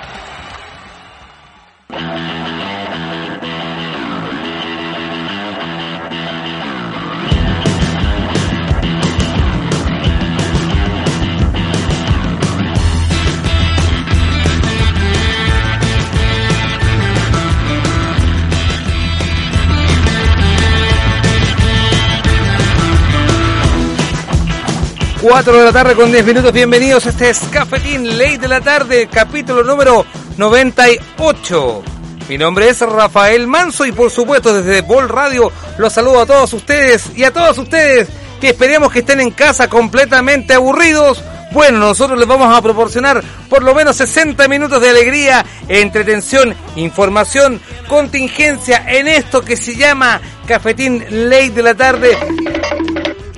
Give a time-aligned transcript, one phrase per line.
[25.24, 27.06] Cuatro de la tarde con 10 minutos, bienvenidos.
[27.06, 30.06] Este es Cafetín Ley de la Tarde, capítulo número
[30.36, 31.82] 98.
[32.28, 36.52] Mi nombre es Rafael Manso y por supuesto desde Bol Radio los saludo a todos
[36.52, 38.10] ustedes y a todas ustedes
[38.42, 41.24] que esperemos que estén en casa completamente aburridos.
[41.54, 47.62] Bueno, nosotros les vamos a proporcionar por lo menos 60 minutos de alegría, entretención, información,
[47.88, 52.18] contingencia en esto que se llama Cafetín Ley de la Tarde.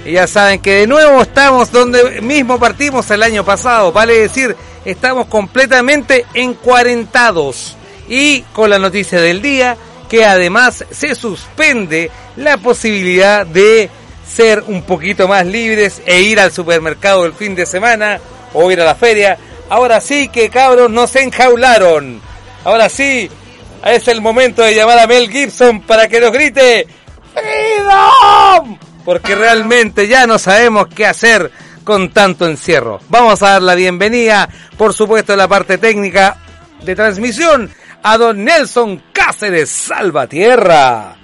[0.05, 4.55] Y ya saben que de nuevo estamos donde mismo partimos el año pasado, vale decir,
[4.85, 7.75] estamos completamente encuarentados.
[8.07, 9.75] Y con la noticia del día,
[10.07, 13.89] que además se suspende la posibilidad de
[14.27, 18.19] ser un poquito más libres e ir al supermercado el fin de semana
[18.53, 19.39] o ir a la feria.
[19.69, 22.21] Ahora sí que cabros nos enjaularon.
[22.63, 23.27] Ahora sí,
[23.83, 26.87] es el momento de llamar a Mel Gibson para que nos grite
[27.33, 28.84] ¡Freedom!
[29.05, 31.51] Porque realmente ya no sabemos qué hacer
[31.83, 32.99] con tanto encierro.
[33.07, 36.37] Vamos a dar la bienvenida, por supuesto, en la parte técnica
[36.83, 41.15] de transmisión a don Nelson Cáceres Salvatierra.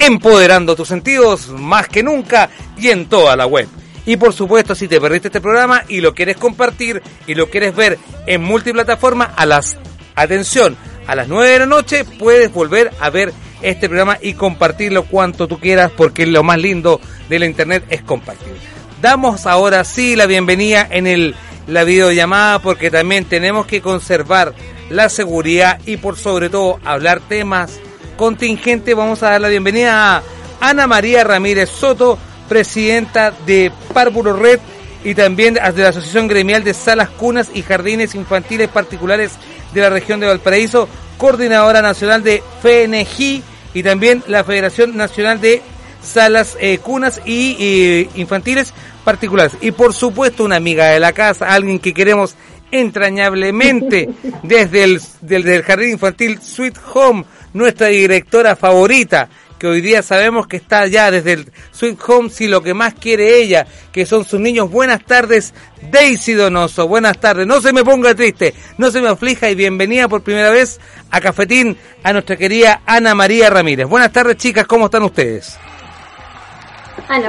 [0.00, 3.68] empoderando tus sentidos más que nunca y en toda la web.
[4.06, 7.76] Y por supuesto, si te perdiste este programa y lo quieres compartir y lo quieres
[7.76, 9.76] ver en multiplataforma, a las,
[10.16, 10.76] atención,
[11.06, 13.32] a las 9 de la noche puedes volver a ver
[13.62, 18.02] este programa y compartirlo cuanto tú quieras porque lo más lindo de la internet es
[18.02, 18.56] compartir.
[19.00, 24.54] Damos ahora sí la bienvenida en el la videollamada porque también tenemos que conservar
[24.90, 27.80] la seguridad y por sobre todo hablar temas
[28.16, 28.94] contingentes.
[28.94, 30.22] Vamos a dar la bienvenida a
[30.60, 32.18] Ana María Ramírez Soto,
[32.48, 34.60] presidenta de Párvulo Red
[35.04, 39.32] y también de la Asociación Gremial de Salas, Cunas y Jardines Infantiles Particulares
[39.74, 40.88] de la región de Valparaíso,
[41.18, 43.42] coordinadora nacional de FNG
[43.74, 45.62] y también la Federación Nacional de
[46.02, 48.72] Salas, eh, Cunas y Infantiles
[49.06, 49.56] particulares.
[49.60, 52.34] Y por supuesto una amiga de la casa, alguien que queremos
[52.72, 54.10] entrañablemente
[54.42, 57.24] desde el, del Jardín Infantil Sweet Home,
[57.54, 59.28] nuestra directora favorita,
[59.60, 62.94] que hoy día sabemos que está ya desde el Sweet Home, si lo que más
[62.94, 64.70] quiere ella, que son sus niños.
[64.70, 65.54] Buenas tardes,
[65.88, 66.88] Daisy Donoso.
[66.88, 67.46] Buenas tardes.
[67.46, 70.80] No se me ponga triste, no se me aflija y bienvenida por primera vez
[71.12, 73.86] a Cafetín a nuestra querida Ana María Ramírez.
[73.86, 74.66] Buenas tardes, chicas.
[74.66, 75.56] ¿Cómo están ustedes?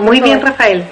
[0.02, 0.84] Muy bien, Rafael.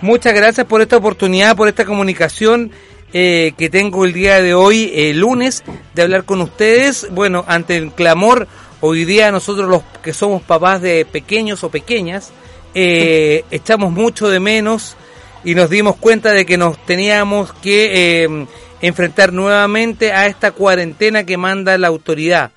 [0.00, 2.70] Muchas gracias por esta oportunidad, por esta comunicación
[3.12, 7.08] eh, que tengo el día de hoy, eh, lunes, de hablar con ustedes.
[7.10, 8.46] Bueno, ante el clamor,
[8.80, 12.30] hoy día nosotros los que somos papás de pequeños o pequeñas,
[12.76, 14.96] eh, echamos mucho de menos
[15.42, 18.46] y nos dimos cuenta de que nos teníamos que
[18.80, 22.52] enfrentar nuevamente a esta cuarentena que manda la autoridad.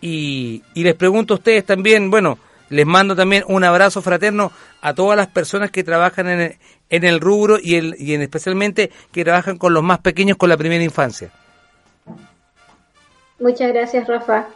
[0.00, 2.38] Y, y les pregunto a ustedes también, bueno,
[2.72, 4.50] les mando también un abrazo fraterno
[4.80, 6.56] a todas las personas que trabajan en el,
[6.88, 10.48] en el rubro y, el, y en especialmente que trabajan con los más pequeños con
[10.48, 11.30] la primera infancia.
[13.38, 14.46] Muchas gracias, Rafa.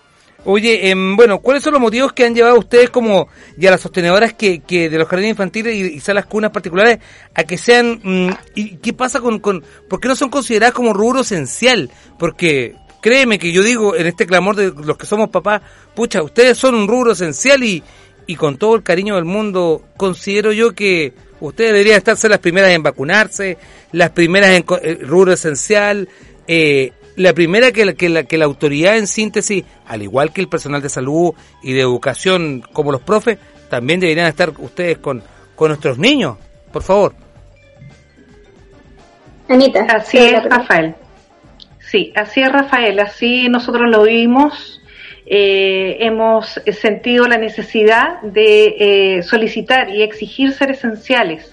[0.44, 3.70] Oye, em, bueno, ¿cuáles son los motivos que han llevado a ustedes como y a
[3.72, 7.00] las sostenedoras que, que de los jardines infantiles y, salas cunas particulares
[7.34, 10.92] a que sean mm, y qué pasa con, con por qué no son consideradas como
[10.92, 11.90] rubro esencial?
[12.16, 15.62] Porque créeme que yo digo en este clamor de los que somos papás,
[15.94, 17.82] pucha, ustedes son un rubro esencial y,
[18.26, 22.70] y con todo el cariño del mundo, considero yo que ustedes deberían estarse las primeras
[22.70, 23.58] en vacunarse,
[23.92, 26.08] las primeras en eh, rubro esencial,
[26.48, 30.40] eh, la primera que la, que, la, que la autoridad en síntesis, al igual que
[30.40, 31.32] el personal de salud
[31.62, 33.38] y de educación como los profes,
[33.70, 35.22] también deberían estar ustedes con,
[35.54, 36.36] con nuestros niños,
[36.72, 37.14] Por favor.
[39.48, 39.86] Anita.
[39.88, 40.94] Así es, Rafael.
[41.78, 42.98] Sí, así es, Rafael.
[42.98, 44.80] Así nosotros lo vimos.
[45.28, 48.76] Eh, hemos sentido la necesidad de
[49.18, 51.52] eh, solicitar y exigir ser esenciales.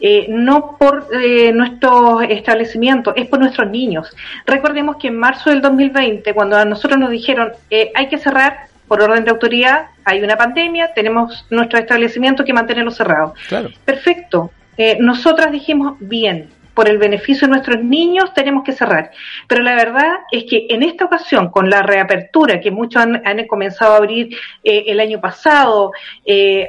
[0.00, 4.14] Eh, no por eh, nuestros establecimientos, es por nuestros niños.
[4.44, 7.52] Recordemos que en marzo del 2020, cuando a nosotros nos dijeron
[7.94, 12.90] hay que cerrar por orden de autoridad, hay una pandemia, tenemos nuestro establecimiento que mantenerlo
[12.90, 13.34] cerrado.
[13.48, 13.70] Claro.
[13.84, 14.50] Perfecto.
[14.98, 19.10] nosotras dijimos, bien, por el beneficio de nuestros niños tenemos que cerrar.
[19.48, 23.94] Pero la verdad es que en esta ocasión, con la reapertura que muchos han, comenzado
[23.94, 25.92] a abrir eh, el año pasado,
[26.24, 26.68] eh,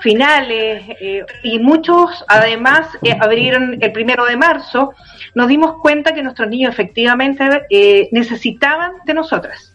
[0.00, 2.88] finales, eh, y muchos además
[3.20, 4.92] abrieron el primero de marzo,
[5.34, 7.66] nos dimos cuenta que nuestros niños efectivamente
[8.12, 9.73] necesitaban de nosotras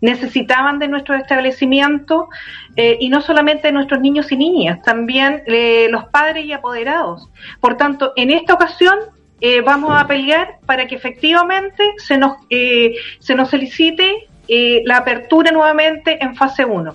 [0.00, 2.28] necesitaban de nuestro establecimiento
[2.76, 7.30] eh, y no solamente de nuestros niños y niñas, también eh, los padres y apoderados.
[7.60, 8.98] Por tanto, en esta ocasión
[9.40, 16.22] eh, vamos a pelear para que efectivamente se nos, se nos solicite la apertura nuevamente
[16.22, 16.94] en fase 1.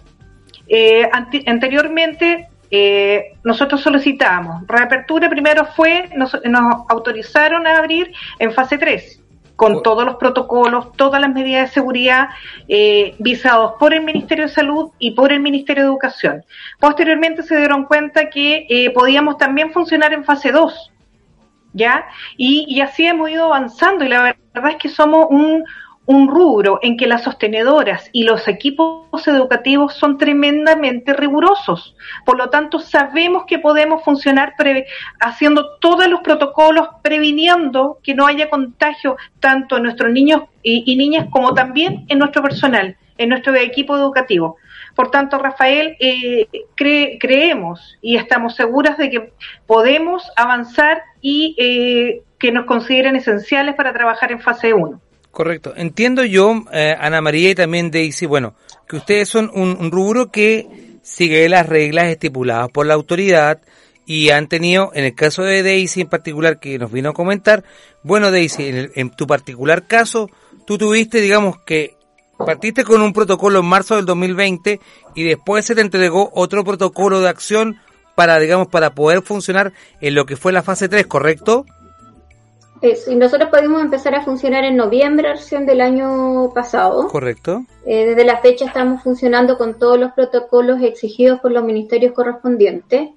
[1.45, 2.47] anteriormente
[3.43, 9.20] nosotros solicitamos reapertura, primero fue, nos, nos autorizaron a abrir en fase 3
[9.61, 12.29] con todos los protocolos, todas las medidas de seguridad
[12.67, 16.43] eh, visados por el Ministerio de Salud y por el Ministerio de Educación.
[16.79, 20.91] Posteriormente se dieron cuenta que eh, podíamos también funcionar en fase 2,
[21.73, 22.07] ¿ya?
[22.37, 25.63] Y, y así hemos ido avanzando y la verdad es que somos un,
[26.05, 31.95] un rubro en que las sostenedoras y los equipos educativos son tremendamente rigurosos.
[32.25, 34.55] Por lo tanto, sabemos que podemos funcionar
[35.19, 41.27] haciendo todos los protocolos, previniendo que no haya contagio tanto en nuestros niños y, niñas
[41.31, 44.57] como también en nuestro personal, en nuestro equipo educativo.
[44.95, 49.33] Por tanto, Rafael, eh, creemos y estamos seguras de que
[49.67, 54.99] podemos avanzar y eh, que nos consideren esenciales para trabajar en fase 1.
[55.31, 55.73] Correcto.
[55.75, 58.53] Entiendo yo, eh, Ana María y también Daisy, bueno,
[58.87, 60.67] que ustedes son un, rubro que
[61.03, 63.61] sigue las reglas estipuladas por la autoridad
[64.05, 67.63] y han tenido, en el caso de Daisy en particular, que nos vino a comentar,
[68.03, 70.29] bueno, Daisy, en, tu particular caso,
[70.67, 71.95] tú tuviste, digamos, que
[72.37, 74.81] partiste con un protocolo en marzo del 2020
[75.15, 77.77] y después se te entregó otro protocolo de acción
[78.15, 81.65] para, digamos, para poder funcionar en lo que fue la fase 3, ¿correcto?
[82.81, 87.07] Y nosotros pudimos empezar a funcionar en noviembre del año pasado.
[87.07, 87.63] Correcto.
[87.85, 93.09] Eh, desde la fecha estamos funcionando con todos los protocolos exigidos por los ministerios correspondientes.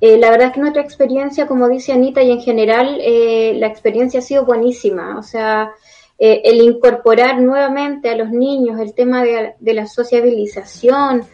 [0.00, 3.66] Eh, la verdad es que nuestra experiencia, como dice Anita, y en general eh, la
[3.66, 5.18] experiencia ha sido buenísima.
[5.18, 5.70] O sea,
[6.16, 11.24] el incorporar nuevamente a los niños el tema de, la sociabilización,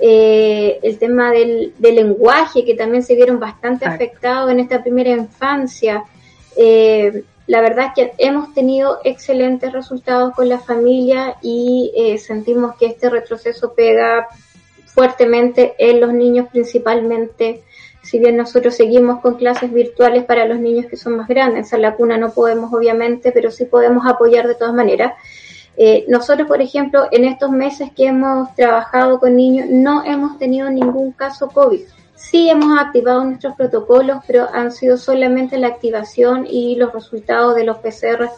[0.00, 6.02] el tema del, lenguaje, que también se vieron bastante afectados en esta primera infancia.
[6.56, 12.76] Eh, la verdad es que hemos tenido excelentes resultados con la familia y eh, sentimos
[12.76, 14.28] que este retroceso pega
[14.86, 17.62] fuertemente en los niños principalmente.
[18.02, 21.82] Si bien nosotros seguimos con clases virtuales para los niños que son más grandes, en
[21.82, 25.14] la cuna no podemos obviamente, pero sí podemos apoyar de todas maneras.
[25.76, 30.70] Eh, nosotros, por ejemplo, en estos meses que hemos trabajado con niños, no hemos tenido
[30.70, 31.80] ningún caso COVID.
[32.20, 37.64] Sí hemos activado nuestros protocolos, pero han sido solamente la activación y los resultados de
[37.64, 38.28] los PCR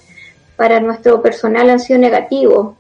[0.57, 2.77] para nuestro personal han sido negativos.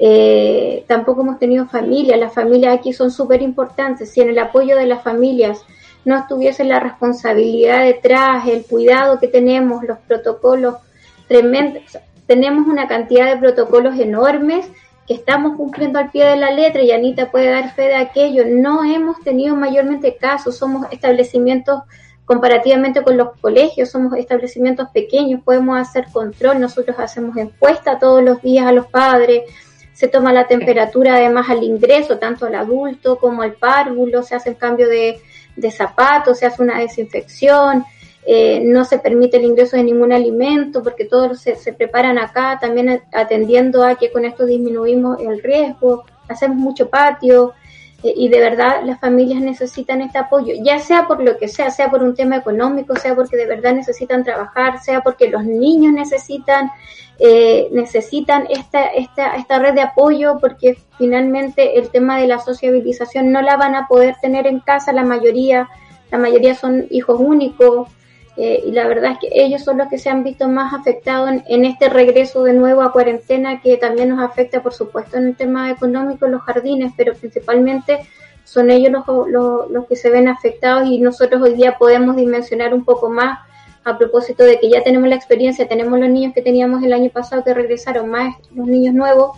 [0.00, 4.10] Eh, tampoco hemos tenido familias, las familias aquí son súper importantes.
[4.10, 5.64] Si en el apoyo de las familias
[6.06, 10.76] no estuviese la responsabilidad detrás, el cuidado que tenemos, los protocolos
[11.28, 14.66] tremendos, tenemos una cantidad de protocolos enormes
[15.08, 18.44] que estamos cumpliendo al pie de la letra y Anita puede dar fe de aquello.
[18.46, 21.80] No hemos tenido mayormente casos, somos establecimientos
[22.26, 28.42] comparativamente con los colegios, somos establecimientos pequeños, podemos hacer control, nosotros hacemos encuesta todos los
[28.42, 29.44] días a los padres,
[29.94, 34.50] se toma la temperatura además al ingreso, tanto al adulto como al párvulo, se hace
[34.50, 35.22] el cambio de,
[35.56, 37.82] de zapatos, se hace una desinfección,
[38.30, 43.00] eh, no se permite el ingreso de ningún alimento porque todos se, preparan acá, también
[43.10, 47.54] atendiendo a que con esto disminuimos el riesgo, hacemos mucho patio
[48.02, 51.70] eh, y de verdad las familias necesitan este apoyo, ya sea por lo que sea,
[51.70, 55.94] sea por un tema económico, sea porque de verdad necesitan trabajar, sea porque los niños
[55.94, 56.70] necesitan
[57.18, 63.32] eh, necesitan esta, esta, esta red de apoyo porque finalmente el tema de la sociabilización
[63.32, 65.66] no la van a poder tener en casa la mayoría,
[66.10, 67.88] la mayoría son hijos únicos,
[68.40, 71.30] eh, y la verdad es que ellos son los que se han visto más afectados
[71.48, 75.36] en, este regreso de nuevo a cuarentena que también nos afecta por supuesto en el
[75.36, 77.98] tema económico los jardines pero principalmente
[78.44, 82.84] son ellos los, los, que se ven afectados y nosotros hoy día podemos dimensionar un
[82.84, 83.40] poco más
[83.84, 87.10] a propósito de que ya tenemos la experiencia, tenemos los niños que teníamos el año
[87.10, 89.36] pasado que regresaron, más los niños nuevos,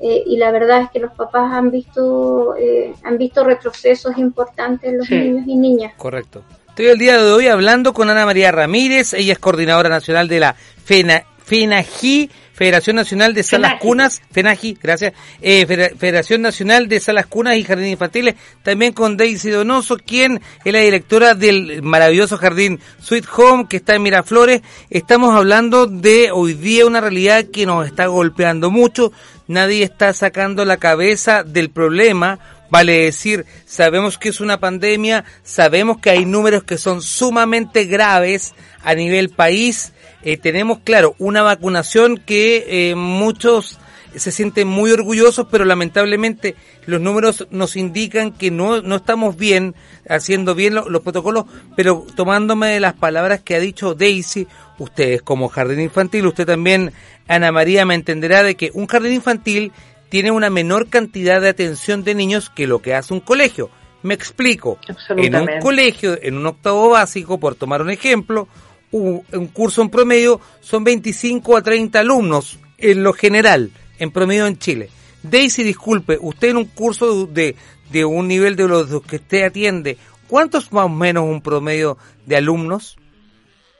[0.00, 4.90] eh, y la verdad es que los papás han visto eh, han visto retrocesos importantes
[4.90, 5.94] en los niños y niñas.
[5.96, 6.42] Correcto.
[6.72, 10.40] Estoy el día de hoy hablando con Ana María Ramírez, ella es coordinadora nacional de
[10.40, 15.12] la FENA, FENAGI, Federación Nacional de Salas Cunas, FENAGI, gracias,
[15.42, 20.72] eh, Federación Nacional de Salas Cunas y Jardines Infantiles, también con Daisy Donoso, quien es
[20.72, 24.62] la directora del maravilloso jardín Sweet Home, que está en Miraflores.
[24.88, 29.12] Estamos hablando de hoy día una realidad que nos está golpeando mucho,
[29.46, 32.38] nadie está sacando la cabeza del problema,
[32.72, 38.54] Vale decir, sabemos que es una pandemia, sabemos que hay números que son sumamente graves
[38.82, 39.92] a nivel país.
[40.22, 43.78] Eh, tenemos, claro, una vacunación que eh, muchos
[44.16, 49.74] se sienten muy orgullosos, pero lamentablemente los números nos indican que no, no estamos bien,
[50.08, 51.44] haciendo bien los protocolos,
[51.76, 54.48] pero tomándome de las palabras que ha dicho Daisy,
[54.78, 56.94] ustedes como jardín infantil, usted también,
[57.28, 59.72] Ana María, me entenderá de que un jardín infantil
[60.12, 63.70] tiene una menor cantidad de atención de niños que lo que hace un colegio.
[64.02, 64.76] Me explico.
[65.08, 68.46] En un colegio, en un octavo básico, por tomar un ejemplo,
[68.90, 69.22] un,
[69.54, 74.90] curso en promedio son 25 a 30 alumnos en lo general, en promedio en Chile.
[75.22, 77.56] Daisy, disculpe, usted en un curso de,
[77.90, 79.96] de un nivel de los que usted atiende,
[80.28, 82.98] ¿cuántos más o menos un promedio de alumnos?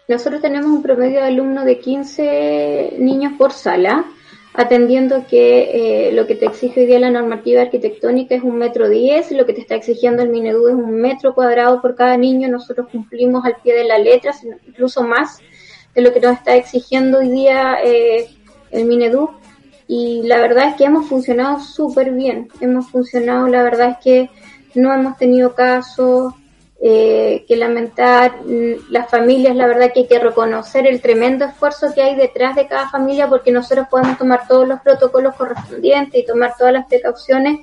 [0.09, 4.07] Nosotros tenemos un promedio de alumnos de 15 niños por sala
[4.55, 8.89] atendiendo que eh, lo que te exige hoy día la normativa arquitectónica es un metro
[8.89, 12.49] diez, lo que te está exigiendo el Minedu es un metro cuadrado por cada niño,
[12.49, 14.33] nosotros cumplimos al pie de la letra,
[14.67, 15.39] incluso más
[15.95, 18.29] de lo que nos está exigiendo hoy día eh,
[18.71, 19.31] el Minedu.
[19.89, 24.31] Y la verdad es que hemos funcionado súper bien, hemos funcionado, la verdad es que
[24.75, 26.33] no hemos tenido casos,
[26.85, 31.95] eh, que lamentar mm, las familias, la verdad que hay que reconocer el tremendo esfuerzo
[31.95, 36.27] que hay detrás de cada familia porque nosotros podemos tomar todos los protocolos correspondientes y
[36.27, 37.61] tomar todas las precauciones,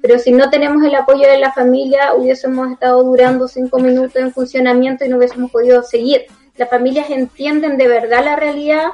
[0.00, 4.32] pero si no tenemos el apoyo de la familia hubiésemos estado durando cinco minutos en
[4.32, 6.24] funcionamiento y no hubiésemos podido seguir.
[6.56, 8.86] Las familias entienden de verdad la realidad,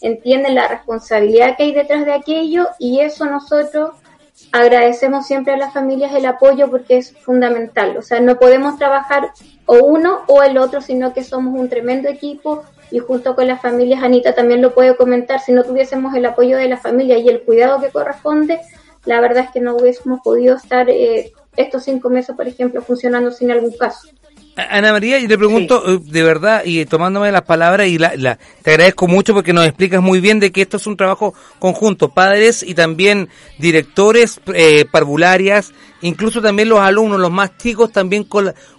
[0.00, 3.90] entienden la responsabilidad que hay detrás de aquello y eso nosotros
[4.52, 7.96] agradecemos siempre a las familias el apoyo porque es fundamental.
[7.96, 9.30] O sea, no podemos trabajar
[9.66, 13.60] o uno o el otro, sino que somos un tremendo equipo y junto con las
[13.60, 17.28] familias, Anita también lo puede comentar, si no tuviésemos el apoyo de la familia y
[17.28, 18.60] el cuidado que corresponde,
[19.04, 23.30] la verdad es que no hubiésemos podido estar eh, estos cinco meses, por ejemplo, funcionando
[23.30, 24.08] sin algún caso.
[24.56, 28.70] Ana María, y te pregunto eh, de verdad y tomándome las palabras y la, te
[28.70, 32.62] agradezco mucho porque nos explicas muy bien de que esto es un trabajo conjunto, padres
[32.62, 38.26] y también directores, eh, parvularias, incluso también los alumnos, los más chicos también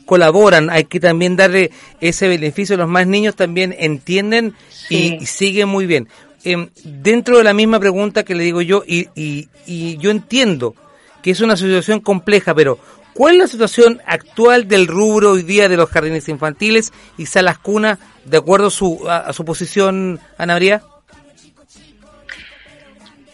[0.06, 1.70] colaboran, hay que también darle
[2.02, 4.56] ese beneficio, los más niños también entienden
[4.90, 6.08] y, siguen muy bien.
[6.44, 10.74] Em, dentro de la misma pregunta que le digo yo, y, y, y yo entiendo
[11.22, 12.80] que es una situación compleja, pero
[13.18, 17.58] ¿Cuál es la situación actual del rubro hoy día de los jardines infantiles y salas
[17.58, 20.84] cuna, de acuerdo a su, a, su posición, Ana María?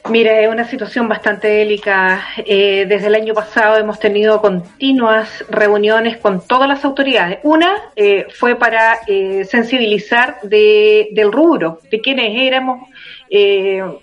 [0.10, 2.24] Mira, es una situación bastante delicada.
[2.46, 7.40] Eh, desde el año pasado hemos tenido continuas reuniones con todas las autoridades.
[7.44, 12.88] Una eh, fue para eh, sensibilizar de, del rubro, de quienes éramos.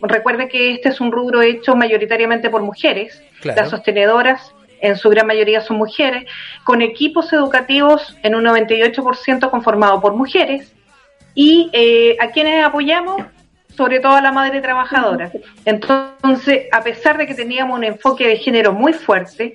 [0.02, 3.22] recuerde que este es un rubro hecho mayoritariamente por mujeres.
[3.42, 6.24] Las sostenedoras en su gran mayoría son mujeres,
[6.64, 10.74] con equipos educativos en un 98% conformados por mujeres,
[11.34, 13.22] y eh, a quienes apoyamos,
[13.76, 15.30] sobre todo a la madre trabajadora.
[15.64, 19.54] Entonces, a pesar de que teníamos un enfoque de género muy fuerte,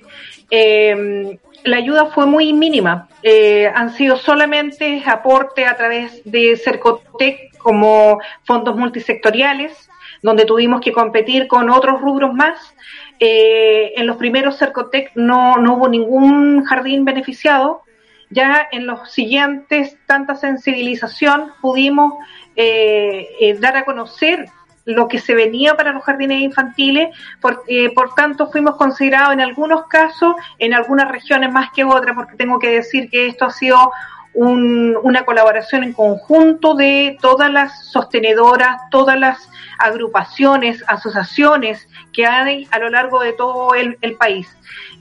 [0.50, 3.08] eh, la ayuda fue muy mínima.
[3.22, 9.88] Eh, han sido solamente aporte a través de Cercotec como fondos multisectoriales,
[10.22, 12.74] donde tuvimos que competir con otros rubros más
[13.18, 17.82] eh, en los primeros Cercotec no, no hubo ningún jardín beneficiado.
[18.28, 22.14] Ya en los siguientes, tanta sensibilización, pudimos
[22.56, 24.46] eh, eh, dar a conocer
[24.84, 27.08] lo que se venía para los jardines infantiles,
[27.40, 32.36] por, por tanto fuimos considerados en algunos casos, en algunas regiones más que otras, porque
[32.36, 33.90] tengo que decir que esto ha sido
[34.36, 42.78] una colaboración en conjunto de todas las sostenedoras, todas las agrupaciones, asociaciones que hay a
[42.78, 44.46] lo largo de todo el, país.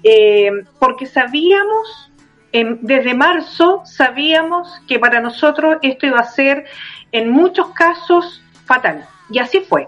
[0.04, 2.12] Eh, porque sabíamos,
[2.51, 6.65] desde marzo, sabíamos que para nosotros esto iba a ser
[7.12, 9.06] en muchos casos fatal.
[9.30, 9.88] Y así fue.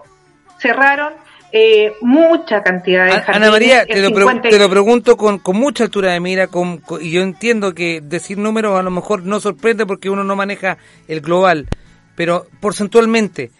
[0.58, 1.14] Cerraron
[1.52, 3.36] eh, mucha cantidad de jardines.
[3.36, 7.10] Ana María, te lo, te lo, pregunto con, con mucha altura de mira, con, y
[7.10, 10.76] yo entiendo que decir números a lo mejor no sorprende porque uno no maneja
[11.06, 11.68] el global,
[12.14, 13.50] pero porcentualmente,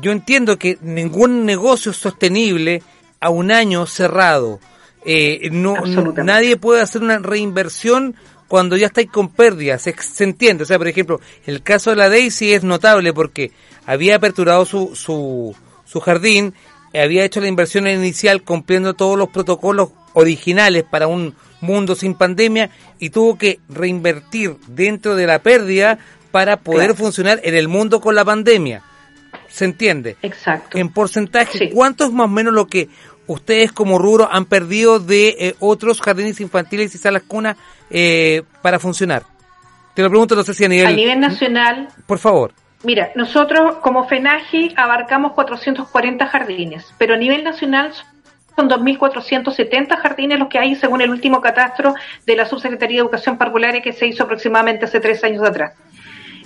[0.00, 2.82] yo entiendo que ningún negocio es sostenible
[3.18, 4.60] a un año cerrado.
[5.04, 5.74] Eh, no,
[6.22, 8.14] nadie puede hacer una reinversión
[8.46, 10.62] cuando ya estáis con pérdidas, se, se, entiende.
[10.62, 13.50] O sea, por ejemplo, el caso de la Daisy es notable porque
[13.86, 16.54] había aperturado su, su, su jardín
[16.94, 22.70] había hecho la inversión inicial cumpliendo todos los protocolos originales para un mundo sin pandemia
[22.98, 25.98] y tuvo que reinvertir dentro de la pérdida
[26.30, 28.82] para poder funcionar en el mundo con la pandemia.
[29.48, 30.16] ¿Se entiende?
[30.22, 30.78] Exacto.
[30.78, 32.88] En porcentaje, ¿cuánto es más o menos lo que
[33.26, 37.56] ustedes como rubro han perdido de eh, otros jardines infantiles y salas cunas
[37.90, 39.24] eh, para funcionar?
[39.94, 40.86] Te lo pregunto, no sé si a nivel...
[40.86, 41.88] A nivel nacional...
[42.06, 42.52] Por favor.
[42.84, 47.92] Mira, nosotros como FENAGI abarcamos 440 jardines, pero a nivel nacional
[48.56, 51.94] son 2.470 jardines los que hay según el último catastro
[52.26, 55.74] de la Subsecretaría de Educación Parvularia que se hizo aproximadamente hace tres años atrás.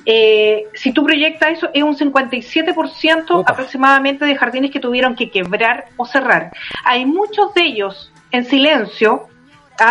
[0.09, 5.87] Eh, si tú proyectas eso, es un 57% aproximadamente de jardines que tuvieron que quebrar
[5.97, 6.53] o cerrar.
[6.85, 9.27] Hay muchos de ellos en silencio,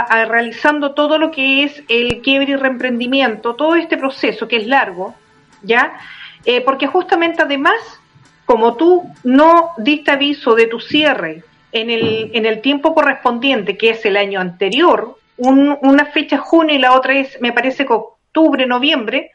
[0.10, 5.14] realizando todo lo que es el quiebre y reemprendimiento, todo este proceso que es largo,
[5.64, 5.94] ¿ya?
[6.46, 7.76] Eh, porque justamente además,
[8.46, 13.90] como tú no diste aviso de tu cierre en el, en el tiempo correspondiente, que
[13.92, 19.32] es el año anterior, una fecha junio y la otra es, me parece octubre, noviembre,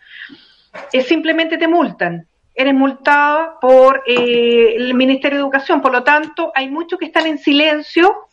[0.92, 2.26] es simplemente te multan.
[2.54, 7.26] Eres multada por eh, el Ministerio de Educación, por lo tanto, hay muchos que están
[7.26, 8.28] en silencio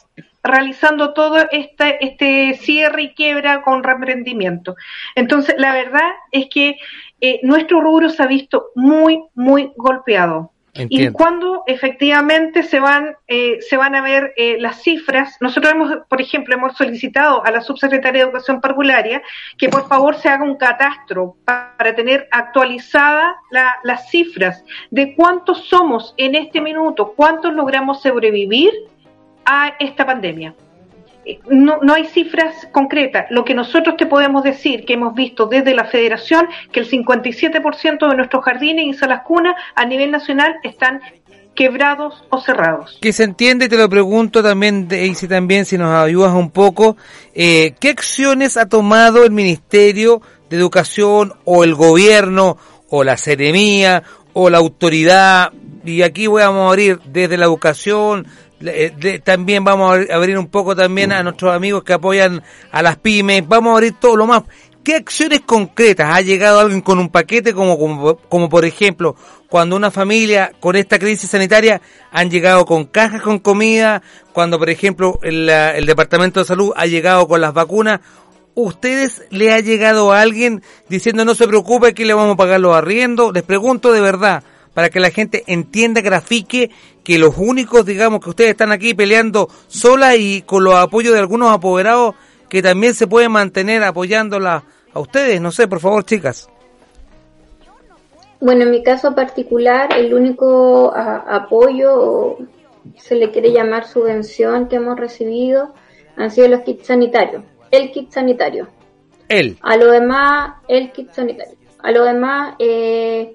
[0.48, 4.76] realizando todo este, este cierre y quiebra con reprendimiento.
[5.16, 6.78] Entonces, la verdad es que
[7.22, 10.52] eh, nuestro rubro se ha visto muy, muy golpeado.
[10.90, 15.98] Y cuando efectivamente se van, eh, se van a ver eh, las cifras, nosotros hemos,
[16.08, 19.22] por ejemplo, hemos solicitado a la subsecretaria de Educación Parvularia
[19.58, 26.14] que por favor se haga un catastro para, tener actualizadas las cifras de cuántos somos
[26.18, 28.72] en este minuto, cuántos logramos sobrevivir
[29.48, 30.54] a esta pandemia
[31.50, 33.26] no, no hay cifras concretas.
[33.30, 38.10] Lo que nosotros te podemos decir, que hemos visto desde la federación, que el 57%
[38.10, 41.02] de nuestros jardines y salas cunas a nivel nacional están
[41.56, 42.98] quebrados o cerrados.
[43.02, 46.98] Que se entiende, te lo pregunto también, Daisy, también, si nos ayudas un poco,
[47.34, 52.58] eh, ¿qué acciones ha tomado el Ministerio de Educación o el gobierno
[52.90, 55.52] o la seremía o la autoridad?
[55.84, 58.28] Y aquí voy a morir desde la educación,
[58.62, 62.42] eh, también vamos a abrir un poco también a nuestros amigos que apoyan
[62.72, 64.44] a las pymes, vamos a abrir todo lo más.
[64.84, 69.16] ¿Qué acciones concretas ha llegado alguien con un paquete como, como, por ejemplo
[69.50, 74.02] cuando una familia con esta crisis sanitaria han llegado con cajas con comida,
[74.34, 78.00] cuando por ejemplo el, el Departamento de Salud ha llegado con las vacunas?
[78.56, 82.60] ¿Ustedes le ha llegado a alguien diciendo no se preocupe que le vamos a pagar
[82.60, 83.34] los arriendos?
[83.34, 84.44] Les pregunto de verdad,
[84.78, 86.70] para que la gente entienda, grafique
[87.04, 91.20] que los únicos, digamos, que ustedes están aquí peleando sola y con los apoyos de
[91.20, 92.14] algunos apoderados
[92.48, 94.64] que también se pueden mantener apoyándola
[94.94, 95.42] a ustedes.
[95.42, 96.48] No sé, por favor, chicas.
[98.40, 102.38] Bueno, en mi caso particular, el único apoyo,
[102.98, 105.74] se le quiere llamar subvención que hemos recibido,
[106.18, 107.42] han sido los kits sanitarios.
[107.72, 108.68] El kit sanitario.
[109.28, 109.58] El.
[109.64, 111.56] A lo demás, el kit sanitario.
[111.80, 113.34] A lo demás, eh,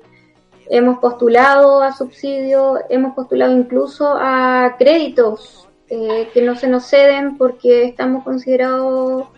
[0.72, 7.36] hemos postulado a subsidios, hemos postulado incluso a créditos eh, que no se nos ceden
[7.36, 9.28] porque estamos considerados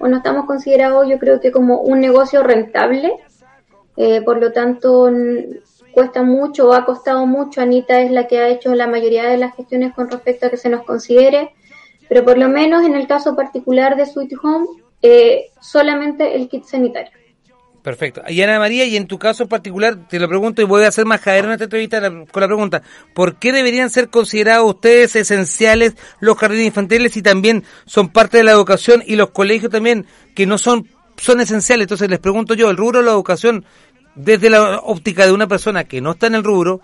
[0.00, 3.12] o no estamos considerados yo creo que como un negocio rentable,
[3.96, 5.08] eh, por lo tanto
[5.92, 9.36] cuesta mucho o ha costado mucho, Anita es la que ha hecho la mayoría de
[9.36, 11.54] las gestiones con respecto a que se nos considere,
[12.08, 14.66] pero por lo menos en el caso particular de Sweet Home,
[15.02, 17.19] eh, solamente el kit sanitario.
[17.82, 18.22] Perfecto.
[18.28, 20.88] Y Ana María, y en tu caso en particular, te lo pregunto y voy a
[20.88, 22.82] hacer más caer en esta entrevista con la pregunta,
[23.14, 28.44] ¿por qué deberían ser considerados ustedes esenciales los jardines infantiles y también son parte de
[28.44, 31.84] la educación y los colegios también que no son, son esenciales?
[31.84, 33.64] Entonces les pregunto yo, el rubro de la educación,
[34.14, 36.82] desde la óptica de una persona que no está en el rubro,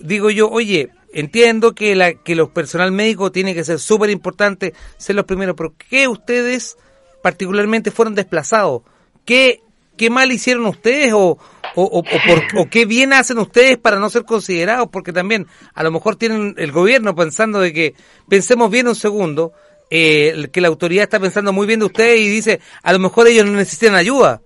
[0.00, 4.74] digo yo, oye, entiendo que, la, que los personal médico tiene que ser súper importante,
[4.96, 6.76] ser los primeros, pero ¿qué ustedes
[7.20, 8.82] particularmente fueron desplazados?
[9.24, 9.60] ¿Qué
[10.00, 11.36] qué mal hicieron ustedes o,
[11.74, 16.16] o, por, qué bien hacen ustedes para no ser considerados, porque también a lo mejor
[16.16, 17.94] tienen el gobierno pensando de que,
[18.26, 19.52] pensemos bien un segundo,
[19.90, 23.28] eh, que la autoridad está pensando muy bien de ustedes y dice, a lo mejor
[23.28, 24.40] ellos no necesitan ayuda.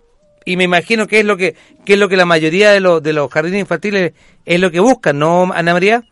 [0.44, 3.00] Y me imagino que es lo que, que es lo que la mayoría de los,
[3.00, 4.12] de los jardines infantiles
[4.44, 6.02] es lo que buscan, ¿no, Ana María?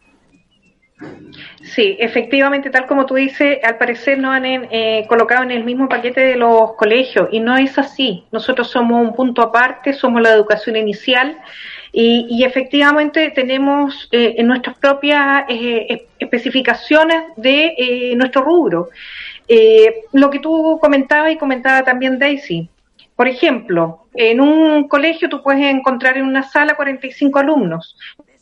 [1.63, 5.89] Sí, efectivamente, tal como tú dices, al parecer no han eh, colocado en el mismo
[5.89, 8.25] paquete de los colegios y no es así.
[8.33, 11.39] Nosotros somos un punto aparte, somos la educación inicial
[11.93, 18.89] y, efectivamente tenemos eh, en nuestras propias eh, especificaciones de eh, nuestro rubro.
[20.13, 22.69] lo que tú comentabas y comentaba también Daisy,
[23.15, 27.97] por ejemplo, en un colegio tú puedes encontrar en una sala 45 alumnos.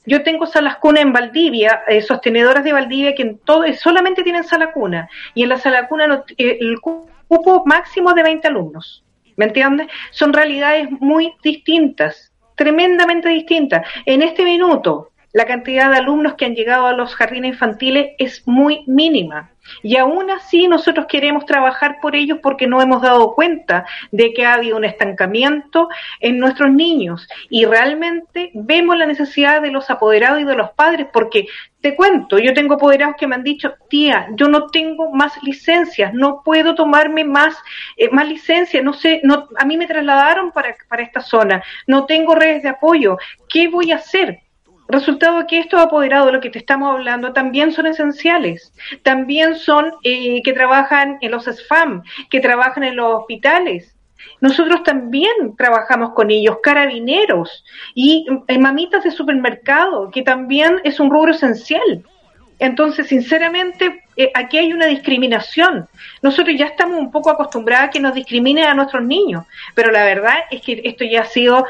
[0.06, 4.72] Yo tengo salas cuna en Valdivia, sostenedoras de Valdivia que en todo, solamente tienen sala
[4.72, 9.04] cuna y en la sala cuna el cupo máximo de 20 alumnos.
[9.36, 9.88] ¿Me entiendes?
[10.10, 13.82] Son realidades muy distintas tremendamente distinta.
[14.04, 18.46] En este minuto, la cantidad de alumnos que han llegado a los jardines infantiles es
[18.46, 19.50] muy mínima.
[19.82, 24.44] Y aún así nosotros queremos trabajar por ellos porque no hemos dado cuenta de que
[24.44, 25.88] ha habido un estancamiento
[26.20, 31.06] en nuestros niños y realmente vemos la necesidad de los apoderados y de los padres
[31.12, 31.46] porque
[31.80, 36.12] te cuento, yo tengo apoderados que me han dicho, tía, yo no tengo más licencias,
[36.12, 37.56] no puedo tomarme más,
[37.96, 42.04] eh, más licencias, no sé, no, a mí me trasladaron para, para esta zona, no
[42.04, 43.16] tengo redes de apoyo,
[43.48, 44.40] ¿qué voy a hacer?
[44.90, 48.72] Resultado que estos apoderados de lo que te estamos hablando también son esenciales,
[49.05, 53.94] también son eh, que trabajan en los SFAM, que trabajan en los hospitales.
[54.40, 61.09] Nosotros también trabajamos con ellos, carabineros y eh, mamitas de supermercado, que también es un
[61.09, 62.05] rubro esencial.
[62.59, 65.87] Entonces, sinceramente, eh, aquí hay una discriminación.
[66.20, 69.44] Nosotros ya estamos un poco acostumbrados a que nos discriminen a nuestros niños,
[69.76, 71.64] pero la verdad es que esto ya ha sido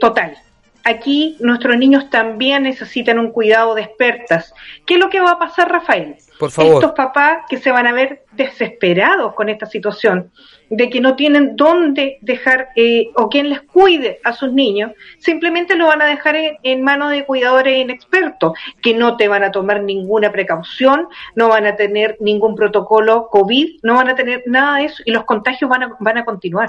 [0.00, 0.36] total
[0.84, 4.52] aquí nuestros niños también necesitan un cuidado de expertas.
[4.86, 6.16] ¿Qué es lo que va a pasar, Rafael?
[6.38, 6.74] Por favor.
[6.74, 10.30] Estos papás que se van a ver desesperados con esta situación,
[10.68, 15.76] de que no tienen dónde dejar eh, o quien les cuide a sus niños, simplemente
[15.76, 19.82] lo van a dejar en, manos de cuidadores inexpertos, que no te van a tomar
[19.82, 24.86] ninguna precaución, no van a tener ningún protocolo COVID, no van a tener nada de
[24.86, 26.68] eso y los contagios van a, van a continuar.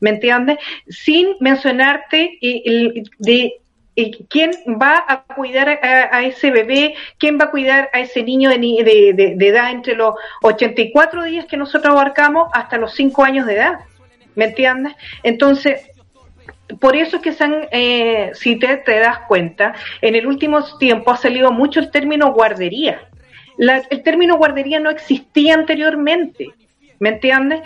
[0.00, 0.58] ¿Me entiendes?
[0.88, 3.60] Sin mencionarte eh, de
[4.28, 9.14] quién va a cuidar a, ese bebé, quién va a cuidar a ese niño de,
[9.14, 13.80] de, edad entre los 84 días que nosotros abarcamos hasta los 5 años de edad,
[14.34, 14.94] ¿me entiendes?
[15.22, 15.88] Entonces,
[16.78, 17.34] por eso es que
[17.70, 22.32] eh, si te, te, das cuenta, en el último tiempo ha salido mucho el término
[22.32, 23.08] guardería.
[23.58, 26.48] el término guardería no existía anteriormente,
[26.98, 27.62] ¿me entiendes?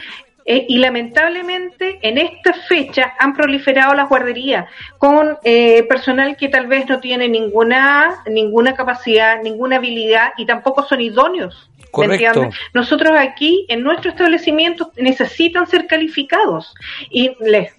[0.52, 6.66] Eh, y lamentablemente en esta fecha han proliferado las guarderías con eh, personal que tal
[6.66, 11.70] vez no tiene ninguna ninguna capacidad, ninguna habilidad y tampoco son idóneos.
[11.92, 12.50] Correcto.
[12.74, 16.74] Nosotros aquí en nuestro establecimiento necesitan ser calificados
[17.10, 17.72] y les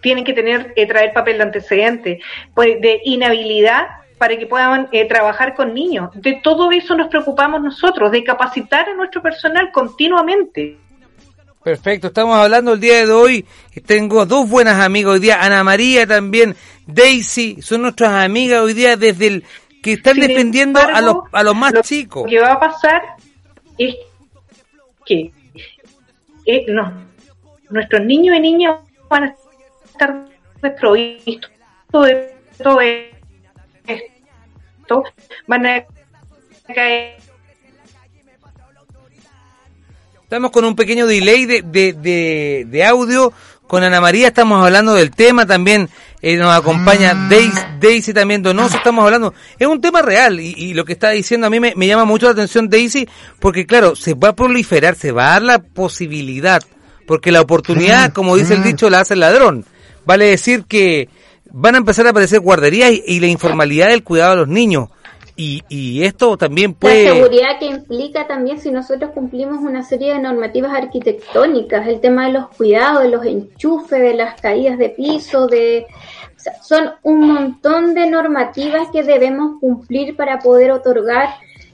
[0.00, 2.20] tienen que tener eh, traer papel de antecedente
[2.56, 3.86] pues, de inhabilidad
[4.18, 6.10] para que puedan trabajar con niños.
[6.14, 10.76] De todo eso nos preocupamos nosotros, de capacitar a nuestro personal continuamente.
[11.66, 13.44] Perfecto, estamos hablando el día de hoy.
[13.86, 16.54] Tengo dos buenas amigas hoy día, Ana María también,
[16.86, 19.44] Daisy, son nuestras amigas hoy día desde el
[19.82, 22.22] que están defendiendo a los a los más chicos.
[22.22, 23.02] Lo que va a pasar
[23.78, 23.96] es
[25.04, 25.32] que
[26.44, 27.04] eh, no,
[27.68, 28.76] nuestros niños y niñas
[29.08, 29.34] van a
[29.86, 30.24] estar
[30.62, 31.50] desprovistos
[31.90, 35.02] de todo esto,
[35.48, 35.84] van a
[36.72, 37.16] caer
[40.26, 43.32] Estamos con un pequeño delay de, de, de, audio.
[43.68, 45.46] Con Ana María estamos hablando del tema.
[45.46, 45.88] También
[46.20, 47.28] eh, nos acompaña ah.
[47.30, 48.76] Daisy, Daisy también Donoso.
[48.76, 49.34] Estamos hablando.
[49.56, 50.40] Es un tema real.
[50.40, 53.08] Y, lo que está diciendo a mí me, me, llama mucho la atención Daisy.
[53.38, 56.60] Porque claro, se va a proliferar, se va a dar la posibilidad.
[57.06, 59.64] Porque la oportunidad, como dice el dicho, la hace el ladrón.
[60.06, 61.08] Vale decir que
[61.52, 64.88] van a empezar a aparecer guarderías y la informalidad del cuidado de los niños.
[65.36, 67.04] Y, y esto también puede...
[67.04, 72.26] La seguridad que implica también si nosotros cumplimos una serie de normativas arquitectónicas, el tema
[72.26, 75.86] de los cuidados, de los enchufes, de las caídas de piso, de...
[76.62, 81.28] son un montón de normativas que debemos cumplir para poder otorgar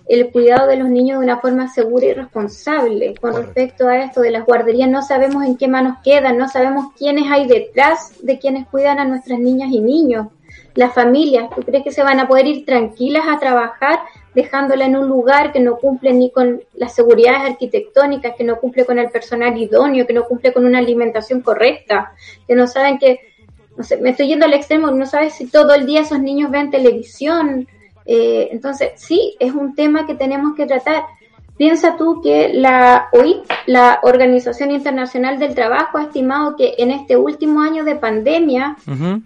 [0.09, 3.15] el cuidado de los niños de una forma segura y responsable.
[3.21, 6.93] Con respecto a esto de las guarderías, no sabemos en qué manos quedan, no sabemos
[6.99, 10.27] quiénes hay detrás de quienes cuidan a nuestras niñas y niños
[10.75, 14.01] las familias, ¿tú crees que se van a poder ir tranquilas a trabajar
[14.35, 18.85] dejándola en un lugar que no cumple ni con las seguridades arquitectónicas, que no cumple
[18.85, 22.15] con el personal idóneo, que no cumple con una alimentación correcta,
[22.47, 23.21] que no saben que,
[23.77, 26.51] no sé, me estoy yendo al extremo, no sabes si todo el día esos niños
[26.51, 27.69] ven televisión.
[28.07, 31.05] Eh, entonces, sí, es un tema que tenemos que tratar.
[31.57, 37.17] Piensa tú que la OIT, la Organización Internacional del Trabajo, ha estimado que en este
[37.17, 38.77] último año de pandemia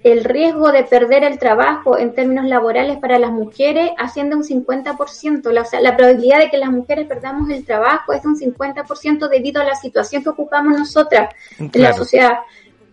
[0.03, 4.45] el riesgo de perder el trabajo en términos laborales para las mujeres asciende a un
[4.45, 5.51] 50%.
[5.51, 9.29] La, o sea, la probabilidad de que las mujeres perdamos el trabajo es un 50%
[9.29, 12.39] debido a la situación que ocupamos nosotras en la sociedad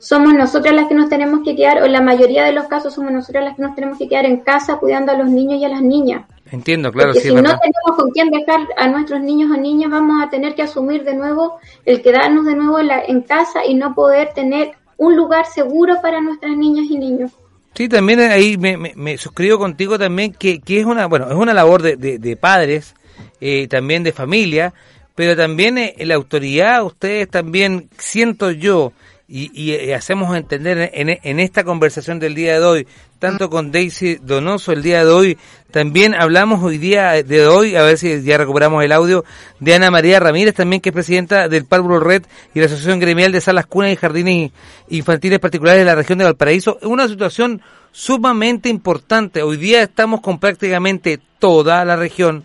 [0.04, 2.94] somos nosotras las que nos tenemos que quedar, o en la mayoría de los casos
[2.94, 5.64] somos nosotras las que nos tenemos que quedar en casa cuidando a los niños y
[5.64, 6.26] a las niñas.
[6.54, 7.16] Entiendo, claro.
[7.16, 10.62] si no tenemos con quién dejar a nuestros niños o niñas, vamos a tener que
[10.62, 14.74] asumir de nuevo el quedarnos de nuevo en, la, en casa y no poder tener
[14.98, 17.32] un lugar seguro para nuestras niñas y niños.
[17.74, 21.56] Sí, también ahí me, me, suscribo contigo también que, que, es una, bueno, es una
[21.56, 22.94] labor de, de, padres,
[23.42, 24.76] eh, también de familia,
[25.16, 28.94] pero también eh, la autoridad, ustedes también, siento yo,
[29.28, 32.88] y, hacemos entender en, esta conversación del día de hoy,
[33.24, 35.38] tanto con Daisy Donoso el día de hoy,
[35.72, 39.24] también hablamos hoy día de hoy, a ver si ya recuperamos el audio,
[39.62, 43.32] de Ana María Ramírez, también que es presidenta del Párvulo Red y la Asociación Gremial
[43.32, 44.52] de Salas Cunas y Jardines
[44.90, 46.78] Infantiles Particulares de la región de Valparaíso.
[46.82, 47.62] Una situación
[47.94, 49.42] sumamente importante.
[49.42, 52.44] Hoy día estamos con prácticamente toda la región,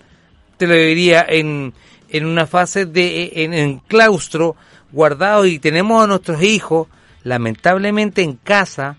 [0.59, 1.75] te lo diría, en,
[2.09, 4.55] en una fase de en, en claustro,
[4.93, 6.87] guardados y tenemos a nuestros hijos,
[7.25, 8.97] lamentablemente en casa,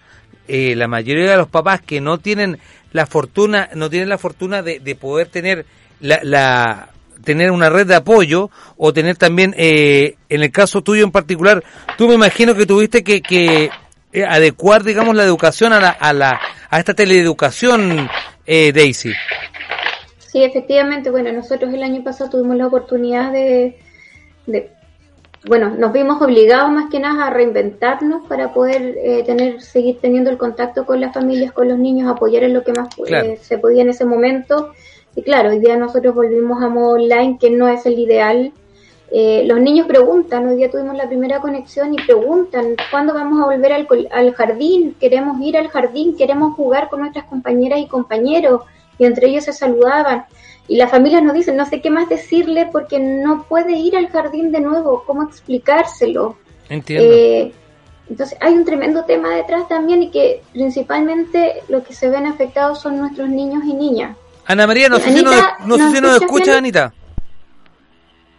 [0.50, 2.58] eh, la mayoría de los papás que no tienen
[2.92, 5.66] la fortuna, no tienen la fortuna de, de poder tener
[6.02, 6.90] la, la,
[7.24, 11.64] tener una red de apoyo o tener también, eh, en el caso tuyo en particular,
[11.98, 13.70] tú me imagino que tuviste que, que
[14.14, 18.10] eh, adecuar, digamos, la educación a la, a la, a esta teleeducación,
[18.46, 19.14] eh, Daisy.
[20.18, 23.80] Sí, efectivamente, bueno, nosotros el año pasado tuvimos la oportunidad de,
[24.46, 24.72] de
[25.46, 30.30] bueno, nos vimos obligados más que nada a reinventarnos para poder eh, tener, seguir teniendo
[30.30, 33.58] el contacto con las familias, con los niños, apoyar en lo que más eh, se
[33.58, 34.74] podía en ese momento.
[35.16, 38.52] Y claro, hoy día nosotros volvimos a modo online, que no es el ideal.
[39.12, 43.46] Eh, los niños preguntan, hoy día tuvimos la primera conexión y preguntan, ¿cuándo vamos a
[43.46, 44.96] volver al, al jardín?
[45.00, 48.64] Queremos ir al jardín, queremos jugar con nuestras compañeras y compañeros.
[48.98, 50.26] Y entre ellos se saludaban.
[50.70, 54.08] Y la familia nos dice, no sé qué más decirle porque no puede ir al
[54.10, 56.38] jardín de nuevo, cómo explicárselo.
[56.70, 57.12] Entiendo.
[57.12, 57.52] Eh,
[58.08, 62.82] entonces hay un tremendo tema detrás también y que principalmente lo que se ven afectados
[62.82, 64.16] son nuestros niños y niñas.
[64.46, 66.94] Ana María, no sé si nos, no sé si nos escucha, Anita.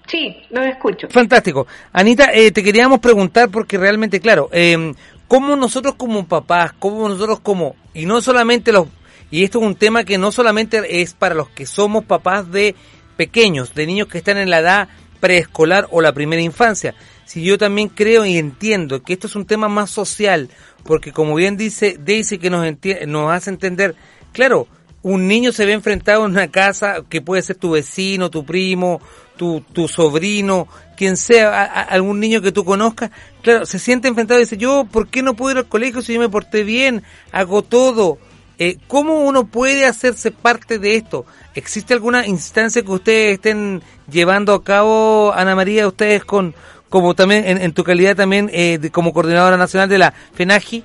[0.06, 1.08] Sí, lo escucho.
[1.10, 1.66] Fantástico.
[1.92, 4.92] Anita, eh, te queríamos preguntar porque realmente, claro, eh,
[5.26, 8.86] ¿cómo nosotros como papás, cómo nosotros como, y no solamente los
[9.30, 12.74] y esto es un tema que no solamente es para los que somos papás de
[13.16, 14.88] pequeños, de niños que están en la edad
[15.20, 16.94] preescolar o la primera infancia.
[17.26, 20.48] Si yo también creo y entiendo que esto es un tema más social,
[20.82, 22.66] porque como bien dice Daisy que nos,
[23.06, 23.94] nos hace entender,
[24.32, 24.66] claro,
[25.02, 29.00] un niño se ve enfrentado en una casa que puede ser tu vecino, tu primo,
[29.36, 30.66] tu, tu sobrino,
[30.96, 33.10] quien sea, algún niño que tú conozcas,
[33.42, 36.14] claro, se siente enfrentado y dice, yo, ¿por qué no puedo ir al colegio si
[36.14, 37.02] yo me porté bien?
[37.32, 38.18] Hago todo.
[38.62, 41.24] Eh, ¿Cómo uno puede hacerse parte de esto?
[41.54, 46.54] ¿Existe alguna instancia que ustedes estén llevando a cabo, Ana María, ustedes con
[46.90, 50.84] como también en, tu calidad también eh, como coordinadora nacional de la FENAGI?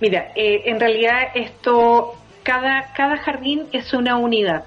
[0.00, 4.64] Mira, eh, en realidad esto, cada, cada jardín es una unidad.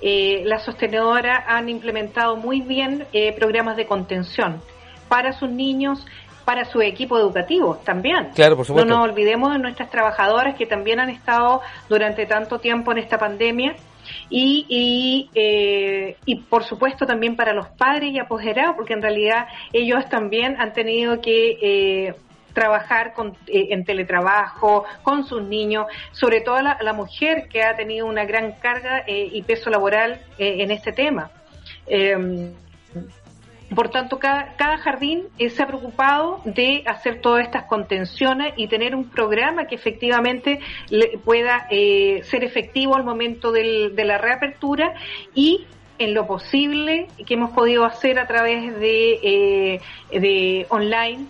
[0.00, 3.06] Eh, las sostenedoras han implementado muy bien
[3.38, 4.62] programas de contención
[5.08, 6.06] para sus niños
[6.48, 8.30] para su equipo educativo también.
[8.34, 8.88] Claro, por supuesto.
[8.88, 13.18] No nos olvidemos de nuestras trabajadoras que también han estado durante tanto tiempo en esta
[13.18, 13.76] pandemia
[14.30, 19.46] y, y, eh, y por supuesto también para los padres y apoderados, porque en realidad
[19.74, 22.14] ellos también han tenido que eh,
[22.54, 27.76] trabajar con, eh, en teletrabajo con sus niños, sobre todo la, la, mujer que ha
[27.76, 31.30] tenido una gran carga y peso laboral en este tema.
[33.74, 38.94] Por tanto, cada, cada jardín se ha preocupado de hacer todas estas contenciones y tener
[38.94, 40.60] un programa que efectivamente
[41.24, 44.94] pueda eh, ser efectivo al momento del, de la reapertura
[45.34, 45.66] y
[45.98, 49.80] en lo posible que hemos podido hacer a través de, eh,
[50.18, 51.26] de online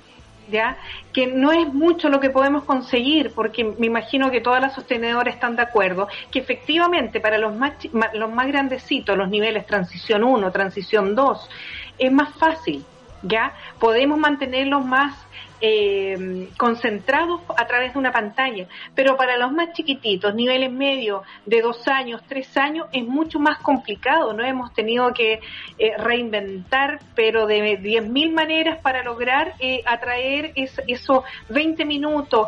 [0.50, 0.76] ¿ya?
[1.12, 5.34] Que no es mucho lo que podemos conseguir, porque me imagino que todas las sostenedoras
[5.34, 7.74] están de acuerdo, que efectivamente para los más,
[8.14, 11.50] los más grandecitos, los niveles transición 1, transición 2,
[11.98, 12.84] es más fácil,
[13.22, 13.54] ¿ya?
[13.78, 15.14] Podemos mantenerlos más
[15.60, 18.68] eh, concentrados a través de una pantalla.
[18.94, 23.58] Pero para los más chiquititos, niveles medios de dos años, tres años, es mucho más
[23.58, 24.32] complicado.
[24.34, 25.40] No hemos tenido que
[25.78, 32.46] eh, reinventar, pero de diez mil maneras para lograr eh, atraer esos 20 minutos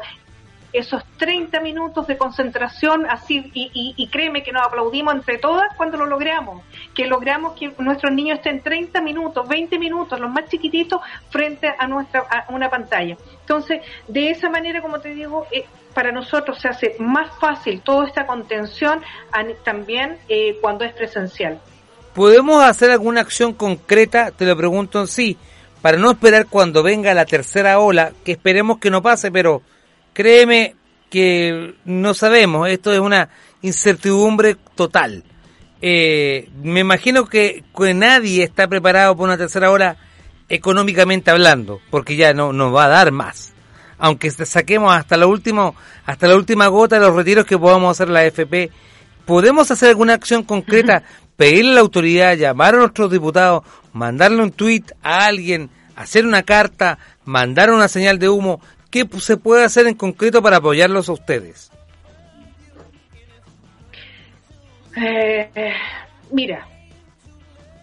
[0.72, 6.06] esos 30 minutos de concentración, así, y, créeme que nos aplaudimos entre todas cuando lo
[6.06, 6.62] logramos,
[6.94, 11.87] que logramos que nuestros niños estén 30 minutos, 20 minutos, los más chiquititos, frente a
[11.87, 13.16] nuestra a una pantalla.
[13.40, 18.06] Entonces, de esa manera, como te digo, eh, para nosotros se hace más fácil toda
[18.06, 19.02] esta contención
[19.64, 21.61] también eh, cuando es presencial.
[22.14, 24.30] ¿Podemos hacer alguna acción concreta?
[24.30, 25.37] Te lo pregunto en sí,
[25.83, 29.62] para no esperar cuando venga la tercera ola, que esperemos que no pase, pero
[30.20, 30.76] créeme
[31.09, 33.30] que no sabemos, esto es una
[33.62, 35.24] incertidumbre total.
[35.80, 39.96] Eh, me imagino que, nadie está preparado para una tercera ola
[40.50, 43.54] económicamente hablando, porque ya no nos va a dar más.
[43.96, 45.72] Aunque saquemos hasta la última,
[46.04, 48.70] hasta la última gota de los retiros que podamos hacer la FP,
[49.24, 51.02] podemos hacer alguna acción concreta,
[51.37, 53.62] pedirle a la autoridad, llamar a nuestros diputados,
[53.94, 59.37] mandarle un tweet a alguien, hacer una carta, mandar una señal de humo, ¿qué se
[59.37, 61.70] puede hacer en concreto para apoyarlos a ustedes?
[64.96, 65.72] Eh,
[66.31, 66.66] mira,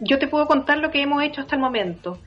[0.01, 2.19] yo te puedo contar lo que hemos hecho hasta el momento.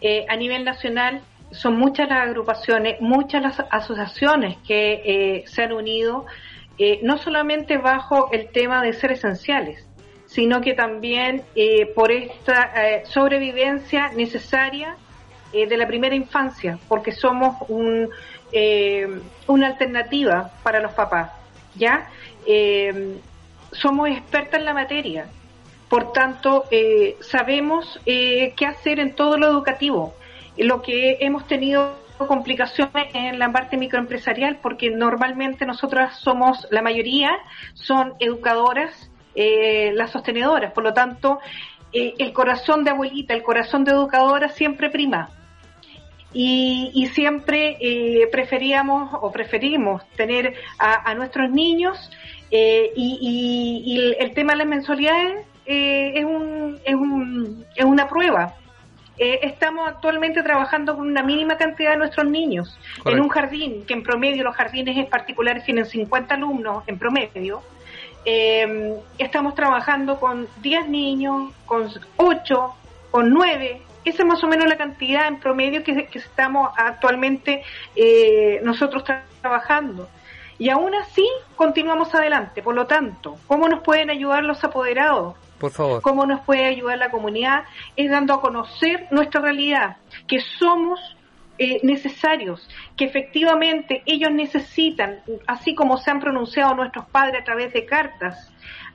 [0.00, 5.72] Eh, a nivel nacional son muchas las agrupaciones, muchas las asociaciones que eh, se han
[5.72, 6.26] unido,
[7.02, 9.88] no solamente bajo el tema de ser esenciales,
[10.26, 11.42] sino que también
[11.94, 14.98] por esta sobrevivencia necesaria
[15.56, 18.10] eh, de la primera infancia, porque somos un,
[18.52, 19.08] eh,
[19.46, 21.30] una alternativa para los papás,
[21.74, 22.10] ¿ya?
[22.46, 23.16] Eh,
[23.72, 25.26] somos expertas en la materia,
[25.88, 26.64] por tanto,
[27.20, 30.14] sabemos qué hacer en todo lo educativo.
[30.58, 37.30] Lo que hemos tenido complicaciones en la parte microempresarial porque normalmente nosotras somos, la mayoría
[37.74, 41.38] son educadoras, las sostenedoras, por lo tanto,
[41.92, 45.30] el corazón de abuelita, el corazón de educadora siempre prima
[46.38, 52.10] y, siempre eh, preferíamos o preferimos tener a, nuestros niños
[52.50, 58.54] eh, y, el, tema de las mensualidades eh, es, un, es, un, es una prueba.
[59.16, 64.02] estamos actualmente trabajando con una mínima cantidad de nuestros niños en un jardín, que en
[64.02, 67.62] promedio los jardines particulares tienen 50 alumnos en promedio.
[69.16, 72.74] estamos trabajando con 10 niños, con 8,
[73.10, 77.62] con 9, esa es más o menos la cantidad en promedio que, estamos actualmente
[77.94, 79.04] eh, nosotros
[79.42, 80.08] trabajando.
[80.58, 82.62] Y aún así continuamos adelante.
[82.62, 85.34] Por lo tanto, ¿cómo nos pueden ayudar los apoderados?
[85.58, 86.02] Por favor.
[86.02, 87.64] ¿Cómo nos puede ayudar la comunidad?
[87.96, 91.00] Es dando a conocer nuestra realidad, que somos
[91.58, 97.72] eh, necesarios, que efectivamente ellos necesitan, así como se han pronunciado nuestros padres a través
[97.72, 98.52] de cartas,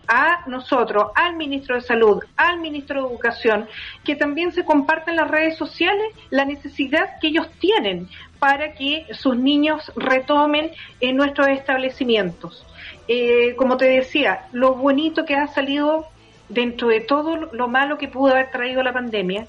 [0.08, 3.68] a nosotros, al ministro de Salud, al ministro de Educación,
[4.04, 8.10] que también se compartan en las redes sociales la necesidad que ellos tienen
[8.40, 12.66] para que sus niños retomen en nuestros establecimientos.
[13.08, 16.08] Eh, como te decía, lo bonito que ha salido
[16.52, 19.46] dentro de todo lo malo que pudo haber traído la pandemia,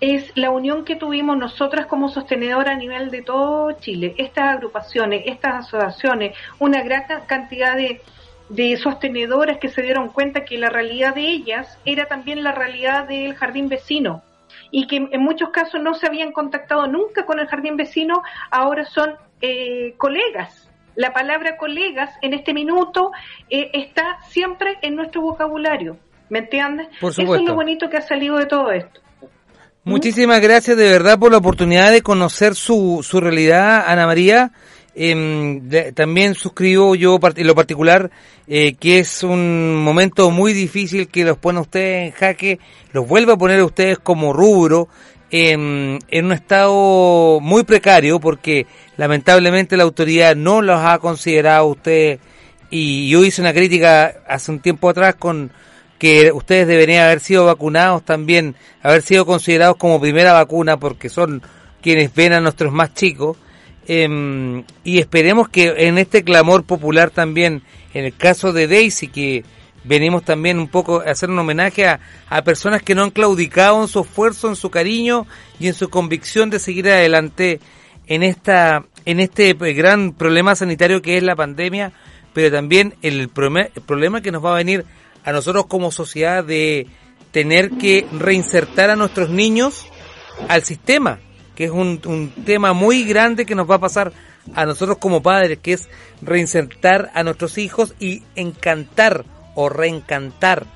[0.00, 4.14] es la unión que tuvimos nosotras como sostenedora a nivel de todo Chile.
[4.16, 8.00] Estas agrupaciones, estas asociaciones, una gran cantidad de,
[8.48, 13.06] de sostenedoras que se dieron cuenta que la realidad de ellas era también la realidad
[13.06, 14.22] del jardín vecino
[14.70, 18.84] y que en muchos casos no se habían contactado nunca con el jardín vecino, ahora
[18.84, 20.68] son eh, colegas.
[20.94, 23.12] La palabra colegas en este minuto
[23.48, 25.96] eh, está siempre en nuestro vocabulario.
[26.28, 26.88] ¿Me entiendes?
[27.00, 29.00] Eso es lo bonito que ha salido de todo esto.
[29.84, 34.50] Muchísimas gracias de verdad por la oportunidad de conocer su, su realidad, Ana María.
[34.94, 38.10] Eh, también suscribo yo en lo particular
[38.48, 42.58] eh, que es un momento muy difícil que los pone a ustedes en jaque,
[42.92, 44.88] los vuelve a poner a ustedes como rubro
[45.30, 52.20] en un estado muy precario porque lamentablemente la autoridad no los ha considerado a ustedes
[52.70, 55.52] y yo hice una crítica hace un tiempo atrás con
[55.98, 61.42] que ustedes deberían haber sido vacunados también, haber sido considerados como primera vacuna porque son
[61.82, 63.36] quienes ven a nuestros más chicos
[63.90, 67.62] Em, y esperemos que en este clamor popular también,
[67.94, 69.44] en el caso de Daisy, que
[69.82, 71.98] venimos también un poco a hacer un homenaje a,
[72.44, 75.26] personas que no han claudicado en su esfuerzo, en su cariño
[75.58, 77.60] y en su convicción de seguir adelante
[78.06, 81.92] en esta en este gran problema sanitario que es la pandemia,
[82.34, 84.84] pero también el, el problema que nos va a venir
[85.24, 86.88] a nosotros como sociedad de
[87.30, 89.86] tener que reinsertar a nuestros niños
[90.48, 91.20] al sistema
[91.58, 94.12] que es un, un tema muy grande que nos va a pasar
[94.54, 95.88] a nosotros como padres, que es
[96.22, 99.24] reinsertar a nuestros hijos y encantar
[99.56, 100.66] o reencantar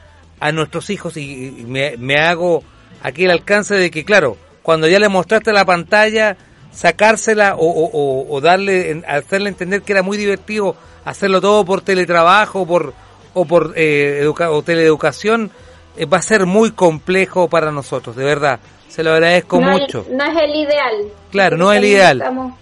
[0.41, 1.17] a nuestros hijos.
[1.17, 2.65] Y, me, me, hago
[3.01, 6.37] aquí el alcance de que, claro, cuando ya le mostraste la pantalla,
[6.73, 10.75] sacársela o, darle, hacerle entender que era muy divertido
[11.05, 12.93] hacerlo todo por teletrabajo por,
[13.35, 15.53] o por eh, o teleeducación,
[15.97, 18.59] eh, va a ser muy complejo para nosotros, de verdad.
[18.93, 20.05] Se lo agradezco mucho.
[20.11, 21.13] no es el ideal.
[21.31, 22.55] Claro, no es el ideal.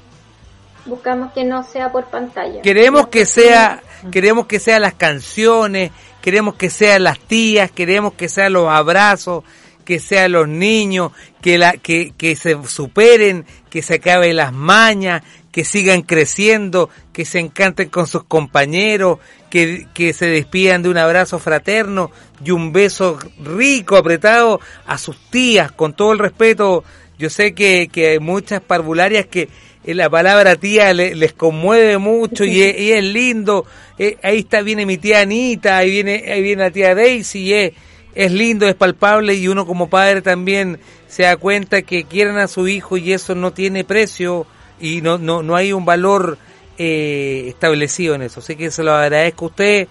[0.85, 2.63] Buscamos, que no sea por pantalla.
[2.63, 5.91] Queremos que sea, queremos que sean las canciones,
[6.23, 9.43] queremos que sean las tías, queremos que sean los abrazos,
[9.85, 11.11] que sean los niños,
[11.43, 17.25] que, la, que, que se superen, que se acaben las mañas, que sigan creciendo, que
[17.25, 19.19] se encanten con sus compañeros,
[19.51, 22.11] que, que se despidan de un abrazo fraterno
[22.43, 26.85] y un beso rico, apretado a sus tías, con todo el respeto.
[27.19, 29.49] Yo sé que, que hay muchas parvularias que
[29.85, 33.67] la palabra tía les conmueve mucho y es, lindo.
[33.99, 37.53] Eh, ahí está, viene mi tía Anita, ahí viene, ahí viene la tía Daisy y
[37.53, 37.73] es,
[38.15, 42.49] es lindo, es palpable y uno como padre también se da cuenta que quieren a
[42.49, 44.47] su hijo y eso no tiene precio
[44.81, 46.39] y no, no, no hay un valor
[46.83, 48.41] eh, establecido en eso.
[48.41, 49.89] Así que se lo agradezco a usted.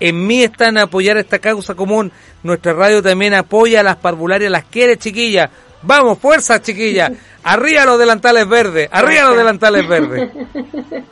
[0.00, 2.10] En mí están a apoyar esta causa común.
[2.42, 5.48] Nuestra radio también apoya a las parvularias, las quiere, chiquilla.
[5.82, 7.12] Vamos, fuerza, chiquilla.
[7.44, 10.30] Arriba los delantales verdes, arriba los delantales verdes.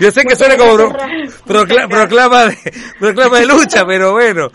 [0.00, 0.92] Yo sé que suena como
[1.46, 2.56] proclama, de,
[2.98, 4.50] proclama de lucha, pero bueno.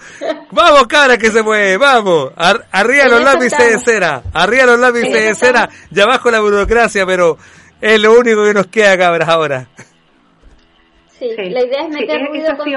[0.51, 2.33] Vamos, cara, que se mueve, vamos.
[2.35, 7.37] arriba los lápices de cera, arriba los lápices de cera y abajo la burocracia, pero
[7.79, 9.67] es lo único que nos queda, cabras, ahora.
[11.21, 12.67] Sí, la idea es meter ruido con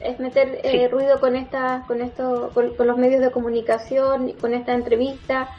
[0.00, 4.72] es meter eh, ruido con esta, con esto, con, los medios de comunicación, con esta
[4.72, 5.50] entrevista.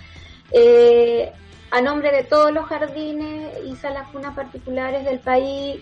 [0.51, 1.31] Eh,
[1.69, 5.81] a nombre de todos los jardines y salas cunas particulares del país,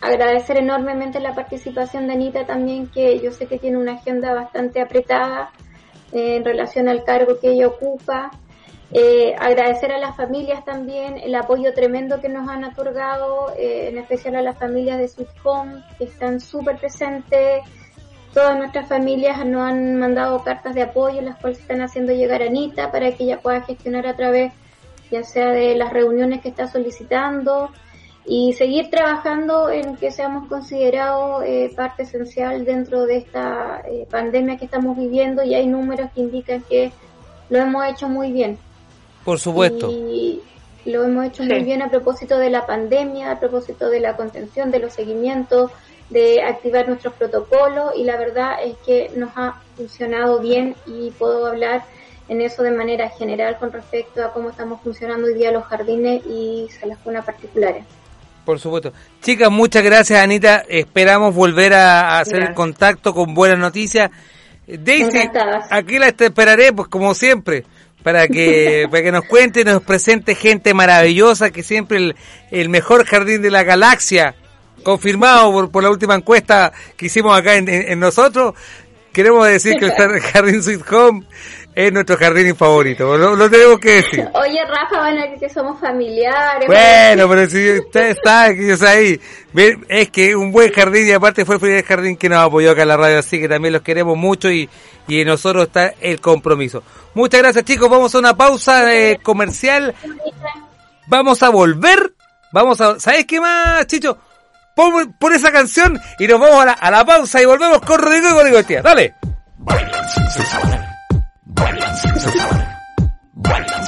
[0.00, 4.80] agradecer enormemente la participación de Anita también, que yo sé que tiene una agenda bastante
[4.80, 5.50] apretada
[6.12, 8.30] eh, en relación al cargo que ella ocupa.
[8.92, 13.98] Eh, agradecer a las familias también el apoyo tremendo que nos han otorgado, eh, en
[13.98, 15.28] especial a las familias de Sweet
[15.98, 17.62] que están súper presentes.
[18.32, 22.46] Todas nuestras familias nos han mandado cartas de apoyo, las cuales están haciendo llegar a
[22.46, 24.52] Anita para que ella pueda gestionar a través
[25.10, 27.70] ya sea de las reuniones que está solicitando
[28.24, 34.56] y seguir trabajando en que seamos considerados eh, parte esencial dentro de esta eh, pandemia
[34.56, 36.92] que estamos viviendo y hay números que indican que
[37.50, 38.58] lo hemos hecho muy bien.
[39.26, 39.90] Por supuesto.
[39.90, 40.40] Y
[40.84, 44.70] lo hemos hecho muy bien a propósito de la pandemia, a propósito de la contención,
[44.70, 45.72] de los seguimientos,
[46.10, 51.44] de activar nuestros protocolos y la verdad es que nos ha funcionado bien y puedo
[51.44, 51.82] hablar
[52.28, 56.24] en eso de manera general con respecto a cómo estamos funcionando hoy día los jardines
[56.24, 57.84] y salas cunas particulares.
[58.44, 58.92] Por supuesto.
[59.22, 60.62] Chicas, muchas gracias Anita.
[60.68, 64.08] Esperamos volver a, hacer el contacto con buenas noticias.
[64.68, 65.28] Daisy,
[65.68, 67.64] aquí la esperaré, pues como siempre,
[68.06, 72.16] para que, para que nos cuente y nos presente gente maravillosa, que siempre el,
[72.52, 74.36] el mejor jardín de la galaxia,
[74.84, 78.54] confirmado por, por la última encuesta que hicimos acá en, en nosotros,
[79.12, 81.26] queremos decir que el Jardín Sweet Home
[81.76, 84.26] es nuestro jardín favorito, lo, tenemos que decir.
[84.32, 86.66] Oye, Rafa, van a que somos familiares.
[86.66, 89.20] Bueno, pero si usted está aquí, ahí,
[89.86, 92.80] es que un buen jardín y aparte fue el primer jardín que nos apoyó acá
[92.80, 94.70] en la radio, así que también los queremos mucho y,
[95.06, 96.82] y en nosotros está el compromiso.
[97.12, 99.94] Muchas gracias chicos, vamos a una pausa eh, comercial.
[101.08, 102.14] Vamos a volver,
[102.52, 104.16] vamos a, ¿sabes qué más, Chicho?
[104.74, 108.00] Pon, por esa canción y nos vamos a la, a la pausa y volvemos con
[108.00, 108.80] Rodrigo y con Tía.
[108.80, 109.14] Dale.
[109.58, 110.95] Bailan sin cesar,
[111.56, 112.78] bailan sin cesar,
[113.34, 113.84] bailan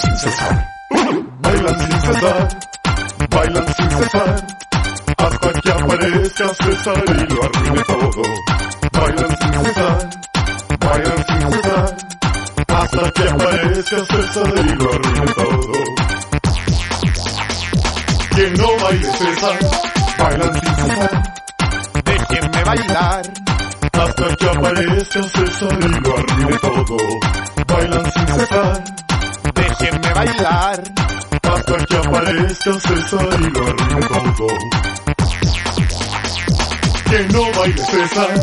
[1.80, 2.48] sin cesar,
[3.30, 4.46] bailan sin cesar,
[5.18, 8.22] hasta que aparezca César y lo arruine todo.
[8.92, 9.98] Bailan sin cesar,
[10.80, 11.96] bailan sin cesar,
[12.68, 15.72] hasta que aparezca César y lo arruine todo.
[18.34, 19.58] Que no baile César,
[20.18, 21.22] bailan sin cesar,
[22.04, 23.22] déjenme bailar
[23.92, 26.96] hasta que aparezca César y lo arruine todo.
[27.68, 28.84] Bailan sin cesar,
[29.54, 30.82] déjenme bailar,
[31.42, 34.58] hasta que aparezca César y lo arruine todo.
[37.08, 38.34] Que no baile César.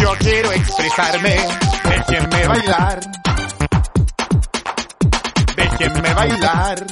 [0.00, 1.36] Yo quiero expresarme,
[1.84, 3.00] déjenme bailar.
[5.56, 6.86] Déjenme bailar.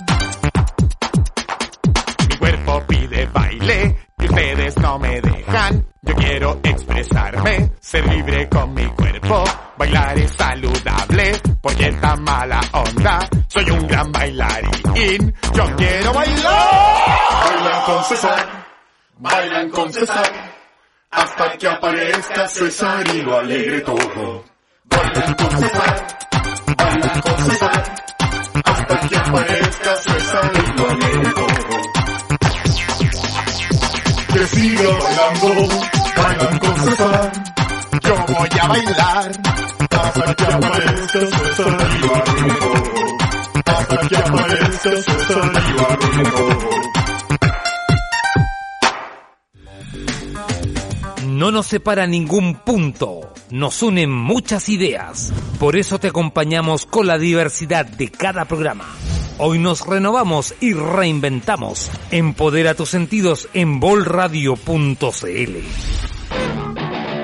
[2.29, 5.85] Mi cuerpo pide baile y ustedes no me dejan.
[6.03, 9.45] Yo quiero expresarme, ser libre con mi cuerpo.
[9.77, 13.29] Bailar es saludable, porque esta mala onda.
[13.49, 17.45] Soy un gran bailarín, yo quiero bailar.
[17.45, 18.67] Bailan con César,
[19.19, 20.33] bailan con César.
[21.11, 24.45] Hasta que aparezca César y lo alegre todo.
[24.85, 26.07] Bailan con César,
[26.77, 27.95] bailan con César.
[28.65, 30.62] Hasta que aparezca César
[34.53, 35.69] Siga bailando,
[36.17, 37.33] bailan con César.
[38.03, 39.33] Yo voy a bailar
[39.91, 42.73] hasta que aparezca César y Juanito.
[43.65, 46.59] Hasta que aparezca César y Juanito.
[51.27, 55.33] No nos separa ningún punto, nos unen muchas ideas.
[55.59, 58.85] Por eso te acompañamos con la diversidad de cada programa.
[59.45, 61.91] Hoy nos renovamos y reinventamos.
[62.13, 64.55] Empodera tus sentidos en bolradio.cl.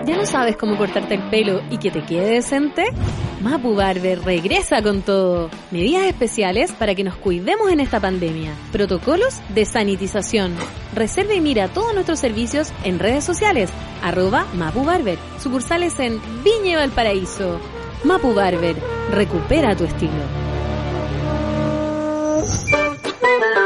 [0.04, 2.86] ¿Ya no sabes cómo cortarte el pelo y que te quede decente?
[3.40, 5.48] Mapu Barber regresa con todo.
[5.70, 8.52] Medidas especiales para que nos cuidemos en esta pandemia.
[8.72, 10.56] Protocolos de sanitización.
[10.96, 13.70] Reserva y mira todos nuestros servicios en redes sociales.
[14.02, 15.20] Arroba Mapu Barber.
[15.40, 17.60] Sucursales en Viña Valparaíso.
[18.02, 18.74] Mapu Barber.
[19.12, 20.47] Recupera tu estilo.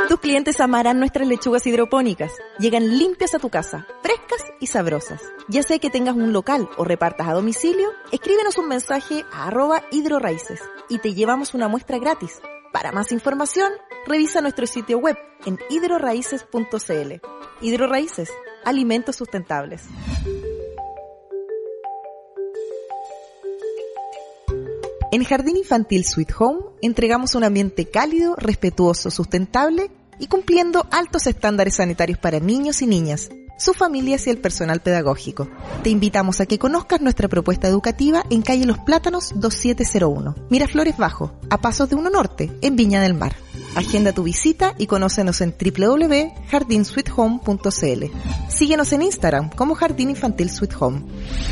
[0.09, 2.33] Tus clientes amarán nuestras lechugas hidropónicas.
[2.59, 5.23] Llegan limpias a tu casa, frescas y sabrosas.
[5.49, 9.83] Ya sea que tengas un local o repartas a domicilio, escríbenos un mensaje a arroba
[9.91, 12.41] hidroraíces y te llevamos una muestra gratis.
[12.73, 13.73] Para más información,
[14.07, 17.13] revisa nuestro sitio web en hidroraíces.cl.
[17.61, 18.31] Hidroraíces,
[18.65, 19.83] alimentos sustentables.
[25.13, 31.77] En Jardín Infantil Sweet Home entregamos un ambiente cálido, respetuoso, sustentable y cumpliendo altos estándares
[31.77, 35.51] sanitarios para niños y niñas, sus familias y el personal pedagógico.
[35.83, 41.39] Te invitamos a que conozcas nuestra propuesta educativa en calle Los Plátanos 2701, Miraflores Bajo,
[41.51, 43.37] a pasos de Uno Norte, en Viña del Mar.
[43.75, 48.05] Agenda tu visita y conócenos en www.jardinsweethome.cl.
[48.49, 51.03] Síguenos en Instagram como Jardín Infantil Sweet Home.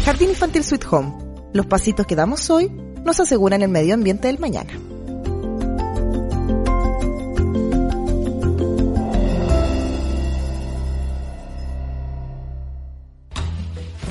[0.07, 1.13] Jardín Infantil Sweet Home.
[1.53, 2.73] Los pasitos que damos hoy
[3.05, 4.73] nos aseguran el medio ambiente del mañana.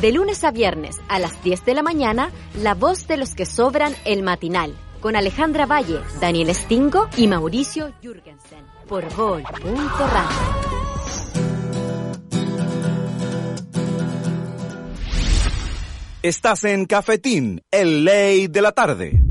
[0.01, 2.31] De lunes a viernes a las 10 de la mañana,
[2.61, 7.91] la voz de los que sobran el matinal, con Alejandra Valle, Daniel Stingo y Mauricio
[8.01, 10.88] Jürgensen, por Gol.radio.
[16.21, 19.23] Estás en Cafetín, el ley de la tarde.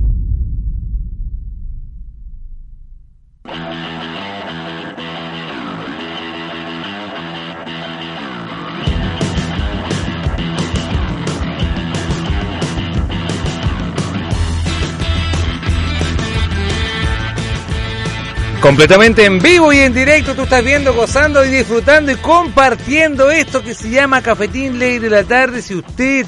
[18.63, 23.63] Completamente en vivo y en directo, tú estás viendo, gozando y disfrutando y compartiendo esto
[23.63, 25.61] que se llama Cafetín Ley de la Tarde.
[25.61, 26.27] Si usted,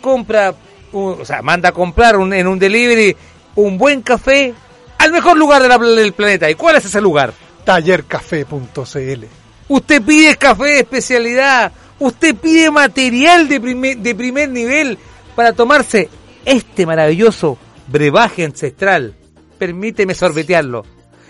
[0.00, 0.54] compra,
[0.92, 3.14] o sea, manda a comprar un, en un delivery
[3.56, 4.54] un buen café
[4.98, 6.48] al mejor lugar de la- del planeta.
[6.48, 7.32] ¿Y cuál es ese lugar?
[7.64, 9.24] Tallercafé.cl.
[9.68, 14.96] Usted pide café de especialidad, usted pide material de primer, de primer nivel
[15.34, 16.08] para tomarse
[16.44, 17.58] este maravilloso
[17.88, 19.14] brebaje ancestral.
[19.58, 20.84] Permíteme sorbetearlo.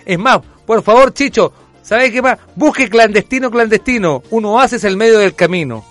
[0.04, 1.52] Es más, por favor, Chicho,
[1.86, 2.38] ¿sabe qué más?
[2.54, 4.22] Busque clandestino, clandestino.
[4.30, 5.84] Uno hace el medio del camino.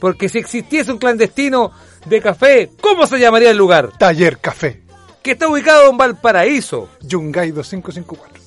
[0.00, 1.70] Porque si existiese un clandestino
[2.06, 3.90] de café, ¿cómo se llamaría el lugar?
[3.96, 4.82] Taller Café.
[5.22, 6.90] Que está ubicado en Valparaíso.
[7.00, 8.42] Yungay 2554.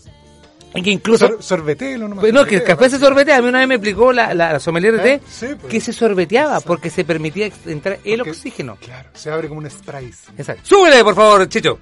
[0.75, 1.27] Y que incluso...
[1.27, 2.21] Sor- sorbetelo nomás.
[2.21, 3.37] Pues no, que el café se sorbetea.
[3.37, 5.21] A mí una vez me explicó la, la, la sommelier de té ¿Eh?
[5.27, 5.71] Sí, pues.
[5.71, 8.77] que se sorbeteaba porque se permitía entrar el Porque- oxígeno.
[8.79, 10.11] Claro, se abre como un spray.
[10.37, 10.61] Exacto.
[10.65, 11.79] Súbele, por favor, Chicho.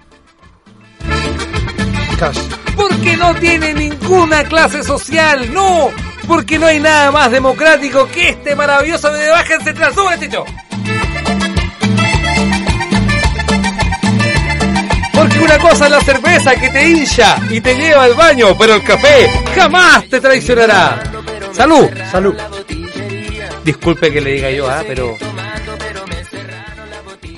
[2.76, 5.54] Porque no tiene ninguna clase social.
[5.54, 5.90] No,
[6.28, 9.94] porque no hay nada más democrático que este maravilloso de baja central.
[9.94, 10.46] Súbele, Chicho.
[15.14, 18.76] Porque una cosa es la cerveza que te hincha y te lleva al baño, pero
[18.76, 21.02] el café jamás te traicionará.
[21.52, 21.90] Salud.
[22.12, 22.36] Salud.
[23.64, 25.18] Disculpe que le diga yo, ah, pero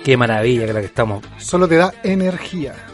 [0.03, 1.23] qué maravilla que la que estamos.
[1.37, 2.86] Solo te da energía.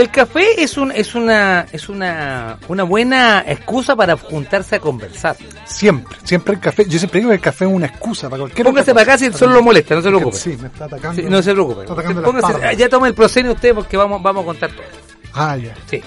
[0.00, 5.36] El café es un es una es una una buena excusa para juntarse a conversar.
[5.66, 6.86] Siempre, siempre el café.
[6.88, 9.30] Yo siempre digo que el café es una excusa para cualquier Póngase para acá si
[9.30, 10.36] solo lo molesta, no se preocupe.
[10.38, 11.20] Sí, me está atacando.
[11.20, 11.84] Sí, no se preocupe.
[11.86, 12.76] Póngase- parras.
[12.78, 14.86] ya toma el proceso usted porque vamos vamos a contar todo.
[15.34, 15.74] Ah, ya.
[15.90, 16.02] Sí.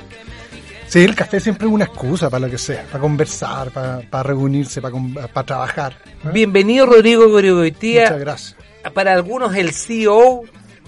[0.87, 4.23] Sí, el café siempre es una excusa para lo que sea, para conversar, para, para
[4.23, 4.95] reunirse, para,
[5.31, 5.93] para trabajar.
[6.05, 6.29] ¿eh?
[6.33, 8.05] Bienvenido Rodrigo Gorigoitía.
[8.05, 8.55] Muchas gracias.
[8.95, 10.41] Para algunos el CEO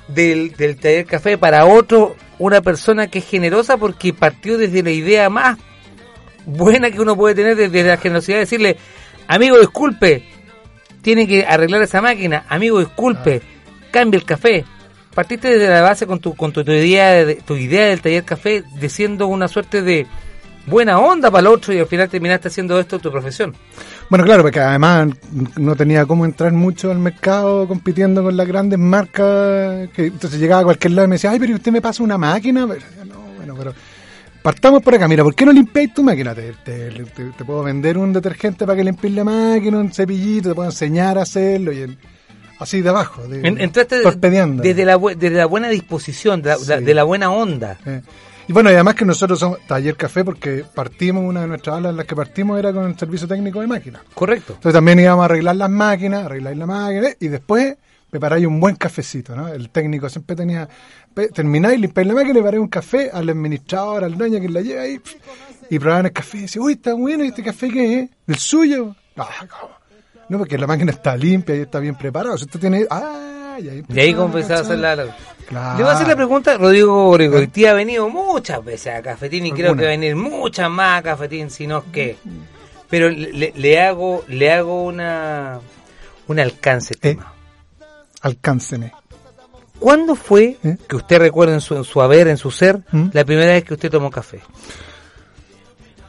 [0.08, 4.92] del, del taller café, para otros una persona que es generosa porque partió desde la
[4.92, 5.58] idea más
[6.46, 8.78] buena que uno puede tener desde la generosidad de decirle,
[9.28, 10.24] amigo disculpe,
[11.02, 13.42] tiene que arreglar esa máquina, amigo disculpe,
[13.92, 14.66] cambie el café.
[15.14, 18.26] Partiste desde la base con tu con tu, tu idea de, tu idea del taller
[18.26, 20.06] café diciendo una suerte de
[20.66, 23.56] buena onda para el otro y al final terminaste haciendo esto tu profesión.
[24.10, 25.10] Bueno, claro, porque además
[25.58, 29.90] no tenía cómo entrar mucho al mercado compitiendo con las grandes marcas.
[29.96, 32.18] Que, entonces llegaba a cualquier lado y me decía, ay, pero usted me pasa una
[32.18, 32.68] máquina.
[32.68, 33.74] Pero, no, bueno, pero
[34.44, 35.08] partamos por acá.
[35.08, 36.36] Mira, ¿por qué no limpiáis tu máquina?
[36.36, 40.50] Te, te- te- te puedo vender un detergente para que limpies la máquina, un cepillito,
[40.50, 41.72] te puedo enseñar a hacerlo.
[41.74, 41.98] Y el-
[42.60, 44.62] así de abajo, de, En- entraste torpedeando.
[44.62, 46.84] desde la, desde la buena disposición, de la, Sí.
[46.84, 47.78] de la buena onda.
[47.86, 48.02] Eh,
[48.48, 51.92] Y bueno, y además que nosotros somos taller café porque partimos, una de nuestras alas
[51.92, 54.04] en las que partimos era con el servicio técnico de máquinas.
[54.14, 54.54] Correcto.
[54.54, 57.76] Entonces también íbamos a arreglar las máquinas, arreglar la máquina y después
[58.10, 59.48] preparáis un buen cafecito, ¿no?
[59.48, 60.70] El técnico siempre tenía,
[61.34, 64.84] termináis, limpiáis la máquina y preparáis un café al administrador, al dueño que la lleva
[64.84, 65.02] ahí
[65.70, 68.10] y probaban el café y decían, uy, está bueno, ¿y este café qué es?
[68.28, 68.96] ¿Del suyo?
[69.18, 69.74] Ah, ¿cómo?
[70.30, 72.38] No, porque la máquina está limpia y está bien preparada.
[72.38, 74.96] Si usted tiene, ah, y ahí, Y ahí empezaba comenzaba a hacer la...
[74.96, 75.16] la-
[75.48, 75.78] Claro.
[75.78, 79.52] Le voy a hacer la pregunta, Rodrigo Gorigoitía ha venido muchas veces a Cafetín y
[79.52, 79.80] creo Alguna.
[79.82, 82.18] que va a venir muchas más a Cafetín, si no es que...
[82.90, 85.60] Pero le, le hago le hago una
[86.28, 86.96] un alcance.
[86.96, 87.30] Eh, estimado.
[88.22, 88.92] Alcánceme.
[89.78, 90.78] ¿Cuándo fue ¿Eh?
[90.88, 93.10] que usted recuerda en su, en su haber, en su ser, ¿Mm?
[93.14, 94.40] la primera vez que usted tomó café?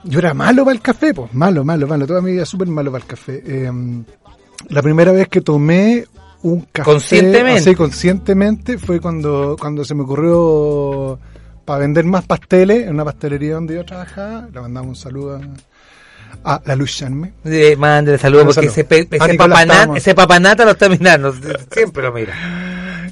[0.05, 2.07] Yo era malo para el café, pues, malo, malo, malo.
[2.07, 3.43] Toda mi vida súper malo para el café.
[3.45, 3.71] Eh,
[4.69, 6.07] la primera vez que tomé
[6.51, 7.61] un café Conscientemente.
[7.61, 11.19] así conscientemente fue cuando, cuando se me ocurrió
[11.65, 14.49] para vender más pasteles en una pastelería donde yo trabajaba.
[14.53, 15.41] Le mandamos un saludo
[16.45, 17.33] a, a la Luz Charme.
[17.45, 19.07] Eh, mándale saludos porque ese, saludos.
[19.09, 21.35] pe- A ese, Nicolás papanata, ese papanata lo está mirando,
[21.73, 22.35] siempre lo mira.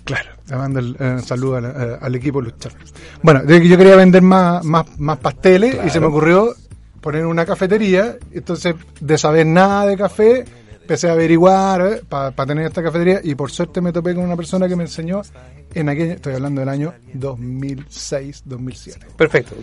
[0.04, 2.78] Claro, le mando el eh, saludo la- eh, al equipo Luz Charme.
[3.22, 6.54] Bueno, yo quería vender más, más, más pasteles y se me ocurrió
[7.00, 8.16] poner una cafetería.
[8.32, 10.44] Entonces, de saber nada de café,
[10.84, 14.68] empecé a averiguar para tener esta cafetería y por suerte me topé con una persona
[14.68, 15.22] que me enseñó
[15.74, 18.98] en aquel, estoy hablando del año 2006-2007.
[19.16, 19.56] Perfecto.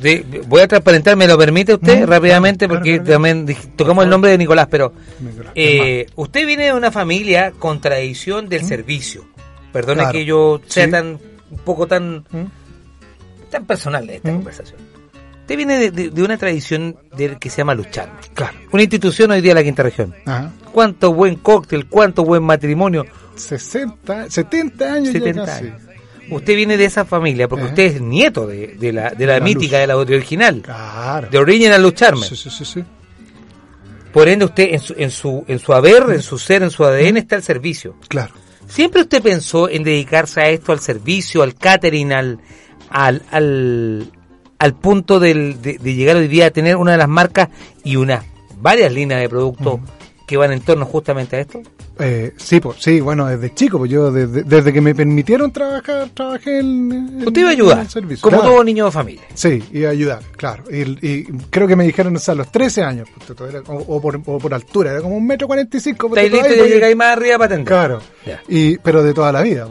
[0.48, 2.66] Voy a transparentar, ¿me lo permite usted Mm, rápidamente?
[2.68, 3.46] claro, porque claro, también
[3.76, 8.50] tocamos el nombre de Nicolás, pero Nicolás, eh, usted viene de una familia con tradición
[8.50, 9.26] del servicio.
[9.72, 10.06] Perdone Mm.
[10.06, 10.12] Claro.
[10.14, 10.92] que yo sea Sí.
[10.92, 11.20] tan
[11.52, 13.50] un poco tan ¿Mm?
[13.52, 14.36] tan personal de esta Mm.
[14.36, 14.80] conversación.
[15.52, 16.96] Usted viene de, de- de una tradición
[17.40, 18.10] que se llama Luchar.
[18.34, 18.58] Claro.
[18.72, 20.16] Una institución hoy día de la quinta región.
[20.26, 20.52] Ajá.
[20.72, 23.06] Cuánto buen cóctel, cuánto buen matrimonio.
[23.36, 25.66] 60, 70 años 70 ya casi.
[25.66, 25.82] años.
[26.30, 27.70] Usted viene de esa familia porque Eh.
[27.70, 29.82] usted es nieto de, de la, de la La mítica, luz.
[29.82, 30.62] de la original.
[30.62, 31.28] Claro.
[31.30, 32.26] De Original Lucharme.
[32.26, 32.84] Sí, sí, sí, sí.
[34.14, 36.84] Por ende, usted en su, en su, en su haber, en su ser, en su
[36.86, 37.96] ADN está el servicio.
[38.08, 38.34] Claro.
[38.68, 42.40] ¿Siempre usted pensó en dedicarse a esto, al servicio, al catering, al,
[42.90, 44.12] al, al,
[44.62, 47.50] al punto del- de, de llegar hoy día a tener una de las marcas
[47.84, 48.24] y unas
[48.62, 49.80] varias líneas de productos
[50.28, 51.62] que van en torno justamente a esto?
[52.00, 56.10] Eh, sí, pues, sí, bueno, desde chico, pues yo desde, desde que me permitieron trabajar,
[56.14, 58.22] trabajé en, Usted iba a ayudar, servicio.
[58.24, 58.54] como Claro.
[58.54, 59.22] todo niño de familia.
[59.34, 60.64] Sí, iba a ayudar, claro.
[60.72, 63.10] Y, y creo que me dijeron, o sea, a los 13 años,
[63.68, 66.08] o, o por, o por altura, era como un metro cuarenta y cinco.
[66.10, 67.68] pues, Está listo y llegáis más arriba para atender.
[67.68, 68.02] Claro.
[68.48, 69.66] Y, pero de toda la vida,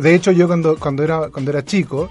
[0.00, 2.10] De hecho, yo cuando, cuando era, cuando era chico,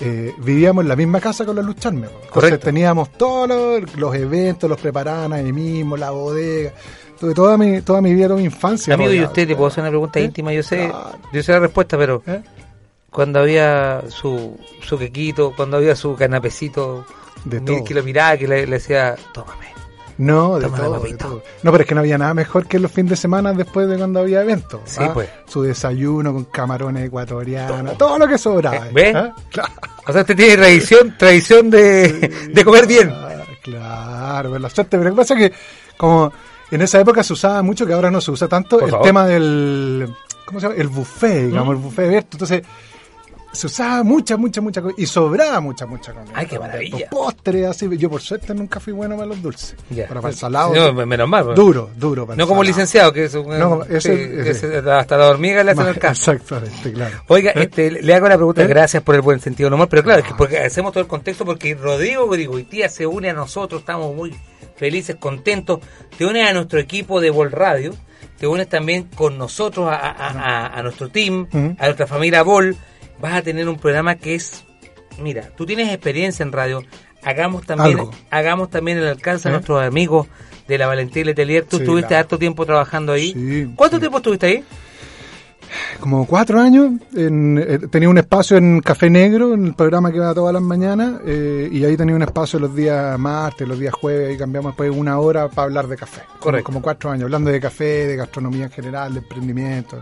[0.00, 2.00] eh, vivíamos en la misma casa con la Luz Charme.
[2.02, 2.12] pues.
[2.12, 2.64] Entonces Correcto.
[2.66, 6.72] teníamos todos los, los eventos, los preparaban ahí mismo, la bodega.
[7.18, 8.94] Tuve toda mi, toda mi vida, toda mi infancia.
[8.94, 10.24] Amigo, ¿y usted le puedo hacer una pregunta ¿Eh?
[10.24, 10.52] íntima?
[10.52, 11.10] Yo sé, Claro.
[11.32, 12.40] yo sé la respuesta, pero ¿Eh?
[13.10, 17.04] cuando había su, su quequito, cuando había su canapecito,
[17.44, 17.84] De ni- todo.
[17.84, 19.66] que lo miraba, que le, le decía, tómame.
[20.18, 21.42] No, de todo, de todo.
[21.62, 23.96] No, pero es que no había nada mejor que los fines de semana después de
[23.96, 24.80] cuando había eventos.
[24.84, 25.12] Sí, ¿ah?
[25.14, 25.28] pues.
[25.46, 28.88] Su desayuno con camarones ecuatorianos, todo lo que sobraba.
[28.88, 29.12] Eh, ¿ve?
[29.14, 29.32] ¿ah?
[29.50, 29.72] Claro.
[30.08, 33.10] O sea, usted tiene tradición, tradición de, de comer bien.
[33.14, 34.96] Ah, Claro, la suerte.
[34.96, 35.56] Pero lo que pasa es que,
[35.98, 36.32] como
[36.70, 39.06] en esa época se usaba mucho, que ahora no se usa tanto, Por el favor.
[39.06, 40.08] tema del.
[40.46, 40.80] ¿Cómo se llama?
[40.80, 42.28] El buffet, digamos, el buffet abierto.
[42.32, 42.62] Entonces,
[43.52, 44.96] se usaba mucha, mucha, mucha comida.
[44.98, 46.32] Y sobraba mucha, mucha comida.
[46.34, 47.08] Ay, qué maravilla.
[47.10, 47.88] Postres, así.
[47.96, 49.74] Yo, por suerte, nunca fui bueno para los dulces.
[49.88, 50.74] Pero para el salado.
[50.74, 51.06] No, sí.
[51.06, 51.44] menos mal.
[51.44, 51.56] pues.
[51.56, 52.26] Duro, duro.
[52.26, 52.76] Para No como salado.
[52.76, 54.82] licenciado, que es un, No, ese- que ese.
[54.82, 56.32] se- hasta la hormiga le hacen el caso.
[56.32, 57.22] Exactamente, claro.
[57.28, 58.66] Oiga, este, le hago la pregunta, ¿Eh?
[58.66, 61.08] gracias por el buen sentido del humor, pero claro, es que porque hacemos todo el
[61.08, 64.34] contexto porque Rodrigo Grigoitía se une a nosotros, estamos muy
[64.76, 65.80] felices, contentos,
[66.16, 67.92] te unes a nuestro equipo de Vol Radio,
[68.38, 72.76] te unes también con nosotros, a, a- a- a nuestro team, a nuestra familia Vol,
[73.20, 74.64] vas a tener un programa que es,
[75.20, 76.82] mira, tú tienes experiencia en radio,
[77.22, 78.10] hagamos también, Algo.
[78.30, 79.54] hagamos también el alcance a ¿Eh?
[79.54, 80.26] nuestros amigos
[80.66, 82.20] de la Valentín Letelier, tú Sí, estuviste claro.
[82.24, 84.00] harto tiempo trabajando ahí, Sí, ¿cuánto sí.
[84.00, 84.64] tiempo estuviste ahí?
[86.00, 90.18] como cuatro años, en- eh, tenía un espacio en Café Negro, en el programa que
[90.18, 93.92] va todas las mañanas, eh, y ahí tenía un espacio los días martes, los días
[93.92, 96.22] jueves, y cambiamos después una hora para hablar de café.
[96.40, 96.66] Correcto.
[96.66, 99.98] Como, como cuatro años, hablando de café, de gastronomía en general, de emprendimiento.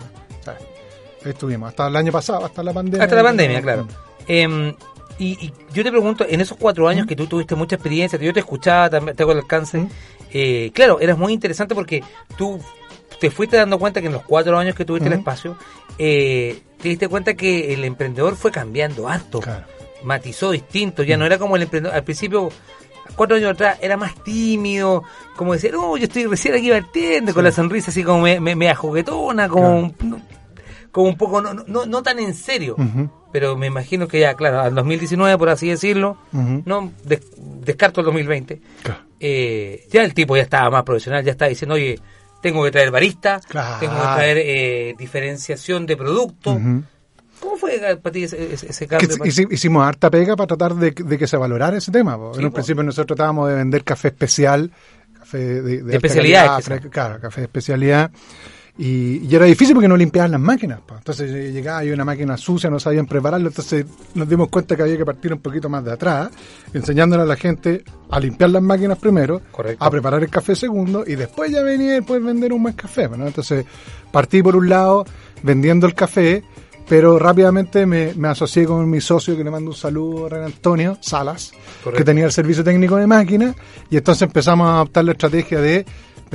[1.30, 3.04] Estuvimos, hasta el año pasado, hasta la pandemia.
[3.04, 3.86] Hasta la pandemia, claro.
[4.26, 4.74] Em,
[5.18, 8.26] y, y yo te pregunto, en esos cuatro años que tú tuviste mucha experiencia, que
[8.26, 9.86] yo te escuchaba, también te hago el alcance,
[10.32, 12.02] eh, claro, eras muy interesante porque
[12.36, 12.60] tú
[13.20, 15.56] te fuiste dando cuenta que en los cuatro años que tuviste el espacio,
[15.98, 19.64] eh, te diste cuenta que el emprendedor fue cambiando harto, Claro.
[20.04, 22.50] matizó distinto, ya no era como el emprendedor, al principio...
[23.14, 25.04] Cuatro años atrás era más tímido,
[25.36, 28.74] como decir, no, yo estoy recién aquí partiendo, con la sonrisa así como me, me,
[28.74, 30.22] juguetona, como, un,
[30.96, 32.74] como un poco, no, no, no tan en serio
[33.32, 38.06] pero me imagino que ya, claro, al 2019, por así decirlo, no des- descarto el
[38.06, 39.00] 2020, Claro.
[39.20, 42.00] eh, ya el tipo ya estaba más profesional, ya estaba diciendo, oye,
[42.40, 43.76] tengo que traer barista, Claro.
[43.78, 46.58] tengo que traer eh, diferenciación de producto.
[47.38, 49.16] ¿Cómo fue para ti ese, ese- Que cambio?
[49.18, 52.14] hici- hicimos harta pega para tratar de, de que se valorara ese tema.
[52.32, 52.54] Sí, en un po.
[52.54, 54.70] principio nosotros tratábamos de vender café especial,
[55.18, 58.10] café de, especialidad calidad, claro, café de especialidad.
[58.78, 60.80] Y, y era difícil porque no limpiaban las máquinas.
[60.84, 60.94] po.
[60.96, 63.48] Entonces eh, llegaba y una máquina sucia, no sabían prepararlo.
[63.48, 66.28] Entonces nos dimos cuenta que había que partir un poquito más de atrás,
[66.74, 69.82] enseñándole a la gente a limpiar las máquinas primero, Correcto.
[69.82, 73.08] a preparar el café segundo y después ya venía poder vender un buen café.
[73.08, 73.26] ¿no?
[73.26, 73.64] Entonces
[74.12, 75.06] partí por un lado
[75.42, 76.42] vendiendo el café,
[76.86, 80.98] pero rápidamente me, me asocié con mi socio que le mando un saludo, René Antonio
[81.00, 81.50] Salas,
[81.82, 81.96] Correcto.
[81.98, 83.54] que tenía el servicio técnico de máquina
[83.90, 85.84] y entonces empezamos a adoptar la estrategia de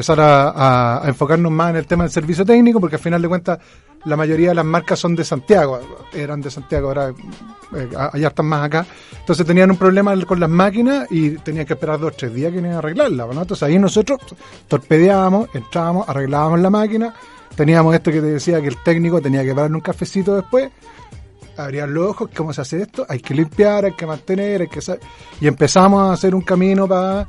[0.01, 3.59] empezar a, enfocarnos más en el tema del servicio técnico porque al final de cuentas
[4.05, 5.79] la mayoría de las marcas son de Santiago,
[6.11, 7.13] eran de Santiago, ahora
[7.75, 8.83] eh, allá están más acá.
[9.19, 12.51] Entonces tenían un problema con las máquinas y tenían que esperar dos o tres días
[12.51, 13.27] que iban a arreglarla.
[13.29, 14.19] Entonces ahí nosotros
[14.67, 17.13] torpedeábamos, entrábamos, arreglábamos la máquina,
[17.55, 20.71] teníamos esto que te decía que el técnico tenía que pararle un cafecito después,
[21.57, 23.05] abrir los ojos, ¿cómo se hace esto?
[23.07, 24.81] Hay que limpiar, hay que mantener, hay que...
[24.81, 24.97] sa-
[25.39, 27.27] Y empezamos a hacer un camino para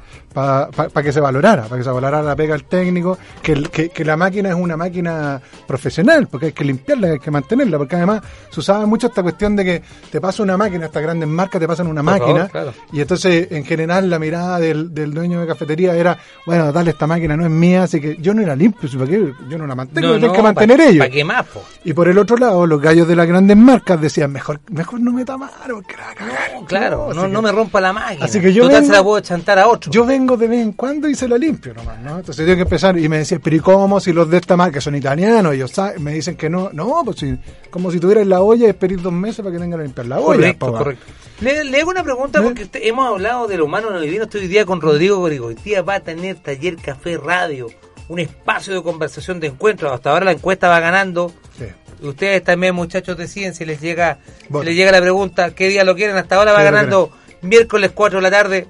[1.03, 4.17] que se valorara, para que se valorara la pega del técnico, que, que, que la
[4.17, 8.61] máquina es una máquina profesional, porque hay que limpiarla, hay que mantenerla, porque además se
[8.61, 11.87] usaba mucho esta cuestión de que te pasa una máquina, estas grandes marcas te pasan
[11.87, 12.75] una Por favor, máquina, claro.
[12.93, 16.17] y entonces en general la mirada del, del dueño de cafetería era,
[16.47, 18.97] bueno, dale, esta máquina no es mía, así que yo no la limpio, ¿sí?
[18.97, 19.33] ¿para qué?
[19.49, 20.99] yo no la mantengo, la tienen que mantener ellos.
[20.99, 21.63] ¿Para qué más, po?
[21.85, 25.13] Y por el otro lado, los gallos de las grandes marcas decían, mejor, mejor no
[25.13, 26.65] meta mano, porque la.
[26.67, 28.25] Claro, no, así no que- me rompa la máquina.
[28.25, 29.91] Así que yo Total, vengo- se la puedo chantar a otro.
[29.93, 32.19] Yo vengo de vez en cuando y se la limpio nomás, ¿no?
[32.19, 34.81] Entonces tengo que empezar y me decía, pero ¿y cómo si los de esta marca
[34.81, 35.55] son italianos?
[35.55, 36.71] Ellos me dicen que no.
[36.73, 37.39] No, pues si,
[37.71, 40.19] como si tuvieras la olla y esperar dos meses para que tengan que limpiar la
[40.21, 40.37] olla.
[40.39, 41.05] Correcto, correcto.
[41.41, 42.43] Le, le hago una pregunta ¿Eh?
[42.43, 44.25] porque usted- hemos hablado de lo humano en el divino.
[44.25, 45.47] Estoy hoy día con Rodrigo Gorigo.
[45.47, 47.67] Hoy día va a tener taller, café, radio,
[48.09, 49.93] un espacio de conversación, de encuentro.
[49.93, 51.33] Hasta ahora la encuesta va ganando.
[51.59, 51.65] Sí.
[52.03, 54.65] Ustedes también, muchachos de ciencia, les llega, Bueno.
[54.65, 56.17] les llega la pregunta, ¿qué día lo quieren?
[56.17, 58.69] Hasta ahora va ¿Qué día lo ganando miércoles 4 de la tarde.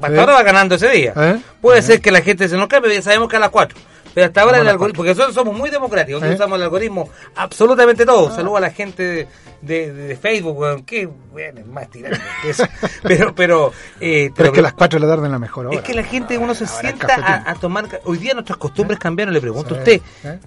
[0.00, 1.12] Hasta ahora va ganando ese día.
[1.16, 1.40] ¿Eh?
[1.60, 1.82] Puede ¿Eh?
[1.82, 3.78] ser que la gente se nos cambie, pero ya sabemos que a las 4.
[4.12, 6.42] Pero hasta ahora el a algoritmo, porque nosotros somos muy democráticos, nosotros ¿Eh?
[6.42, 8.34] usamos el algoritmo absolutamente todo.
[8.34, 9.28] Saludo a la gente de,
[9.62, 12.64] de- de Facebook, weón, que bueno, es más tirante que eso.
[13.04, 15.66] Pero, pero, eh, Pero es que lo- las 4 de la tarde es la mejor
[15.66, 15.76] hora.
[15.76, 17.86] es que la gente, uno se Ahora sienta a, a tomar.
[18.04, 19.32] Hoy día nuestras costumbres cambiaron.
[19.32, 20.00] Le pregunto a usted.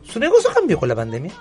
[0.03, 1.31] ¿su negocio cambió con la pandemia?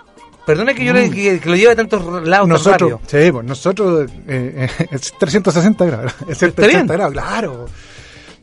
[0.47, 3.01] Perdone que yo le, que, que lo lleve a tantos lados tan nosotros, rápido.
[3.25, 6.87] sí, pues nosotros, eh, eh, es 360 grados, es Está 360 bien.
[6.89, 7.67] grados, claro.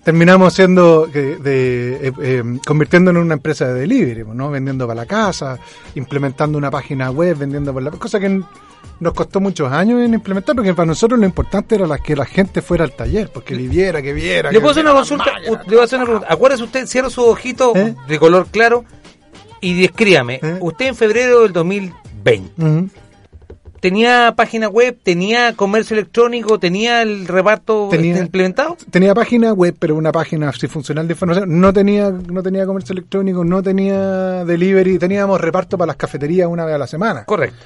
[0.04, 4.50] Terminamos siendo, que- de, eh, eh, convirtiéndonos en una empresa de delivery, pues, ¿no?
[4.50, 5.60] Vendiendo para la casa,
[5.96, 8.42] implementando una página web, vendiendo por la cosa que
[9.02, 12.26] nos costó muchos años en implementar, porque para nosotros lo importante era la, que la
[12.26, 14.52] gente fuera al taller, porque viviera, que viera.
[14.52, 15.38] Le que puedo hacer una consulta.
[15.40, 16.28] Le voy a hacer una pregunta.
[16.34, 17.74] Acuérdese usted, cierra su ojito
[18.08, 18.86] de color claro
[19.62, 20.40] y descríbame.
[20.42, 20.58] ¿Eh?
[20.62, 22.90] Usted en febrero del 2020 Ujú.
[23.80, 28.76] tenía página web, tenía comercio electrónico, tenía el reparto Tenía- implementado.
[28.92, 31.60] tenía página web, pero una página así funcional de información.
[31.60, 36.66] No tenía, no tenía comercio electrónico, no tenía delivery, teníamos reparto para las cafeterías una
[36.66, 37.24] vez a la semana.
[37.26, 37.58] Correcto.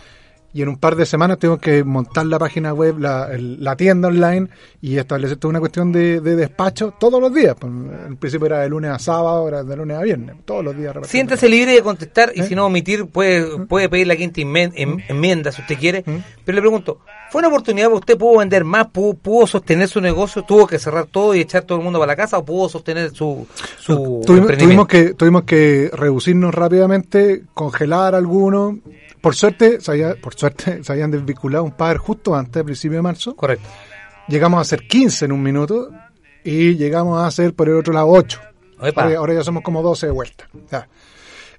[0.54, 3.76] Y en un par de semanas tengo que montar la página web, la, el- la
[3.76, 4.50] tienda online
[4.82, 7.56] y establecer toda una cuestión de, de despacho todos los días.
[7.60, 7.72] Pues,
[8.08, 10.96] en principio era de lunes a sábado, ahora de lunes a viernes, todos los días.
[11.04, 12.44] Siéntase libre de contestar y ¿Eh?
[12.44, 16.04] si no omitir puede, puede pedir la quinta em- enmienda si usted quiere.
[16.06, 16.18] ¿Mm?
[16.46, 17.00] Pero le pregunto,
[17.32, 18.18] ¿fue una oportunidad para usted?
[18.18, 18.88] ¿Pudo vender más?
[18.88, 20.44] ¿Pudo, pudo sostener su negocio?
[20.44, 22.38] ¿Tuvo que cerrar todo y echar todo el mundo para la casa?
[22.38, 23.48] ¿O pudo sostener su,
[23.84, 28.76] su Tuvimos, que tuvimos que reducirnos rápidamente, congelar algunos.
[29.22, 32.98] Por suerte, se había- por suerte, se habían desvinculado un par justo antes, al principio
[32.98, 33.36] de marzo.
[33.36, 33.68] Correcto.
[34.28, 35.90] Llegamos a hacer 15 en un minuto
[36.44, 38.40] y llegamos a hacer por el otro lado 8.
[38.84, 39.04] Epa.
[39.04, 40.48] Ahora, ahora ya somos como 12 de vuelta.
[40.72, 40.88] Ya.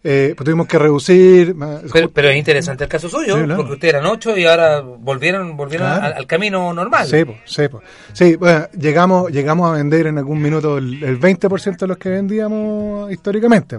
[0.07, 1.57] Eh, pues tuvimos que reducir.
[1.91, 3.57] Pero, pero es interesante el caso suyo, Sí, claro.
[3.57, 6.05] porque ustedes eran ocho y ahora volvieron volvieron Claro.
[6.05, 7.07] al, al camino normal.
[7.09, 7.81] Sí, po, sí, po.
[8.13, 12.11] Sí, bueno, llegamos, llegamos a vender en algún minuto el, el 20% de los que
[12.11, 13.79] vendíamos históricamente.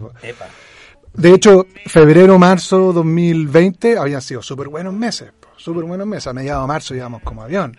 [1.14, 5.32] De hecho, febrero, marzo 2020 habían sido súper buenos meses,
[5.66, 6.28] súper buenos meses.
[6.28, 7.76] A mediados de marzo íbamos como avión.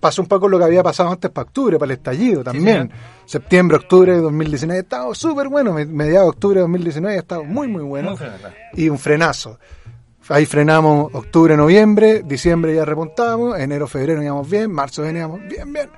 [0.00, 2.90] Pasó un poco lo que había pasado antes para octubre, para el estallido también.
[3.24, 5.72] Septiembre, octubre de 2019 estaba súper bueno.
[5.72, 8.10] Me- Mediados de octubre de 2019 estaba muy, muy bueno.
[8.74, 9.58] Y un frenazo.
[10.28, 15.88] Ahí frenamos octubre, noviembre, diciembre ya repuntamos, enero, febrero íbamos bien, marzo veníamos bien, bien.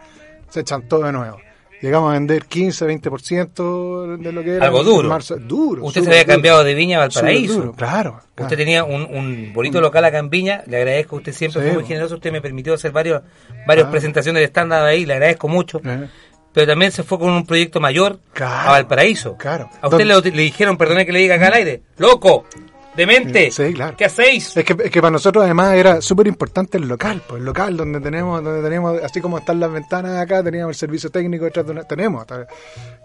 [0.49, 1.39] Se echan todo de nuevo.
[1.83, 4.67] Llegamos a vender 15, 20% de lo que era.
[4.67, 5.09] Algo duro.
[5.09, 5.37] marzo.
[5.37, 5.85] Duro.
[5.85, 6.33] Usted se había duro.
[6.35, 7.55] cambiado de Viña a Valparaíso.
[7.55, 8.21] Duro, Claro.
[8.39, 11.79] Usted tenía un, un bonito local acá en Viña, le agradezco, usted siempre Sí, fue
[11.79, 13.23] muy generoso, usted me permitió hacer varios,
[13.67, 13.91] varias Ah.
[13.91, 15.81] presentaciones de estándar ahí, le agradezco mucho.
[15.85, 16.09] Eh,
[16.53, 19.37] Pero también se fue con un proyecto mayor Claro, a Valparaíso.
[19.37, 19.69] claro.
[19.83, 22.47] A usted le, le dijeron, perdone que le diga acá al aire, loco,
[22.97, 23.97] demente, Sí, claro.
[23.97, 24.57] ¿qué hacéis?
[24.57, 27.77] Es que, es que para nosotros además era súper importante el local, pues el local
[27.77, 31.67] donde tenemos, donde tenemos, así como están las ventanas acá, teníamos el servicio técnico detrás
[31.67, 32.25] de una, tenemos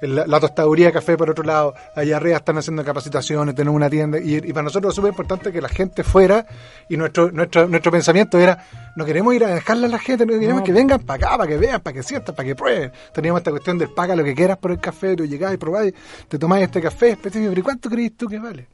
[0.01, 3.89] la, la tostaduría de café por otro lado, allá arriba están haciendo capacitaciones, tenemos una
[3.89, 6.45] tienda, y, y para nosotros es súper importante que la gente fuera,
[6.89, 8.65] y nuestro, nuestro, nuestro pensamiento era,
[8.95, 11.49] no queremos ir a dejarle a la gente, no queremos que vengan para acá, para
[11.49, 12.91] que vean, para que sientan, para que prueben.
[13.13, 15.93] Teníamos esta cuestión del paga lo que quieras por el café, tú llegás y probáis,
[16.27, 18.67] te tomáis este café específico, pero ¿y cuánto crees tú que vale?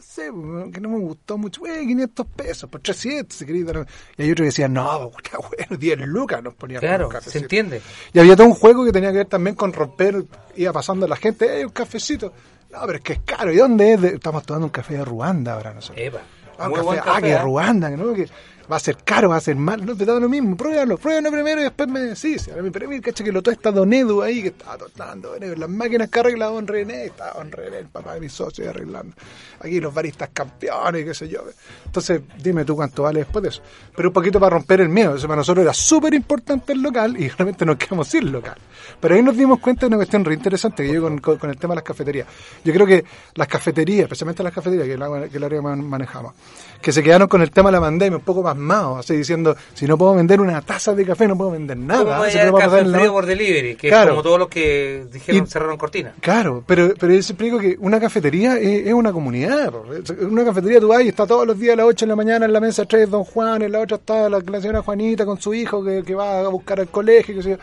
[0.00, 3.86] No sé, que no me gustó mucho, güey, 500 pesos, por 300, si queréis dar-
[4.16, 5.10] Y hay otro que decía, no,
[5.50, 7.82] bueno, 10 lucas nos ponía Claro, un se entiende.
[8.12, 10.24] Y había todo un juego que tenía que ver también con romper,
[10.56, 12.32] iba pasando la gente, hey, un cafecito.
[12.72, 14.02] No, pero es que es caro, ¿y dónde es?
[14.04, 16.02] Estamos tomando un café de Ruanda ahora nosotros.
[16.02, 16.20] Epa,
[16.58, 17.38] Ah, un café, ah, que ¿eh?
[17.42, 18.28] Ruanda, no, que
[18.70, 21.30] va a ser caro, va a ser mal, no te da lo mismo, pruébalo, pruébalo
[21.32, 22.48] primero y después me decís.
[22.48, 25.42] Ahora mi premio, cacha que lo todo está Don Edu ahí, que estaba tostando, Don
[25.42, 28.68] Edu, las máquinas que arregla Don René, estaba Don René, el papá de mi socio
[28.70, 29.14] arreglando.
[29.60, 31.40] Aquí los baristas campeones, qué sé yo.
[31.84, 33.62] Entonces, dime tú cuánto vale después de eso.
[33.94, 37.16] Pero un poquito para romper el miedo, eso para nosotros era súper importante el local
[37.20, 38.56] y realmente nos quedamos sin local.
[39.00, 41.50] Pero ahí nos dimos cuenta de una cuestión re interesante que yo con, con- con
[41.50, 42.26] el tema de las cafeterías.
[42.64, 43.04] Yo creo que
[43.34, 46.34] las cafeterías, especialmente las cafeterías, que es el área que man- manejamos,
[46.80, 49.86] que se quedaron con el tema de la pandemia un poco pasmados, así diciendo, si
[49.86, 52.04] no puedo vender una taza de café, no puedo vender ¿Cómo nada.
[52.04, 53.76] va a Eso llegar me va a café pasar en la- frío por delivery?
[53.76, 54.04] Que Claro.
[54.04, 56.14] es como todos los que dijeron Y- cerraron cortina.
[56.20, 59.70] Claro, pero, pero yo siempre digo que una cafetería es, es una comunidad.
[59.70, 59.84] po.
[59.92, 62.16] Es- Una cafetería tú vas y está todos los días a las 8 de la
[62.16, 65.26] mañana en la mesa 3 Don Juan, en la otra está la, la señora Juanita
[65.26, 67.40] con su hijo que, que va a buscar al colegio.
[67.40, 67.56] yo.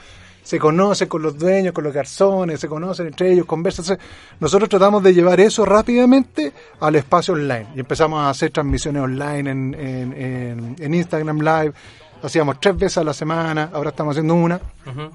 [0.47, 3.97] Se conoce con los dueños, con los garzones, se conocen entre ellos, conversan.
[4.39, 9.49] Nosotros tratamos de llevar eso rápidamente al espacio online y empezamos a hacer transmisiones online
[9.51, 11.73] en, en, en- en Instagram Live.
[12.23, 15.11] Hacíamos tres veces a la semana, ahora estamos haciendo una Ujú.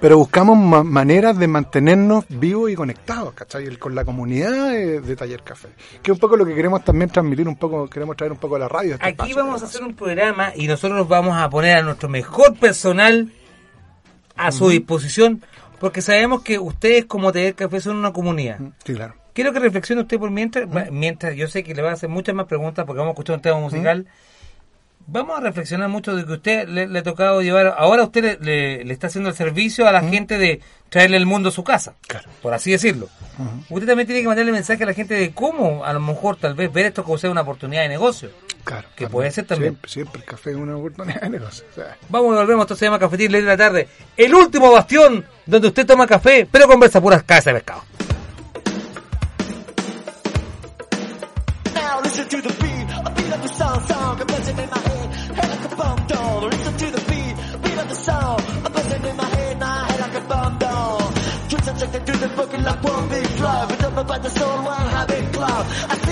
[0.00, 3.64] pero buscamos ma- maneras de mantenernos vivos y conectados, ¿cachai?
[3.64, 5.68] El- Con la comunidad de, de Taller Café.
[6.02, 8.56] Que es un poco lo que queremos también transmitir, un poco, queremos traer un poco
[8.56, 8.92] a la radio.
[8.94, 12.08] este Aquí espacio, vamos a hacer un programa y nosotros vamos a poner a nuestro
[12.10, 13.32] mejor personal
[14.38, 15.42] a su disposición
[15.80, 18.58] porque sabemos que ustedes como Taller Café son una comunidad.
[18.84, 19.14] Sí, claro.
[19.32, 22.34] Quiero que reflexione usted por mientras, mientras yo sé que le va a hacer muchas
[22.34, 24.06] más preguntas porque vamos a escuchar un tema musical.
[25.10, 28.44] Vamos a reflexionar mucho de que usted le, le ha tocado llevar, ahora usted le,
[28.44, 30.60] le- le está haciendo el servicio a la gente de
[30.90, 32.28] traerle el mundo a su casa, Claro.
[32.42, 33.08] por así decirlo.
[33.70, 36.54] Usted también tiene que mandarle mensaje a la gente de cómo a lo mejor tal
[36.54, 38.30] vez ver esto como sea una oportunidad de negocio.
[38.68, 38.88] Claro.
[38.94, 39.10] Que también.
[39.10, 39.72] puede ser también.
[39.72, 41.64] Siempre, siempre el café es una oportunidad de negocio.
[41.70, 43.88] o sea, Vamos volvemos, esto se llama Cafetín Ley de la Tarde.
[44.14, 47.82] El último bastión donde usted toma café, pero conversa puras cabezas de pescado.
[51.74, 52.58] Now listen to the
[52.92, 53.48] of the
[62.54, 63.62] and like one big flow,
[63.96, 64.62] about soul,
[65.32, 65.66] cloud.
[65.90, 66.08] I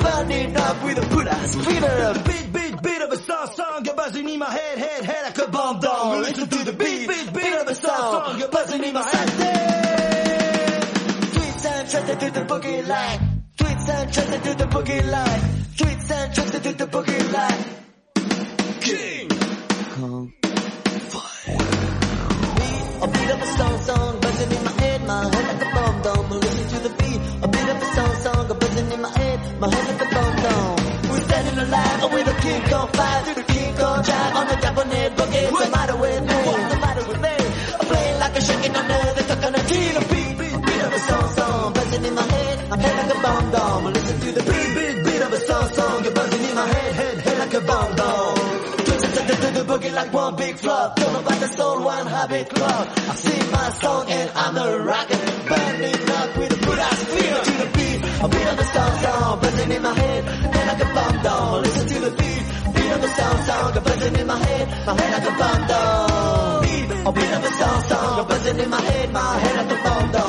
[0.00, 2.22] burning up with a put ass fever.
[2.26, 5.38] Beat, beat, beat of a song, Song you're buzzing in my head, head, head like
[5.38, 6.22] a bomb down.
[6.22, 9.28] Listen to the beat, beat, beat of a song, song, a buzzing in my head.
[11.34, 13.44] Tweets and try to do the boogie line.
[13.58, 15.40] Tweets and tricks into the boogie line.
[15.76, 17.64] Tweets and tricks into the boogie line.
[18.80, 19.28] King
[19.94, 20.32] Kong
[23.02, 24.19] a beat of a song song
[31.70, 35.52] Alive with a King Kong five, to the King Kong jive on the Japanese boogie.
[35.52, 36.38] What's the matter with me?
[36.50, 37.34] What's the matter with me?
[37.78, 39.90] I'm playing like a shaking under the coconut tree.
[39.94, 43.16] The beat, beat, beat of a song song buzzing in my head, my head like
[43.16, 43.84] a bomb dome.
[43.94, 47.16] Listen to the beat, beat, beat of a song song buzzing in my head, head,
[47.20, 48.34] head like a bomb dome.
[49.30, 50.96] To the boogie like one big flop.
[50.96, 52.88] Don't know about the soul, one habit club.
[52.96, 55.22] I sing my song and I'm a rocket.
[55.46, 57.98] Burning up with a good ass feel to the beat.
[58.24, 60.59] A beat of the song song buzzing in my head.
[63.80, 64.86] Song buzzing in my head.
[64.86, 66.62] My head like a bomb down.
[66.62, 66.90] Beat.
[67.06, 69.12] A beat of the song song buzzing in my head.
[69.12, 70.19] My head like a bomb.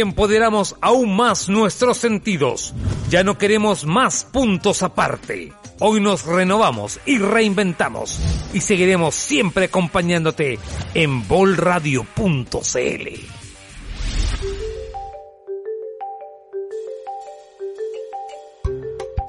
[0.00, 2.74] Empoderamos aún más nuestros sentidos.
[3.10, 5.52] Ya no queremos más puntos aparte.
[5.80, 8.20] Hoy nos renovamos y reinventamos.
[8.52, 10.58] Y seguiremos siempre acompañándote
[10.94, 12.08] en bolradio.cl.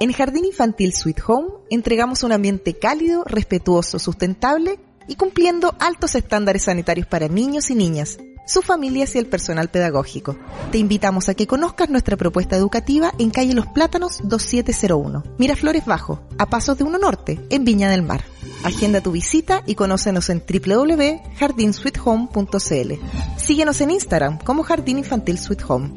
[0.02, 6.62] En Jardín Infantil Sweet Home entregamos un ambiente cálido, respetuoso, sustentable y cumpliendo altos estándares
[6.62, 8.16] sanitarios para niños y niñas,
[8.50, 10.36] sus familias y el personal pedagógico.
[10.72, 16.20] Te invitamos a que conozcas nuestra propuesta educativa en calle Los Plátanos 2701, Miraflores Bajo,
[16.36, 18.24] a pasos de Uno Norte, en Viña del Mar.
[18.64, 22.92] Agenda tu visita y conócenos en www.jardinsweethome.cl.
[23.38, 25.92] Síguenos en Instagram como Jardín Infantil Sweet Home.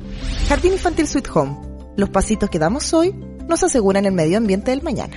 [0.48, 1.58] Jardín Infantil Sweet Home.
[1.98, 3.16] Los pasitos que damos hoy
[3.48, 5.16] nos aseguran el medio ambiente del mañana.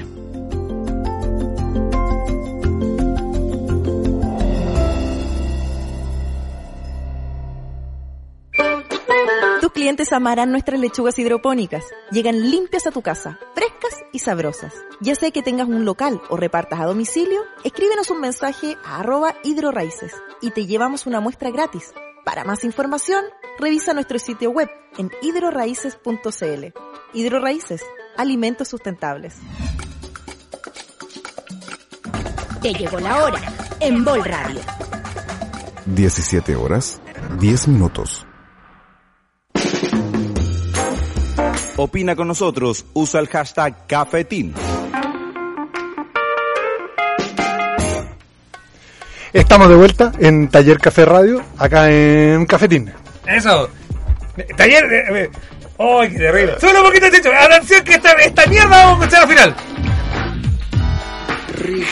[9.66, 11.84] Tus clientes amarán nuestras lechugas hidropónicas.
[12.12, 14.72] Llegan limpias a tu casa, frescas y sabrosas.
[15.00, 19.34] Ya sea que tengas un local o repartas a domicilio, escríbenos un mensaje a arroba
[19.42, 21.92] hidroraíces y te llevamos una muestra gratis.
[22.24, 23.24] Para más información,
[23.58, 26.66] revisa nuestro sitio web en hidroraíces.cl.
[27.12, 27.82] Hidroraíces,
[28.16, 29.34] alimentos sustentables.
[32.62, 33.40] Te llegó la hora
[33.80, 34.60] en Bol Radio.
[35.86, 37.00] 17 horas,
[37.40, 38.25] 10 minutos.
[41.76, 44.54] Opina con nosotros, usa el hashtag cafetín.
[49.32, 52.90] Estamos de vuelta en Taller Café Radio, acá en Cafetín.
[53.26, 53.68] Eso.
[54.56, 54.84] Taller.
[54.84, 55.30] eh, eh,
[55.78, 56.54] ¡Ay, qué terrible!
[56.58, 57.30] Solo un poquito, Chicho.
[57.32, 59.56] Atención que esta, esta mierda vamos a escuchar al final.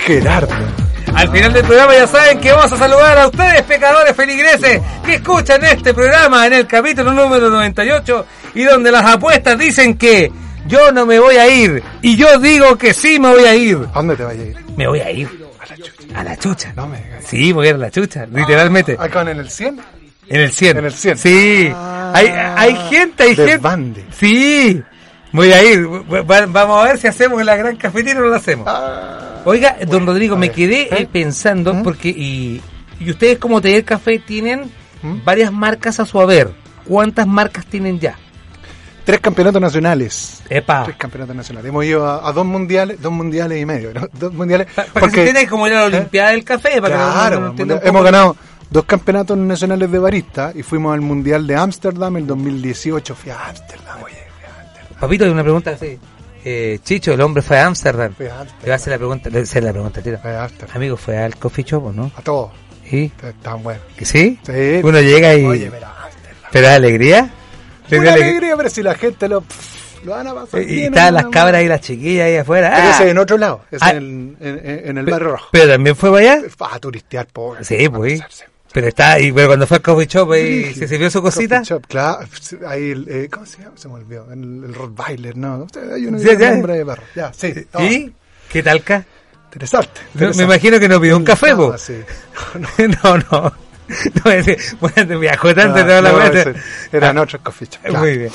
[0.07, 0.84] Gerardo.
[1.15, 5.15] Al final del programa ya saben que vamos a saludar a ustedes, pecadores feligreses, que
[5.15, 10.33] escuchan este programa en el capítulo número 98 y donde las apuestas dicen que
[10.67, 13.79] yo no me voy a ir y yo digo que sí me voy a ir.
[13.93, 14.57] ¿A dónde te vas a ir?
[14.77, 15.29] Me voy a ir.
[16.15, 16.73] A la chucha.
[16.75, 17.01] No me.
[17.25, 18.97] Sí, voy a ir a la chucha, literalmente.
[18.99, 19.81] ¿Acá en el 100?
[20.29, 20.79] En el 100.
[20.79, 21.19] En el 100.
[21.19, 21.71] Sí.
[21.73, 22.13] Ah.
[22.15, 23.53] hay, hay gente, hay gente.
[23.53, 24.05] Desbande.
[24.19, 24.83] Sí.
[25.35, 25.87] Voy a ir.
[25.87, 28.67] Va- Vamos a ver si hacemos la gran cafetera o no la hacemos.
[28.69, 29.43] Ah.
[29.45, 31.09] Oiga, don Rodrigo, me quedé eh, ¿Eh?
[31.13, 31.83] pensando ¿Mm?
[31.83, 32.63] porque y,
[33.01, 34.71] y ustedes como Taller Café tienen
[35.03, 35.25] ¿Mm?
[35.25, 36.55] varias marcas a su haber.
[36.87, 38.17] ¿Cuántas marcas tienen ya?
[39.05, 40.41] Tres campeonatos nacionales.
[40.49, 40.85] Epa.
[40.85, 41.69] Tres campeonatos nacionales.
[41.69, 44.09] Hemos ido a, a dos mundiales, dos mundiales y medio, ¿no?
[44.19, 44.69] Dos mundiales.
[44.75, 46.81] Pa- Para que se como la Olimpiada del Café.
[46.81, 48.37] Para Claro, que hemos ganado
[48.71, 53.15] dos campeonatos nacionales de barista y fuimos al mundial de Ámsterdam en 2018.
[53.15, 54.24] Fui a Ámsterdam, oye.
[55.01, 55.99] Papito, una pregunta así.
[56.45, 58.13] Eh, Chicho, el hombre fue a Ámsterdam.
[58.19, 58.29] A Le
[58.69, 60.21] va a hacer la pregunta, le voy a hacer la pregunta, tira.
[60.23, 60.77] A Ámsterdam.
[60.77, 62.11] Amigo, fue al coffee shop, ¿o no?
[62.17, 62.51] A todos.
[62.89, 63.11] ¿Sí?
[63.23, 63.83] Están buenos.
[63.97, 64.39] ¿Que sí?
[64.45, 64.81] Sí.
[64.83, 65.45] Uno llega y...
[65.45, 66.51] Oye, mira, Ámsterdam.
[66.53, 67.31] ¿Te da alegría?
[67.89, 68.31] ¿Te da Una alegría?
[68.33, 71.27] alegría, pero si la gente lo, pff, lo van a pasar Y bien, estaban las
[71.27, 72.73] cabras y las chiquillas ahí afuera.
[72.77, 72.91] Pero ¡Ah!
[72.95, 73.91] ese en otro lado, ese Ah.
[73.93, 75.49] en, el, en, en- en el barrio rojo.
[75.51, 76.43] Pero también fue para allá.
[76.61, 77.65] A turistear, pobre.
[77.65, 78.21] Sí, pues.
[78.75, 81.61] Pero está, y pero cuando fue al coffee shop Sí, se sirvió su cosita.
[81.61, 82.27] Coffee shop, claro,
[82.67, 83.77] ahí, el, eh, ¿cómo se llama?
[83.77, 84.27] Se me olvidó.
[84.33, 85.67] El, el Rottweiler, ¿no?
[85.95, 87.03] Hay que Sí, nombre de perro.
[87.15, 87.55] Ya, sí.
[87.73, 88.13] no, ¿Y?
[88.51, 89.05] ¿Qué tal, ca?
[89.53, 90.01] Interesante.
[90.01, 90.39] Me- interesante.
[90.39, 91.79] Me imagino que no pidió un café, No, po.
[91.79, 91.95] sí.
[93.05, 93.53] No, no.
[94.25, 96.55] No, ese, bueno, viajó tanto No, toda la no, ese-
[96.91, 97.81] Eran Ah, otros coffee shop.
[97.83, 97.99] claro.
[98.01, 98.31] Muy bien.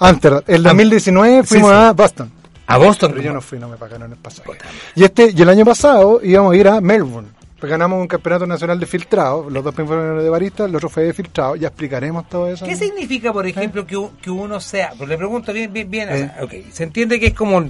[0.00, 0.42] Amsterdam.
[0.48, 1.76] El 2019 sí, fuimos sí.
[1.76, 2.32] a Boston.
[2.66, 3.10] A Boston.
[3.12, 4.50] Pero yo no fui, no me pagaron el pasaje.
[4.96, 7.28] Y este y el año pasado íbamos a ir a Melbourne.
[7.68, 9.48] Ganamos un campeonato nacional de filtrado.
[9.50, 11.56] Los dos primeros de barista, el otro fue de filtrado.
[11.56, 12.64] Ya explicaremos todo eso.
[12.66, 14.92] ¿Qué significa, por ejemplo, que, que uno sea?
[14.96, 16.08] Pues le pregunto bien, bien, bien.
[16.08, 16.18] o Eh.
[16.18, 17.64] sea, ok, se entiende que es como,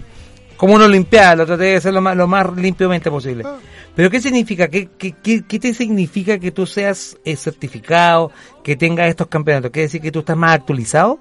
[0.56, 3.44] como una olimpiada, lo traté de hacer lo más, lo más limpiamente posible.
[3.46, 3.56] Ah.
[3.96, 4.68] Pero ¿qué significa?
[4.68, 8.32] ¿Qué, qué, qué, qué te significa que tú seas eh, certificado,
[8.64, 9.70] que tengas estos campeonatos?
[9.70, 11.20] ¿Quiere decir que tú estás más actualizado?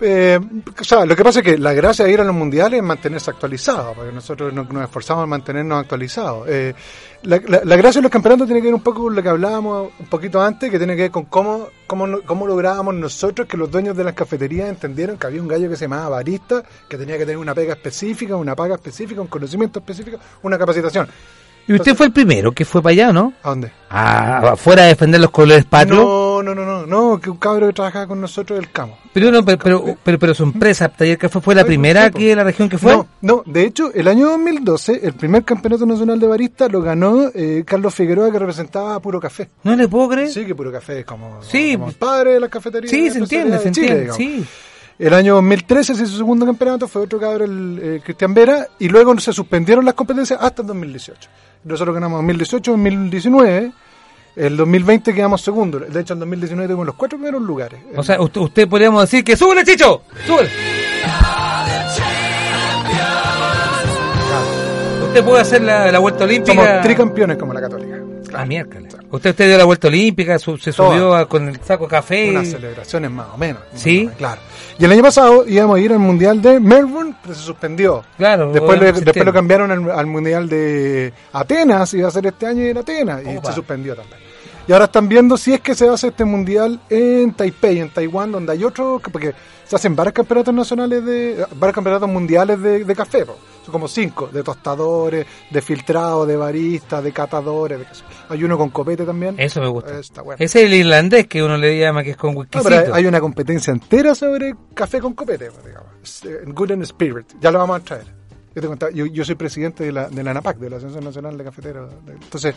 [0.00, 0.38] Eh,
[0.80, 2.84] o sea, lo que pasa es que la gracia de ir a los mundiales es
[2.84, 6.46] mantenerse actualizado, porque nosotros nos, nos esforzamos en mantenernos actualizados.
[6.48, 6.72] Eh,
[7.24, 9.28] la, la- la gracia de los campeonatos tiene que ver un poco con lo que
[9.28, 13.56] hablábamos un poquito antes, que tiene que ver con cómo, cómo, cómo lográbamos nosotros que
[13.56, 16.96] los dueños de las cafeterías entendieron que había un gallo que se llamaba barista, que
[16.96, 21.08] tenía que tener una pega específica, una paga específica, un conocimiento específico, una capacitación.
[21.66, 23.34] Y usted fue el primero que fue para allá, ¿no?
[23.42, 23.70] ¿A dónde?
[23.90, 25.98] A, afuera a defender los colores patrios.
[26.02, 28.98] No, no, no, no, no, que un cabro que trabajaba con nosotros del Camo.
[29.12, 32.36] Pero, no, pero, pero, pero, pero su empresa, Taller Café, fue la primera aquí de
[32.36, 32.92] la región que fue.
[32.92, 37.30] No, no, de hecho, el año 2012, el primer campeonato nacional de barista lo ganó
[37.34, 39.48] eh, Carlos Figueroa, que representaba a Puro Café.
[39.64, 40.30] No le puedo creer.
[40.30, 41.74] Sí, que Puro Café es como, Sí.
[41.74, 42.90] como el padre de las cafeterías.
[42.90, 43.92] Sí, se entiende, se entiende.
[43.92, 44.16] Chile, digamos.
[44.16, 44.44] Sí.
[44.98, 48.66] El año 2013 se hizo su segundo campeonato, fue otro cabrón, el eh, Cristian Vera,
[48.80, 51.28] y luego se suspendieron las competencias hasta el 2018.
[51.62, 53.72] Nosotros ganamos 2018, 2019,
[54.38, 55.78] el 2020 quedamos segundo.
[55.80, 57.80] De hecho, en 2019 tuvimos los cuatro primeros lugares.
[57.96, 60.48] O sea, usted, usted podríamos decir que súbele, Chicho, súbele.
[65.08, 66.54] Usted puede hacer la, la vuelta olímpica.
[66.66, 67.96] Somos tricampeones como la Católica.
[68.34, 68.94] Ah, miércoles.
[69.10, 72.28] Usted, usted dio la vuelta olímpica, su- se subió a- con el saco de café.
[72.30, 73.62] Unas celebraciones más o menos.
[73.74, 74.08] Sí.
[74.18, 74.40] Claro.
[74.78, 78.04] Y el año pasado íbamos a ir al Mundial de Melbourne, pero se suspendió.
[78.18, 82.46] Claro, Después, le- después lo cambiaron al, al Mundial de Atenas, iba a ser este
[82.46, 83.48] año en Atenas, y Opa.
[83.48, 84.20] se suspendió también.
[84.68, 88.30] Y ahora están viendo si es que se hacer este Mundial en Taipei, en Taiwán,
[88.30, 92.94] donde hay otro, porque se hacen varios campeonatos nacionales de, varios campeonatos mundiales de, de
[92.94, 93.38] café, po.
[93.64, 97.86] son como cinco, de tostadores, de filtrados, de baristas, de catadores, de
[98.28, 99.36] hay uno con copete también.
[99.38, 99.98] Eso me gusta.
[99.98, 100.36] Está bueno.
[100.38, 102.68] Ese es el irlandés que uno le llama que es con No, whiskycito.
[102.68, 106.24] pero hay una competencia entera sobre café con copete, pues, digamos.
[106.26, 107.26] Eh, Good and Spirit.
[107.40, 108.18] Ya lo vamos a traer.
[108.94, 111.92] Yo, yo soy presidente de la, de la ANAPAC, de la Asociación Nacional de Cafeteros.
[112.08, 112.54] Entonces,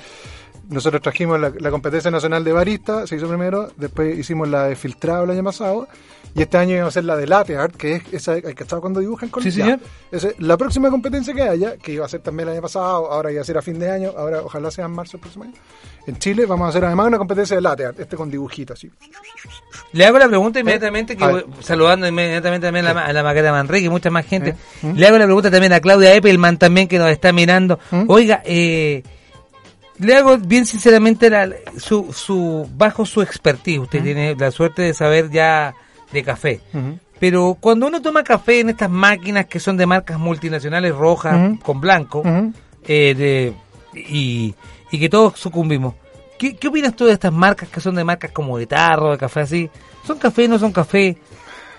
[0.72, 4.76] nosotros trajimos la, la competencia nacional de barista, se hizo primero, después hicimos la de
[4.76, 5.88] filtrado el año pasado,
[6.34, 8.78] y este año íbamos a hacer la de latte art, que es esa que está
[8.80, 9.61] cuando dibujan con Sí,
[10.39, 13.41] la próxima competencia que haya, que iba a ser también el año pasado, ahora iba
[13.41, 15.53] a ser a fin de año, ahora ojalá sea en marzo el próximo año.
[16.07, 18.89] En Chile vamos a hacer además una competencia de latte art, este con dibujitos así.
[19.93, 21.45] Le hago la pregunta inmediatamente, que A ver.
[21.45, 24.55] voy- saludando inmediatamente también a la, a la Maqueta Manrique y mucha más gente.
[24.82, 24.93] ¿Mm?
[24.95, 27.78] Le hago la pregunta también a Claudia Eppelman también que nos está mirando.
[28.07, 29.03] Oiga, eh,
[30.02, 33.80] le hago bien sinceramente la- su, su bajo su expertise.
[33.80, 35.74] Usted tiene la suerte de saber ya
[36.12, 36.60] de café.
[37.20, 41.80] Pero cuando uno toma café en estas máquinas que son de marcas multinacionales rojas con
[41.80, 42.24] blanco
[42.88, 43.54] eh, de-
[43.99, 44.56] y,
[44.91, 45.93] y que todos sucumbimos,
[46.39, 49.18] ¿qué, ¿qué opinas tú de estas marcas que son de marcas como de tarro, de
[49.20, 49.70] café así?
[50.06, 51.16] ¿Son café no son café?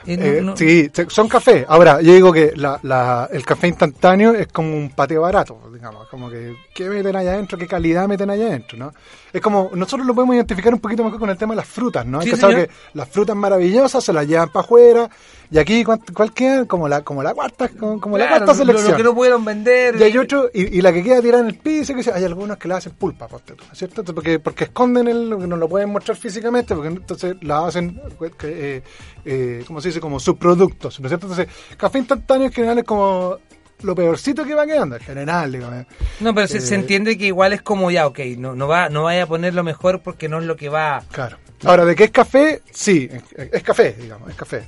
[0.07, 1.65] Eh, no- Eh, no- Sí, son café.
[1.69, 6.09] Ahora, yo digo que la, la- el café instantáneo es como un patio barato, digamos,
[6.09, 8.93] como que qué meten allá adentro, qué calidad meten allá adentro, ¿no?
[9.33, 12.05] Es como, nosotros lo podemos identificar un poquito mejor con el tema de las frutas,
[12.05, 12.21] ¿no?
[12.23, 15.09] Sí, Hay que que las frutas maravillosas se las llevan para afuera,
[15.53, 16.65] y aquí, ¿cuál, cuál queda?
[16.65, 18.97] Como la, como la cuarta, como, como la cuarta lo- lo, selección.
[18.97, 19.97] que no pudieron vender.
[20.01, 22.57] Y hay otro, y, y la que queda tirada en el piso, que hay algunos
[22.57, 23.29] que la hacen pulpa,
[23.73, 24.03] ¿cierto?
[24.05, 28.01] Porque, porque esconden el, lo que no lo pueden mostrar físicamente, porque entonces la hacen,
[28.39, 28.83] que, eh,
[29.25, 30.01] eh, ¿cómo se dice?
[30.01, 31.27] Como subproductos, ¿no es cierto?
[31.27, 33.37] Entonces, café instantáneo en general es como
[33.83, 35.67] lo peorcito que va quedando, en general, digo.
[35.73, 35.85] eh.
[36.21, 38.89] No, pero se, se Eh, entiende que igual es como ya, ok, no, no, va,
[38.89, 41.03] no vaya a poner lo mejor porque no es lo que va...
[41.11, 41.37] Claro.
[41.65, 42.63] Ahora, ¿de qué es café?
[42.73, 44.65] Sí, es, café, digamos, es café.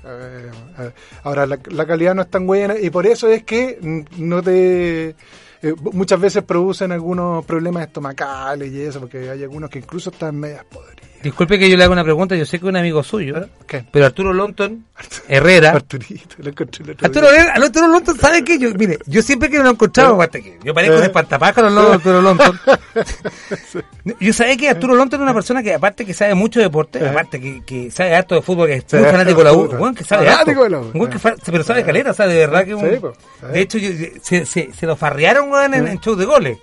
[1.23, 5.09] Ahora, la, calidad no es tan buena y por eso es que no te...
[5.09, 10.39] eh, muchas veces producen algunos problemas estomacales y eso, porque hay algunos que incluso están
[10.39, 11.14] medias podridas.
[11.25, 13.47] Disculpe que yo le haga una pregunta, yo sé que es un amigo suyo, ¿Eh?
[13.67, 13.85] ¿Qué?
[13.91, 14.85] pero Arturo Lonton,
[15.27, 15.71] Herrera...
[15.71, 17.41] Arturito, lo encontré el otro Arturo, día.
[17.41, 18.59] Herrera- Arturo Lonton, ¿sabe qué?
[18.59, 20.99] Yo, mire, yo siempre que lo he encontrado, que yo parezco Eh.
[20.99, 22.61] un espantapájaros al lado de Arturo Lonton.
[24.21, 26.99] Yo sabía que Arturo Lonton es una persona que aparte que sabe mucho de deporte,
[26.99, 27.09] Eh.
[27.09, 30.05] aparte que, que sabe harto de fútbol, que es muy fanático de la U, que
[30.05, 30.51] sabe harto.
[30.63, 31.35] de la U, que eh.
[31.47, 33.47] pero sabe caleta, sabe de verdad que un- Sí, pues, sí.
[33.51, 33.91] De hecho, yo-
[34.23, 35.91] se, se, se lo farrearon en, Eh.
[35.93, 36.59] en show de goles.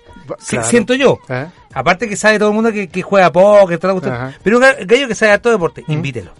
[0.48, 0.66] Claro.
[0.68, 1.18] Siento yo.
[1.74, 4.14] Aparte que sabe todo el mundo que, que juega póker, toda la cuestión.
[4.22, 4.38] Ajá.
[4.42, 6.32] Pero un ga- gallo que sabe de deporte, invítelo.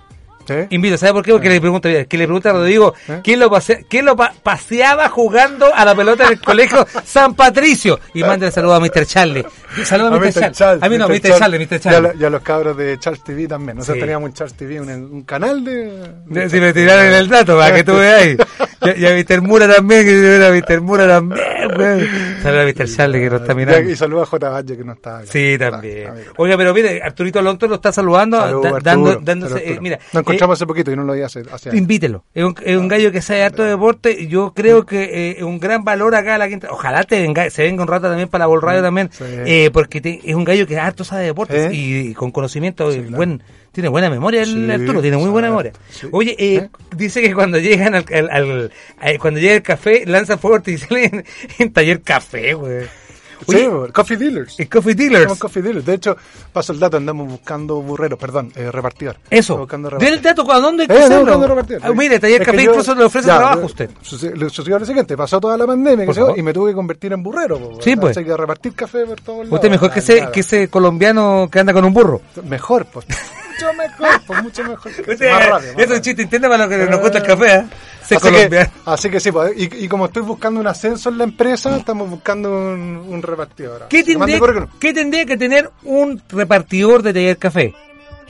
[0.46, 0.54] ¿Sí?
[0.70, 1.32] Invito, ¿sabe por qué?
[1.32, 3.20] Porque le pregunta, que le pregunta a Rodrigo, ¿Eh?
[3.22, 7.34] ¿quién lo, pase- quién lo pa- paseaba jugando a la pelota en el colegio San
[7.34, 7.98] Patricio?
[8.14, 9.06] Y manda el saludo a Mr.
[9.06, 9.44] Charlie.
[9.84, 10.52] Saludo a, A Mr.
[10.52, 10.84] Charlie.
[10.84, 11.38] A mí no, Mr.
[11.38, 11.72] Charlie, Mr.
[11.72, 12.10] Y a, Charlie.
[12.20, 13.78] y a los cabros de Charles TV también.
[13.78, 14.00] Nosotros Sí.
[14.00, 16.48] teníamos un Charles TV, un, un canal de...
[16.50, 18.36] Si me tiraron el dato para que tú veas ahí.
[18.82, 19.40] Ya, ya Mr.
[19.42, 20.80] Mura también, que a Mr.
[20.80, 21.40] Mura también.
[22.42, 22.88] Saludos a Mr.
[22.96, 23.90] Charlie que nos está mirando.
[23.90, 24.48] Y saluda a J.
[24.50, 25.26] Valle que no está acá.
[25.30, 26.10] Sí, también.
[26.36, 29.98] Oiga, pero mire, Arturito Alonso lo está saludando, Salud, da- dando, dándose, eh, mira,
[30.32, 31.42] encontramos hace poquito y no lo vi hace,
[31.72, 32.24] invítelo.
[32.34, 35.34] Es un, es un gallo que sabe harto de deporte y yo creo que eh,
[35.38, 36.68] es un gran valor acá a la quinta.
[36.70, 39.24] Ojalá te venga, se venga un rato también para la Radio también, sí.
[39.26, 41.74] eh, porque te- es un gallo que harto sabe de deporte ¿Eh?
[41.74, 43.42] y, y con conocimiento, buen,
[43.72, 45.72] tiene buena memoria el Sí, Arturo, tiene muy buena memoria.
[45.90, 46.06] sí.
[46.12, 46.68] Oye, eh, ¿Eh?
[46.96, 48.70] dice que cuando llegan al, al-
[49.18, 51.24] cuando llega el café, lanzan fuego artificial en,
[51.58, 52.86] en taller café, güey.
[53.48, 54.58] Sí, Oye, bo, Coffee Dealers.
[54.60, 55.38] el Coffee Dealers.
[55.38, 55.84] Coffee Dealers.
[55.86, 56.16] De hecho,
[56.52, 59.16] paso el dato, andamos buscando burreros, perdón, eh, repartidor.
[59.30, 59.56] Eso.
[59.58, 60.22] Buscando Del repartidor.
[60.36, 61.82] dato, ¿a dónde hay que Eh, buscando repartidor.
[61.84, 63.90] Ah, mire, Taller que Café incluso le ofrece ya, trabajo a usted.
[64.02, 67.12] suce- Le sucedió lo siguiente, pasó toda la pandemia que y me tuve que convertir
[67.12, 67.58] en burrero.
[67.58, 68.16] po, Sí, pues.
[68.16, 69.52] Hay que repartir café por todos lados.
[69.52, 70.32] Usted mejor que Ah, ese, nada.
[70.32, 72.20] que ese colombiano que anda con un burro.
[72.44, 73.06] Mejor, pues.
[73.52, 74.92] mucho mejor, pues mucho mejor.
[74.92, 75.72] Usted- más rápido.
[75.74, 77.64] más eso es un chiste interno para lo que nos cuesta el café, ¿eh?
[78.02, 81.24] Así que, así que sí, pues, y, y como estoy buscando un ascenso en la
[81.24, 83.86] empresa, estamos buscando un, un repartidor.
[83.88, 84.68] ¿Qué tendría, currículum.
[84.80, 87.74] ¿Qué tendría que tener un repartidor de taller café?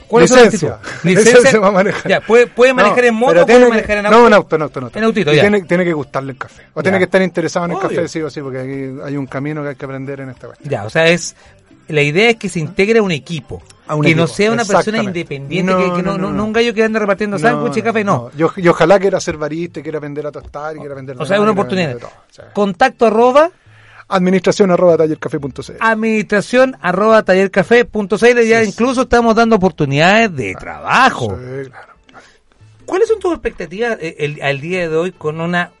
[0.07, 0.75] ¿Cuáles son las Licencia.
[0.75, 1.25] actitudes?
[1.25, 2.07] Licencia manejar.
[2.07, 4.17] Ya, ¿puede, puede manejar No, en moto puede que- manejar en auto?
[4.19, 4.99] No, en auto, en auto, en auto.
[4.99, 5.41] En autito, Y ya.
[5.41, 6.63] Tiene, tiene que gustarle el café.
[6.73, 6.83] O Ya.
[6.83, 9.63] tiene que estar interesado en el café, sí o sí, porque aquí hay un camino
[9.63, 10.69] que hay que aprender en esta cuestión.
[10.69, 11.35] Ya, o sea, es
[11.87, 13.61] la idea es que se integre a un equipo.
[13.85, 16.83] A un que no sea una persona independiente, No, que, que no, un gallo que
[16.83, 18.31] anda repartiendo sándwich y café, no.
[18.35, 21.41] Yo, y ojalá quiera ser barista, quiera aprender a tostar, quiera aprender O sea, es
[21.41, 21.89] una oportunidad.
[21.89, 22.07] de todo.
[22.09, 23.51] O sea, Contacto arroba
[24.07, 25.73] administración arroba tallercafé.cl.
[25.79, 31.37] administración arroba tallercafé.cl ya incluso estamos dando oportunidades de trabajo.
[31.37, 31.93] Sí, claro.
[32.85, 35.71] ¿Cuáles son tus expectativas eh, el- al día de hoy con una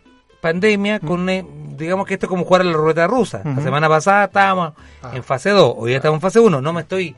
[0.41, 1.43] pandemia, con una-
[1.77, 3.41] digamos que esto es como jugar a la ruleta rusa?
[3.43, 5.11] La semana pasada estábamos Ah.
[5.13, 6.61] en fase 2, hoy ya estamos en fase 1.
[6.61, 7.15] No me estoy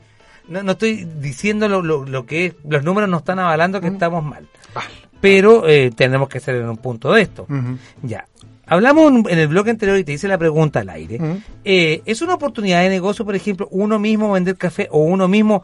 [0.48, 3.88] no, no estoy diciendo lo, lo, lo que es, los números no están avalando que
[3.88, 4.46] estamos mal.
[5.20, 7.46] Pero eh, tenemos que ser en un punto de esto.
[8.02, 8.26] Ya.
[8.66, 11.18] Hablamos en- el blog anterior y te hice la pregunta al aire.
[11.64, 15.62] Eh, ¿Es una oportunidad de negocio, por ejemplo, uno mismo vender café o uno mismo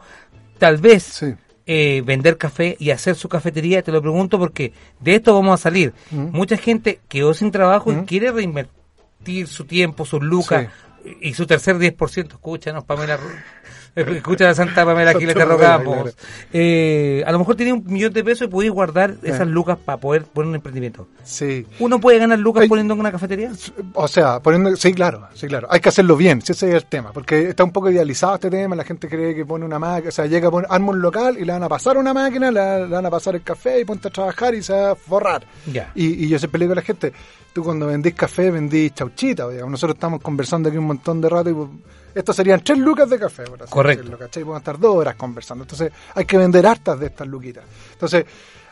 [0.57, 1.33] tal vez Sí.
[1.65, 3.81] eh, vender café y hacer su cafetería?
[3.83, 5.93] Te lo pregunto porque de esto vamos a salir.
[6.11, 8.31] Mucha gente quedó sin trabajo y quiere
[9.47, 10.69] su tiempo, sus lucas
[11.21, 12.33] y su tercer 10%.
[12.33, 13.19] Escúchanos, Pamela.
[14.17, 15.95] Escucha a la Santa Pamela aquí, le te rogamos.
[15.95, 16.11] claro.
[16.51, 19.45] Eh, a lo mejor tiene un millón de pesos y podéis guardar esas Eh.
[19.45, 21.07] lucas para poder poner un emprendimiento.
[21.23, 21.65] Sí.
[21.79, 23.51] ¿Uno puede ganar lucas poniendo una cafetería?
[23.93, 25.67] O sea, poniendo, sí, claro, sí, claro.
[25.69, 28.49] Hay que hacerlo bien, si ese es el tema, porque está un poco idealizado este
[28.49, 31.01] tema, la gente cree que pone una máquina, o sea, llega a poner, arma un
[31.01, 33.79] local y le van a pasar una máquina, le, le van a pasar el café
[33.79, 35.45] y ponte a trabajar y se va a forrar.
[35.71, 35.91] Ya.
[35.95, 37.13] Y, y yo siempre le digo a la gente,
[37.53, 39.71] tú cuando vendís café vendís chauchita, digamos.
[39.71, 41.53] nosotros estamos conversando aquí un montón de rato y
[42.13, 44.03] pues, esto serían tres lucas de café, por así Correcto.
[44.03, 44.43] decirlo, ¿cachai?
[44.43, 45.63] Podemos estar dos horas conversando.
[45.63, 47.63] Entonces hay que vender hartas de estas luquitas.
[47.93, 48.25] Entonces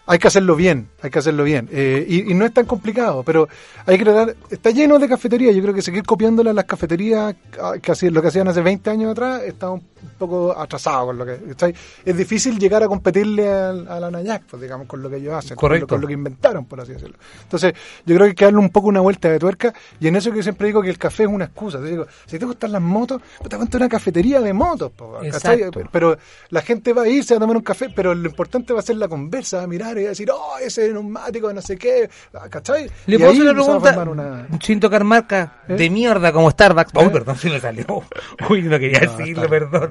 [0.06, 1.70] hay que hacerlo bien, hay que hacerlo bien.
[1.72, 3.48] Eh, y, y no es tan complicado, pero
[3.86, 7.36] hay que tratar, está lleno de cafeterías, yo creo que seguir copiándole a las cafeterías,
[7.62, 9.80] ah, que así- lo que hacían hace 20 años atrás, está un
[10.18, 11.38] poco atrasado con lo que...
[11.50, 11.74] ¿cachai?
[12.06, 15.56] Es difícil llegar a competirle a, la Nayac, pues, digamos, con lo que ellos hacen,
[15.56, 15.88] con lo- Correcto.
[15.88, 17.18] con lo que inventaron, por así decirlo.
[17.44, 17.74] Entonces,
[18.06, 20.32] yo creo que hay que darle un poco una vuelta de tuerca, y en eso
[20.32, 21.80] que siempre digo que el café es una excusa.
[21.80, 25.14] Te digo, si te gustan las motos, pues te ponte una cafetería de motos, po,
[25.22, 25.62] ¿cachai?
[25.62, 25.82] Exacto.
[25.92, 26.18] Pero
[26.50, 28.98] la gente va a irse a tomar un café, pero lo importante va a ser
[28.98, 32.10] la conversa, va a mirar y va a decir, oh, ese neumático, no sé qué,
[32.50, 32.90] ¿cachai?
[33.06, 35.76] Le Y puedo hacer una pregunta una- sin tocar marca ¿Eh?
[35.76, 36.92] de mierda como Starbucks.
[36.96, 37.10] Uy, ¿Eh?
[37.10, 37.86] perdón, se me salió.
[38.50, 39.91] Uy, no quería No, decirlo, está perdón.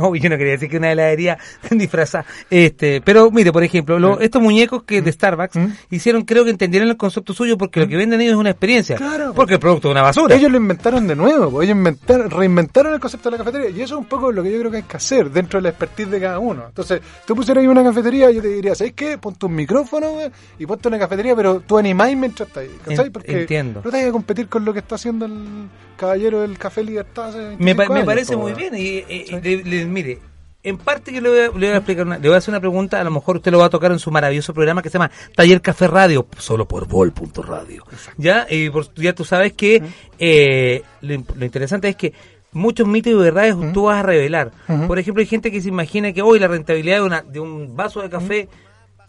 [0.08, 1.38] Uy, yo no quería decir que una heladería
[1.70, 2.24] disfrazada.
[2.48, 5.66] Este, pero mire, por ejemplo, lo- estos muñecos que de Starbucks ¿Mm?
[5.90, 8.96] hicieron, creo que entendieron el concepto suyo porque lo que venden ellos es una experiencia.
[8.96, 9.32] Claro.
[9.34, 10.34] Porque el producto es una basura.
[10.34, 13.94] Ellos lo inventaron de nuevo, ellos inventaron, reinventaron el concepto de la cafetería y eso
[13.94, 16.10] es un poco lo que yo creo que hay que hacer dentro de la expertise
[16.10, 16.64] de cada uno.
[16.68, 19.18] Entonces, tú pusieras ahí una cafetería, yo te diría, ¿sabes qué?
[19.18, 23.10] Ponte un micrófono güey, y ponte una cafetería, pero tú animáis mientras estás ahí, ¿cachai?
[23.10, 23.82] Porque entiendo.
[23.84, 27.38] no te a competir con lo que está haciendo el caballero del Café Libertad hace
[27.58, 28.74] Me, 25 pa- me años, parece muy bien.
[28.74, 30.18] Y, eh, le- le- mire,
[30.62, 32.52] en parte yo le voy, a, le voy a explicar una- le voy a hacer
[32.52, 34.90] una pregunta, a lo mejor usted lo va a tocar en su maravilloso programa que
[34.90, 37.84] se llama Taller Café Radio, solo por vol.radio.
[38.18, 39.82] Ya, y por- ya tú sabes que
[40.18, 41.14] eh, lo,
[41.44, 42.12] interesante es que
[42.52, 44.50] muchos mitos y verdades tú vas a revelar.
[44.86, 47.74] Por ejemplo, hay gente que se imagina que hoy la rentabilidad de, una, de un
[47.76, 48.48] vaso de café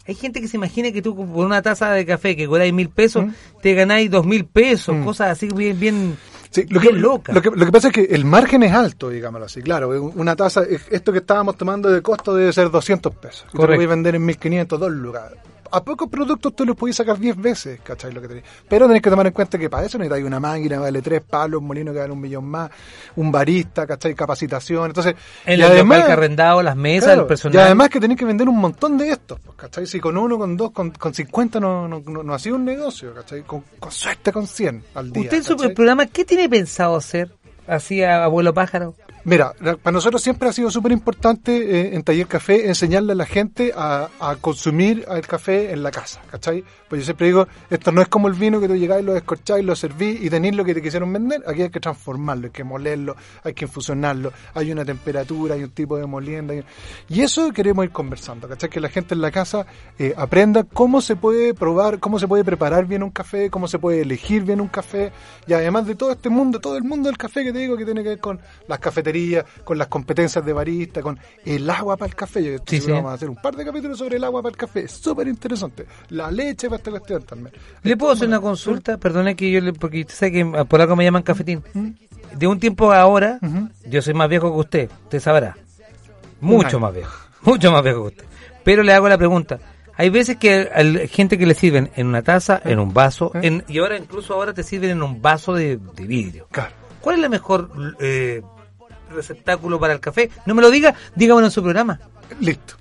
[0.04, 2.88] hay gente que se imagina que tú por una taza de café que cobráis mil
[2.88, 3.24] pesos,
[3.62, 6.16] te ganáis dos mil pesos, cosas así bien, bien,
[6.52, 7.34] Sí, lo, que, locas.
[7.34, 9.62] lo, que, lo que pasa es que el margen es alto, digámoslo así.
[9.62, 13.46] Claro, una taza, esto que estábamos tomando de costo debe ser 200 pesos.
[13.48, 13.78] Y tú lo Correcto.
[13.78, 15.38] voy a vender en 1500, dos lugares.
[15.72, 18.12] A pocos productos tú los puedes sacar 10 veces, ¿cachai?
[18.12, 18.44] Lo que tenés.
[18.68, 21.60] Pero tenés que tomar en cuenta que para eso necesitas una máquina, vale tres palos,
[21.60, 22.70] un molino que vale un millón más,
[23.16, 24.14] un barista, ¿cachai?
[24.14, 24.86] Capacitación.
[24.86, 25.14] Entonces,
[25.46, 27.54] En y el además- local que arrendado, las mesas, Claro, el personal.
[27.54, 29.86] Y además que tenés que vender un montón de estos, pues, ¿cachai?
[29.86, 32.64] Si con uno, con dos, con, con 50 no, no, no, no ha sido un
[32.64, 33.42] negocio, ¿cachai?
[33.42, 35.22] Con, con suerte con 100 al día.
[35.24, 37.30] Usted en su programa, ¿qué tiene pensado hacer?
[37.66, 38.94] Así a abuelo pájaro.
[39.24, 43.24] Mira, para nosotros siempre ha sido súper importante eh, en Taller Café enseñarle a la
[43.24, 46.64] gente a, a consumir el café en la casa, ¿cachai?
[46.88, 49.64] Pues yo siempre digo, esto no es como el vino que tú llegáis, lo descorcháis,
[49.64, 51.40] lo servís y tenéis lo que te quisieron vender.
[51.46, 55.70] Aquí hay que transformarlo, hay que molerlo, hay que infusionarlo, hay una temperatura, hay un
[55.70, 56.54] tipo de molienda.
[56.54, 56.64] hay-
[57.08, 58.70] Y eso queremos ir conversando, ¿cachai?
[58.70, 59.64] Que la gente en la casa
[60.00, 63.78] eh, aprenda cómo se puede probar, cómo se puede preparar bien un café, cómo se
[63.78, 65.12] puede elegir bien un café.
[65.46, 67.84] Y además de todo este mundo, todo el mundo del café que te digo que
[67.84, 69.11] tiene que ver con las cafeterías,
[69.64, 72.42] con las competencias de barista, con el agua para el café.
[72.42, 72.90] Yo Sí, sí.
[72.90, 74.84] Vamos a hacer un par de capítulos sobre el agua para el café.
[74.84, 75.86] Es súper interesante.
[76.10, 77.54] La leche para esta cuestión también.
[77.82, 78.98] ¿Le puedo hacer una consulta?
[78.98, 81.62] Perdone que yo le, porque usted sabe que por algo me llaman cafetín.
[81.74, 81.90] ¿Mm?
[82.36, 83.38] De un tiempo a ahora,
[83.86, 85.56] yo soy más viejo que usted, usted sabrá.
[86.40, 88.24] Mucho más viejo, mucho más viejo que usted.
[88.64, 89.58] Pero le hago la pregunta.
[89.96, 92.72] Hay veces que hay gente que le sirven en una taza, ¿Eh?
[92.72, 96.06] en un vaso, en, y ahora incluso ahora te sirven en un vaso de, de
[96.06, 96.48] vidrio.
[96.50, 96.72] Claro.
[97.00, 97.70] ¿Cuál es la mejor
[98.00, 98.42] eh,
[99.12, 100.30] receptáculo para el café?
[100.46, 101.98] No me lo diga, dígamelo en su programa.
[102.40, 102.74] Listo.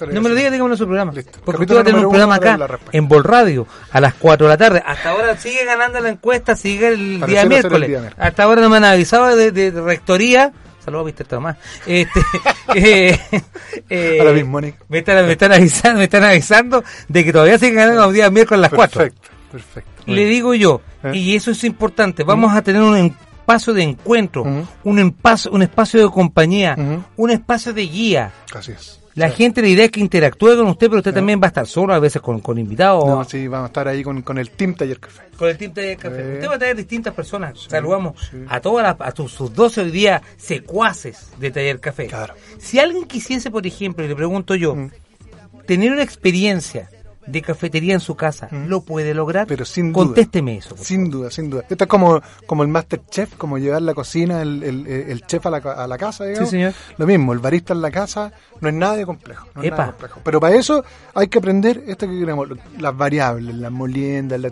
[0.00, 0.36] No me a lo decir.
[0.38, 1.12] diga, dígamelo en su programa.
[1.12, 1.38] Listo.
[1.44, 4.46] Porque Capítulo usted va a tener un programa acá, en Vol Radio, a las 4
[4.46, 4.82] de la tarde.
[4.86, 7.88] Hasta ahora sigue ganando la encuesta, sigue el día el miércoles.
[7.88, 8.26] día miércoles.
[8.26, 10.52] Hasta ahora no me han avisado de, de rectoría.
[10.82, 11.26] Saludos, Mr.
[11.26, 11.56] Tomás.
[11.86, 12.20] Este,
[12.74, 13.20] eh,
[13.90, 17.74] eh, Ahora mismo, me están, me están avisando, me están avisando de que todavía siguen
[17.76, 18.98] ganando los días miércoles a las 4.
[19.02, 19.90] Perfecto, perfecto.
[20.06, 21.12] Le digo yo, ¿Eh?
[21.14, 22.96] y eso es importante, vamos a tener un
[23.40, 24.44] espacio de encuentro,
[24.84, 26.76] un, espacio, un espacio de compañía,
[27.16, 28.32] un espacio de guía.
[28.54, 29.00] Así es.
[29.16, 31.66] La gente, la idea es que interactúe con usted, pero usted también va a estar
[31.66, 33.04] solo, a veces con, con invitados.
[33.06, 35.22] No, sí, vamos a estar ahí con, con el Team Taller Café.
[35.36, 36.16] Con el Team Taller Café.
[36.22, 36.32] Sí.
[36.34, 37.58] Usted va a traer distintas personas.
[37.68, 38.44] Saludamos sí.
[38.48, 42.06] a todas las, a tus, sus 12 hoy día secuaces de Taller Café.
[42.06, 42.34] Claro.
[42.58, 44.90] Si alguien quisiese, por ejemplo, y le pregunto yo, Mm.
[45.66, 46.88] tener una experiencia
[47.30, 49.46] de cafetería en su casa, ¿lo puede lograr?
[49.46, 49.48] Mm.
[49.48, 50.04] Pero sin duda.
[50.06, 50.76] Contésteme eso.
[50.76, 51.64] Sin duda, sin duda.
[51.68, 55.44] Esto es como, como el Master Chef, como llevar la cocina, el, el, el chef
[55.46, 56.48] a la, ca- a la casa, digamos.
[56.48, 56.72] Sí, señor.
[56.98, 59.46] Lo mismo, el barista en la casa no es nada de complejo.
[59.54, 60.20] No es complejo.
[60.24, 60.84] Pero para eso
[61.14, 62.48] hay que aprender esto que queremos,
[62.78, 64.50] las variables, las moliendas, la,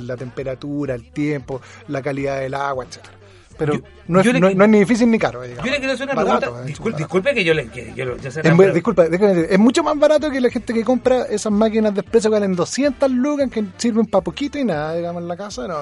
[0.00, 3.14] la temperatura, el tiempo, la calidad del agua, etcétera.
[3.58, 5.42] Pero Yo- no, es, yo le- no, no es ni difícil ni caro.
[5.42, 5.64] digamos.
[5.64, 6.96] Yo le quiero hacer una Barato, pregunta.
[6.98, 7.66] Disculpe, que yo le.
[7.68, 8.42] Que yo, sé
[8.72, 12.00] disculpa, déjame decir, es mucho más barato que la gente que compra esas máquinas de
[12.02, 15.66] expreso que valen 200 lucas que sirven para poquito y nada, digamos, en la casa.
[15.66, 15.76] No.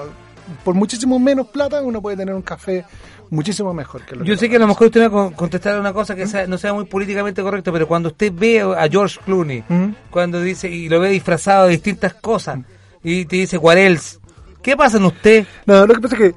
[0.63, 2.85] Por muchísimo menos plata uno puede tener un café
[3.31, 5.79] muchísimo mejor que lo Yo sé que a lo mejor usted va a con- contestar
[5.79, 9.19] una cosa que sea- no sea muy políticamente correcta, pero cuando usted ve a George
[9.25, 9.63] Clooney,
[10.11, 12.59] cuando dice y lo ve disfrazado de distintas cosas
[13.03, 14.19] y te dice what else,
[14.61, 15.45] ¿qué pasa en usted?
[15.65, 16.35] No, lo que pasa es que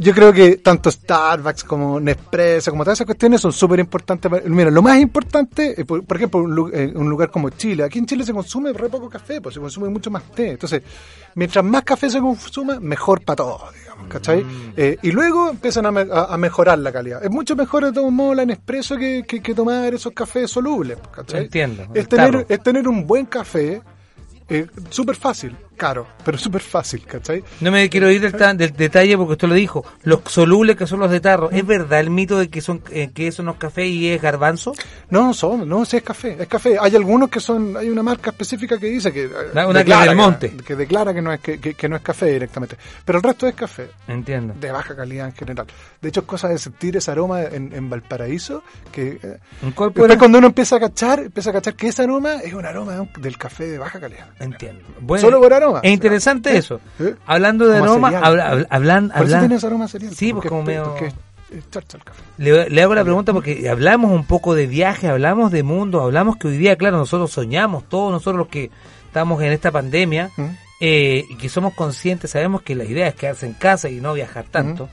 [0.00, 4.30] yo creo que tanto Starbucks como Nespresso, como todas esas cuestiones son súper importantes.
[4.46, 7.84] Mira, lo más importante, eh, por, por ejemplo, un, eh, un lugar como Chile.
[7.84, 10.52] Aquí en Chile se consume re poco café, pues se consume mucho más té.
[10.52, 10.82] Entonces,
[11.34, 14.42] mientras más café se consuma, mejor para todos, digamos, ¿cachai?
[14.42, 14.72] Mm.
[14.76, 17.22] Eh, y luego empiezan a, me- a- a mejorar la calidad.
[17.22, 20.98] Es mucho mejor de todos modos la Nespresso que, que, que tomar esos cafés solubles,
[21.14, 21.44] ¿cachai?
[21.44, 22.30] Entiendo, Es claro.
[22.40, 23.82] tener, es tener un buen café.
[24.52, 27.42] Eh, súper fácil, caro, pero súper fácil, ¿cachai?
[27.62, 30.86] No me quiero ir del, ta- del detalle porque usted lo dijo, los solubles que
[30.86, 33.52] son los de tarro, ¿es verdad el mito de que son eh, que eso no
[33.52, 34.74] es café y es garbanzo?
[35.08, 36.76] No, son, no, sí es café, es café.
[36.78, 39.24] Hay algunos que son, hay una marca específica que dice que...
[39.24, 40.50] eh, Una- una declara del monte.
[40.64, 42.76] Que, declara que no, es, que, que- que no es café directamente.
[43.04, 44.54] Pero el resto es café, Entiendo.
[44.60, 45.66] de baja calidad en general.
[46.02, 48.62] De hecho, es cosa de sentir ese aroma en, en Valparaíso,
[48.92, 49.18] que...
[49.22, 52.34] eh, ¿En cuál después cuando uno empieza a cachar, empieza a cachar que ese aroma
[52.42, 54.26] es un aroma del café de baja calidad.
[54.38, 54.84] Entiendo.
[55.00, 55.69] Bueno, Solo por aroma.
[55.82, 56.58] Es interesante ¿Eh?
[56.58, 56.80] eso.
[56.98, 57.14] ¿Eh?
[57.26, 58.60] Hablando de aroma, hablan,
[59.06, 60.14] eso hablan- aroma cereal.
[60.14, 61.14] Sí, pues porque como medio- porque es-
[61.58, 62.22] es charcha el café.
[62.38, 66.36] Le, le hago la pregunta porque hablamos un poco de viaje, hablamos de mundo, hablamos
[66.36, 68.70] que hoy día, claro, nosotros soñamos, todos nosotros los que
[69.06, 70.42] estamos en esta pandemia ¿Mm?
[70.80, 74.12] eh, y que somos conscientes, sabemos que la idea es quedarse en casa y no
[74.14, 74.88] viajar tanto.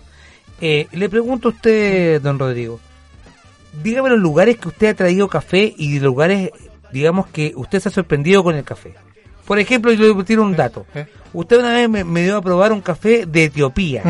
[0.59, 2.79] Eh, le pregunto a usted, don Rodrigo,
[3.83, 6.49] dígame los lugares que usted ha traído café y lugares,
[6.91, 8.95] digamos, que usted se ha sorprendido con el café.
[9.47, 10.85] Por ejemplo, yo le tiro un dato.
[10.93, 11.07] ¿Eh?
[11.33, 14.03] Usted una vez me, me dio a probar un café de Etiopía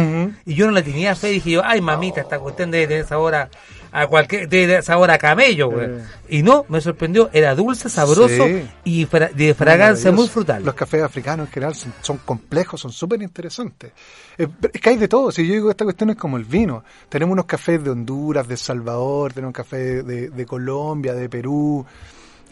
[0.45, 1.27] y yo no le tenía fe.
[1.29, 3.49] Dije yo, ay mamita, esta cuestión de, de sabor a,
[3.91, 5.87] a cualquier, de, sabor a camello, güey.
[5.89, 5.99] Eh.
[6.29, 7.29] Y no, me sorprendió.
[7.33, 8.63] Era dulce, sabroso Sí.
[8.83, 10.63] y fra- de fragancia muy frutal.
[10.63, 13.91] Los cafés africanos en general son, son complejos, son súper interesantes.
[14.37, 15.31] Eh, es que hay de todo.
[15.31, 16.83] Si yo digo esta cuestión es como el vino.
[17.09, 21.85] Tenemos unos cafés de Honduras, de El Salvador, tenemos café de, de Colombia, de Perú.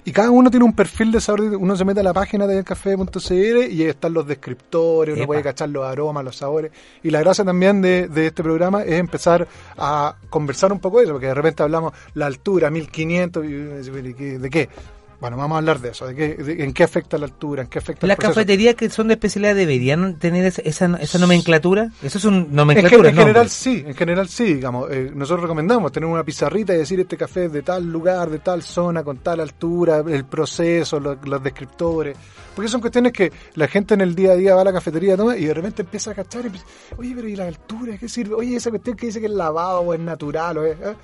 [0.06, 1.42] Y cada uno tiene un perfil de sabor.
[1.42, 5.28] Uno se mete a la página de café.cl y ahí están los descriptores, uno Epa.
[5.28, 6.72] puede cachar los aromas, los sabores.
[7.04, 11.06] Y la gracia también de, de este programa es empezar a conversar un poco de
[11.06, 14.70] eso, porque de repente hablamos la altura, 1500, y, y, ¿qué- ¿de qué?
[15.22, 17.70] Bueno, vamos a hablar de eso, de, qué, de- en qué afecta la altura, en
[17.70, 21.90] qué afecta ¿Las cafeterías que son de especialidad deberían tener esa, esa, esa nomenclatura?
[22.04, 23.22] Eso es un En, nomenclatura, en ¿no?
[23.22, 27.16] general sí, en general sí, digamos, eh, nosotros recomendamos tener una pizarrita y decir este
[27.18, 31.42] café es de tal lugar, de tal zona, con tal altura, el proceso, lo- los,
[31.42, 32.18] descriptores,
[32.54, 35.16] porque son cuestiones que la gente en el día a día va a la cafetería
[35.18, 36.66] toma y de repente empieza a cachar y empieza,
[36.98, 37.98] oye, pero ¿y la altura?
[37.98, 38.36] ¿Qué sirve?
[38.36, 40.78] Oye, esa cuestión que dice que es lavado o es natural o es...
[40.80, 40.96] eh?".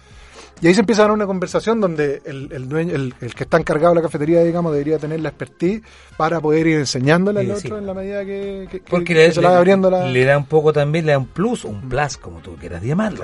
[0.59, 3.45] Y ahí se empieza a dar una conversación donde el, el dueño, el, el que
[3.45, 5.81] está encargado de la cafetería, digamos, debería tener la expertise
[6.17, 7.81] para poder ir enseñándole al Sí, otro sí.
[7.81, 10.05] en la medida que, que- que- Porque que le, se la va abriendo la...
[10.05, 13.23] le da un poco también, le da un plus, un plus, como tú quieras llamarlo.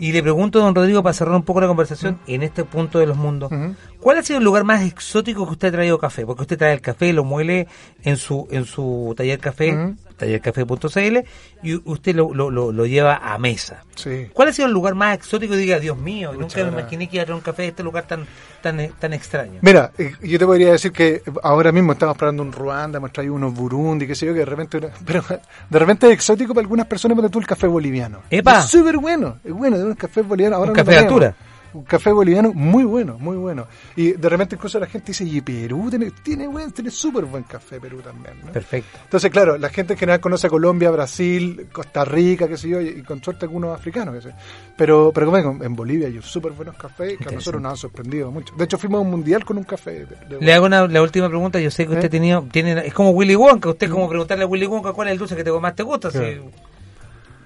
[0.00, 3.06] Y le pregunto, don Rodrigo, para cerrar un poco la conversación, en este punto de
[3.06, 3.52] los mundos.
[4.00, 6.24] ¿cuál ha sido el lugar más exótico que usted ha traído café?
[6.24, 7.68] Porque usted trae el café, lo muele
[8.02, 9.96] en su en su taller café, Ujú.
[10.16, 11.18] tallercafé.cl,
[11.62, 13.84] y usted lo, lo, lo, lo lleva a mesa.
[13.94, 14.28] Sí.
[14.32, 15.54] ¿Cuál ha sido el lugar más exótico?
[15.54, 18.06] Diga, Dios mío, nunca me imaginé que iba a traer un café de este lugar
[18.06, 18.26] tan
[18.62, 19.58] tan tan extraño.
[19.60, 23.34] Mira, eh, yo te podría decir que ahora mismo estamos probando un Ruanda, hemos traído
[23.34, 25.22] unos Burundi, qué sé yo, que de repente, pero
[25.68, 28.20] de repente es exótico para algunas personas, pero tú el café boliviano.
[28.30, 28.60] ¡Epa!
[28.60, 30.58] Es súper bueno, es bueno, de unos cafés bolivianos.
[30.58, 31.34] Ahora Un no café de altura.
[31.72, 33.68] Un café boliviano muy bueno, muy bueno.
[33.94, 37.44] Y de repente incluso la gente dice, y Perú tiene, tiene buen, tiene súper buen
[37.44, 38.50] café Perú también, ¿no?
[38.50, 38.98] Perfecto.
[39.04, 42.80] Entonces, claro, la gente en general conoce a Colombia, Brasil, Costa Rica, qué sé yo,
[42.80, 44.34] y, con suerte algunos africanos, qué sé.
[44.76, 48.32] Pero, pero como en Bolivia hay súper buenos cafés que a nosotros nos han sorprendido
[48.32, 48.52] mucho.
[48.56, 50.06] De hecho, fuimos a un mundial con un café.
[50.06, 51.60] de- Le hago una, la última pregunta.
[51.60, 52.08] Yo sé que usted ¿Eh?
[52.08, 53.68] tenido, tiene, es como Willy Wonka.
[53.68, 55.84] Usted es como preguntarle a Willy Wonka cuál es el dulce que te más te
[55.84, 56.10] gusta.
[56.10, 56.50] si- Claro.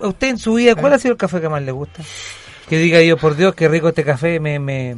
[0.05, 2.02] A usted en su vida, ¿cuál ha sido el café que más le gusta?
[2.68, 4.59] Que diga yo, por Dios, qué rico este café, me...
[4.59, 4.97] me,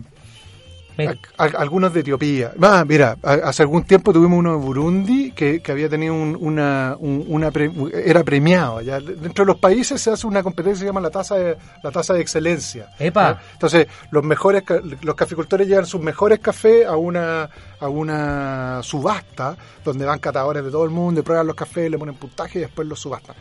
[0.96, 2.52] me- Al- al- algunos de Etiopía.
[2.62, 6.96] Ah, mira, hace algún tiempo tuvimos uno de Burundi que, que había tenido un- una,
[6.98, 8.80] un- una pre- era premiado.
[8.80, 8.98] Ya.
[9.00, 11.90] Dentro de los países se hace una competencia que se llama la tasa de, la
[11.90, 12.88] tasa de excelencia.
[12.98, 13.42] Epa.
[13.52, 14.62] Entonces, los mejores
[15.02, 19.54] los caficultores llevan sus mejores cafés a una a una subasta
[19.84, 22.62] donde van catadores de todo el mundo y prueban los cafés, le ponen puntaje y
[22.62, 23.36] después los subastan.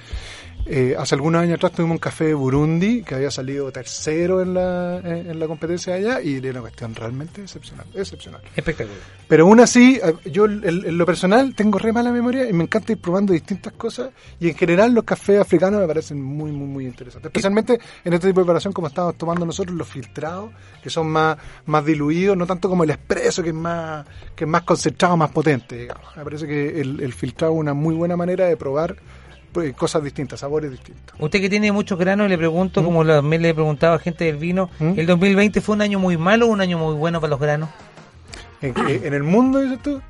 [0.67, 4.55] Eh, hace algunos años atrás tuvimos un café de Burundi que había salido tercero en
[4.55, 8.41] la, en, en la competencia allá y era una cuestión realmente excepcional, excepcional.
[8.55, 8.97] Espectacular.
[9.27, 12.93] Pero aún así, eh, yo en lo personal tengo re mala memoria y me encanta
[12.93, 14.09] ir probando distintas cosas
[14.39, 17.29] y en general los cafés africanos me parecen muy, muy, muy interesantes.
[17.29, 20.49] Especialmente en este tipo de preparación como estamos tomando nosotros, los filtrados,
[20.81, 21.37] que son más,
[21.67, 24.03] más diluidos, no tanto como el expreso, que es más,
[24.35, 25.77] que es más concentrado, más potente.
[25.77, 26.17] digamos.
[26.17, 28.95] Me parece que el, el filtrado es una muy buena manera de probar
[29.75, 31.15] cosas distintas, sabores distintos.
[31.19, 34.25] Usted que tiene muchos granos, le pregunto, como la- también le he preguntado a gente
[34.25, 34.99] del vino, ¿Mm?
[34.99, 37.69] ¿el 2020 fue un año muy malo o un año muy bueno para los granos?
[38.61, 40.01] En, en el mundo, dices tú.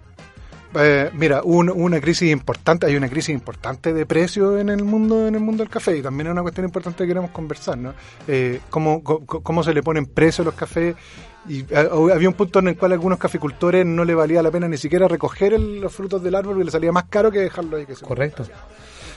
[0.78, 5.26] Eh, mira, un- una crisis importante, hay una crisis importante de precios en el mundo,
[5.28, 7.94] en el mundo del café, y también es una cuestión importante que queremos conversar, ¿no?
[8.28, 10.96] Eh, cómo, cómo se le ponen precios a los cafés,
[11.48, 14.52] y eh, había un punto en el cual a algunos caficultores no le valía la
[14.52, 17.40] pena ni siquiera recoger el- los frutos del árbol, porque le salía más caro que
[17.40, 17.86] dejarlo ahí.
[17.86, 18.44] Que se Correcto.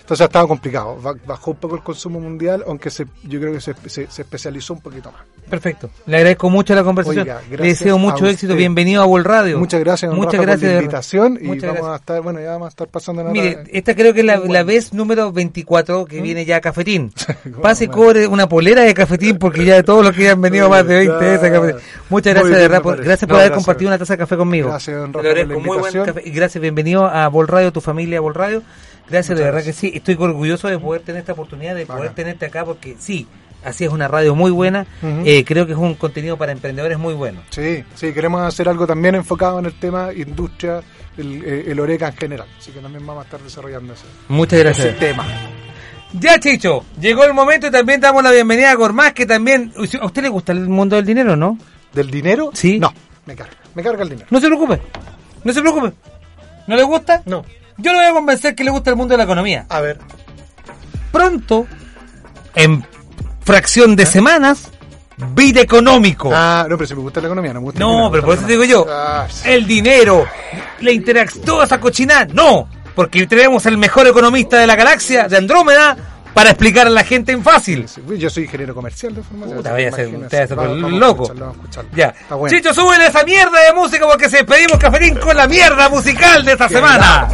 [0.08, 3.52] Entonces ha estado complicado, Ba- bajó un poco el consumo mundial, aunque se, yo creo
[3.52, 5.20] que se, se- se especializó un poquito más.
[5.50, 5.90] Perfecto.
[6.06, 7.24] Le agradezco mucho la conversación.
[7.24, 8.54] Oiga, le gracias deseo mucho a éxito.
[8.54, 9.58] Bienvenido a Vol Radio.
[9.58, 11.92] Muchas gracias, don Muchas Rafa, gracias por la de- invitación y Muchas vamos gracias.
[11.92, 14.38] a estar, bueno, ya vamos a estar pasando en Mire, esta creo que es la,
[14.38, 17.12] la vez número 24 que viene ya a Cafetín.
[17.44, 20.40] Bueno, Pase y cobre una polera de Cafetín porque ya de todos los que han
[20.40, 21.80] venido más de 20 veces a Cafetín.
[22.08, 23.50] Muchas gracias, bien, de gracias por No, haber gracias.
[23.52, 24.68] compartido una taza de café conmigo.
[24.70, 25.60] Gracias, don Rafa, la agradezco.
[25.60, 26.06] Muy buen invitación.
[26.06, 26.22] café.
[26.26, 28.62] Y gracias, bienvenido a Vol Radio, tu familia Vol Radio.
[29.10, 29.90] Gracias, de verdad que sí.
[29.94, 33.26] Estoy orgulloso de poder tener esta oportunidad, de poder tenerte acá porque sí,
[33.64, 34.86] así es una radio muy buena.
[35.02, 37.40] Eh, creo que es un contenido para emprendedores muy bueno.
[37.50, 40.82] Sí, sí, queremos hacer algo también enfocado en el tema industria,
[41.16, 42.46] el, eh, el Oreca en general.
[42.58, 44.86] Así que también vamos a estar desarrollando ese, Muchas gracias.
[44.88, 45.26] ese tema.
[46.12, 49.72] Ya, Chicho, llegó el momento y también damos la bienvenida a Gormaz, que también...
[50.00, 51.58] ¿A usted le gusta el mundo del dinero, no?
[51.92, 52.50] ¿Del dinero?
[52.54, 52.78] Sí.
[52.78, 52.92] No,
[53.26, 53.52] me carga.
[53.74, 54.26] Me carga el dinero.
[54.30, 54.80] No se preocupe,
[55.44, 55.92] no se preocupe.
[56.66, 57.22] ¿No le gusta?
[57.26, 57.44] No.
[57.78, 59.66] Yo lo voy a convencer que le gusta el mundo de la economía.
[59.68, 59.98] A ver.
[61.12, 61.66] Pronto,
[62.54, 62.84] en
[63.42, 64.68] fracción de semanas,
[65.34, 66.30] vida económico.
[66.34, 68.44] Ah, no, pero si me gusta la economía, no me gusta no, pero por eso
[68.46, 68.86] te digo yo.
[68.88, 69.48] Ah, sí.
[69.48, 70.26] el dinero,
[70.80, 75.36] la interacción, toda esa cochinada, no, porque tenemos el mejor economista de la galaxia, de
[75.38, 75.96] Andrómeda,
[76.34, 77.88] para explicar a la gente en fácil.
[77.88, 79.56] Sí, Yo soy ingeniero comercial de formación.
[79.56, 81.22] Puta, vaya a ser- va a loco.
[81.24, 81.90] escucharlo, vamos a escucharlo.
[81.96, 82.06] Ya.
[82.08, 82.56] Está bueno.
[82.56, 86.52] Chicho, súbele esa mierda de música porque se pedimos cafetín con la mierda musical de
[86.52, 87.28] esta semana.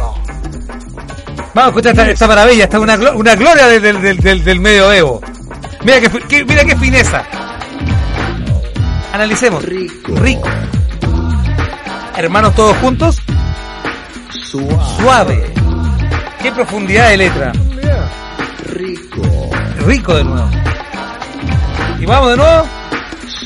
[1.53, 4.59] Vamos a escuchar esta, esta maravilla, esta es una, una gloria del, del, del, del-
[4.59, 5.21] medioevo.
[5.83, 7.23] Mira qué- mira qué fineza.
[9.13, 9.63] Analicemos.
[9.63, 10.49] Rico.
[12.17, 13.17] hermanos todos juntos.
[14.97, 15.53] Suave.
[16.41, 17.51] Qué profundidad de letra.
[18.67, 19.21] Rico.
[19.85, 20.49] Rico de nuevo.
[21.99, 22.65] Y vamos de nuevo.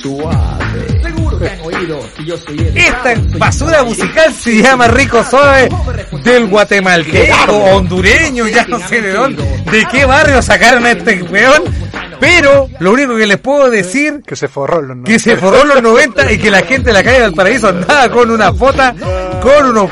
[0.01, 0.98] Suave.
[1.40, 5.70] Seguro que han oído que yo soy el Esta basura musical se llama Rico Suave
[6.24, 11.64] del guatemalteco, hondureño, ya no sé de dónde, de qué barrio sacaron a este weón.
[12.19, 15.81] Pero lo único que les puedo decir Que se forró los que se forró los
[15.81, 18.93] 90 y que la gente de la calle del paraíso andaba con una fota,
[19.41, 19.89] con unos,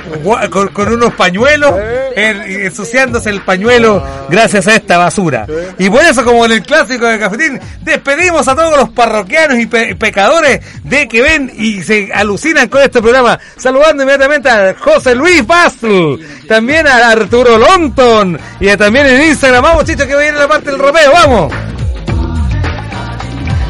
[0.50, 1.74] con, con unos pañuelos,
[2.16, 5.46] en- ensuciándose el pañuelo gracias a esta basura.
[5.80, 9.66] Y por eso, como en el clásico de Cafetín, despedimos a todos los parroquianos y
[9.68, 13.40] pe- pecadores de que ven y se alucinan con este programa.
[13.58, 19.64] Saludando inmediatamente a José Luis Bastul, también a Arturo Lonton y a también en Instagram.
[19.64, 21.54] Vamos, chicos, que viene la parte del ropeo, vamos.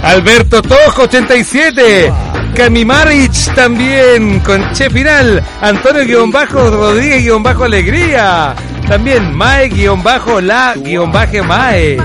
[0.03, 2.13] Alberto Tojo 87.
[2.55, 5.43] Cami Marich también con Che Final.
[5.61, 8.55] Antonio guion bajo Rodríguez guion bajo Alegría.
[8.87, 11.97] También Mae guion bajo la guion bajo Mae.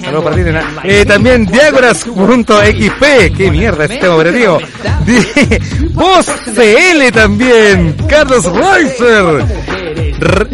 [0.00, 0.42] Saludos para ti.
[0.84, 3.36] Eh, también Diagoras.xp.
[3.36, 4.58] Qué mierda este operativo.
[5.92, 7.96] Voz CL también.
[8.08, 9.44] Carlos Reuser.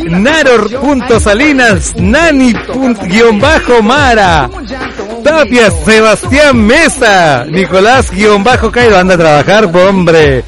[0.08, 1.94] Naror.salinas.
[1.96, 2.52] Nani.
[3.08, 4.48] guion bajo Mara.
[5.26, 10.44] Tapia, Sebastián Mesa, Nicolás guion bajo Cairo, anda a trabajar, hombre.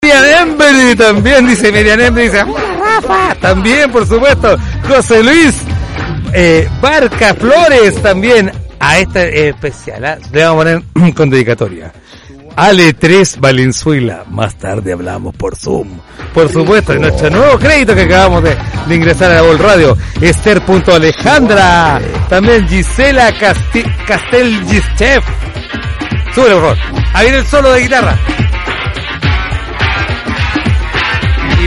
[0.00, 4.56] Miriam Embry también, dice Miriam Embry, dice, "Hola, Rafa, también, por supuesto,
[4.88, 5.56] José Luis,
[6.32, 10.18] eh, Barca Flores también, a esta eh, especial, ¿ah?
[10.32, 11.92] le vamos a poner con dedicatoria.
[12.60, 16.00] Ale 3 Valenzuela, más tarde hablamos por Zoom.
[16.34, 18.56] Por supuesto, en nuestro nuevo crédito que acabamos de,
[18.88, 19.96] de ingresar a la Vol Radio.
[20.20, 22.00] Esther.alejandra.
[22.28, 24.58] También Gisela Casti Castel.
[26.34, 26.76] Sube, por favor.
[27.14, 28.18] Ahí viene el solo de guitarra.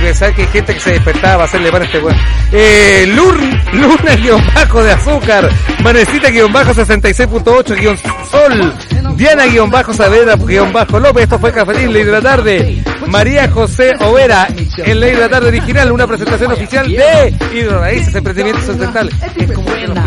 [0.01, 2.17] Pensar que hay gente que se despertaba para hacerle para este weón.
[2.51, 5.49] Eh, Lun, Luna guion bajo de azúcar.
[5.83, 8.73] Manecita guion bajo 66.8 guion sol.
[9.15, 11.23] Diana guion bajo Saavedra guion bajo López.
[11.23, 12.83] Esto fue Cafetín, Ley de la Tarde.
[13.07, 14.47] María José Overa
[14.77, 15.91] en Ley de la Tarde original.
[15.91, 19.15] Una presentación oficial de Hidroraíces, Emprendimientos Sustentables.
[19.37, 19.97] Es como que los.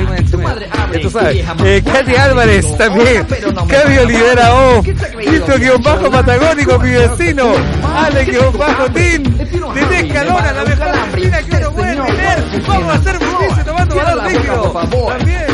[0.92, 1.44] Ya tú sabes.
[1.64, 3.26] Eh, Katy Álvarez también.
[3.68, 4.82] Cavi Olivera O.
[4.82, 7.52] Tito guion bajo Patagónico, mi vecino.
[7.94, 9.22] Ale guion bajo Tin.
[9.38, 12.44] Tete Escalona, la mejor argentina que uno puede tener.
[12.66, 14.72] Vamos a hacer justicia tomando valor líquido.
[15.08, 15.44] También.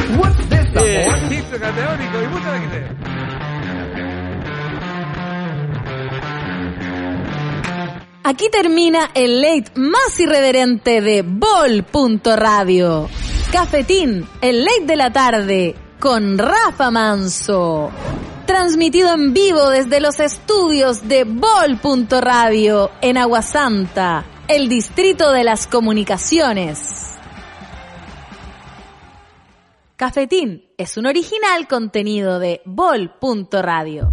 [0.74, 2.86] Eh, Tito Categórico y mucha gente.
[8.22, 13.08] Aquí termina el late más irreverente de Bol.radio.
[13.52, 17.90] Cafetín, el late de la tarde, con Rafa Manso.
[18.46, 27.16] Transmitido en vivo desde los estudios de Bol.radio en Aguasanta, el distrito de las comunicaciones.
[29.96, 34.12] Cafetín es un original contenido de Bol.radio.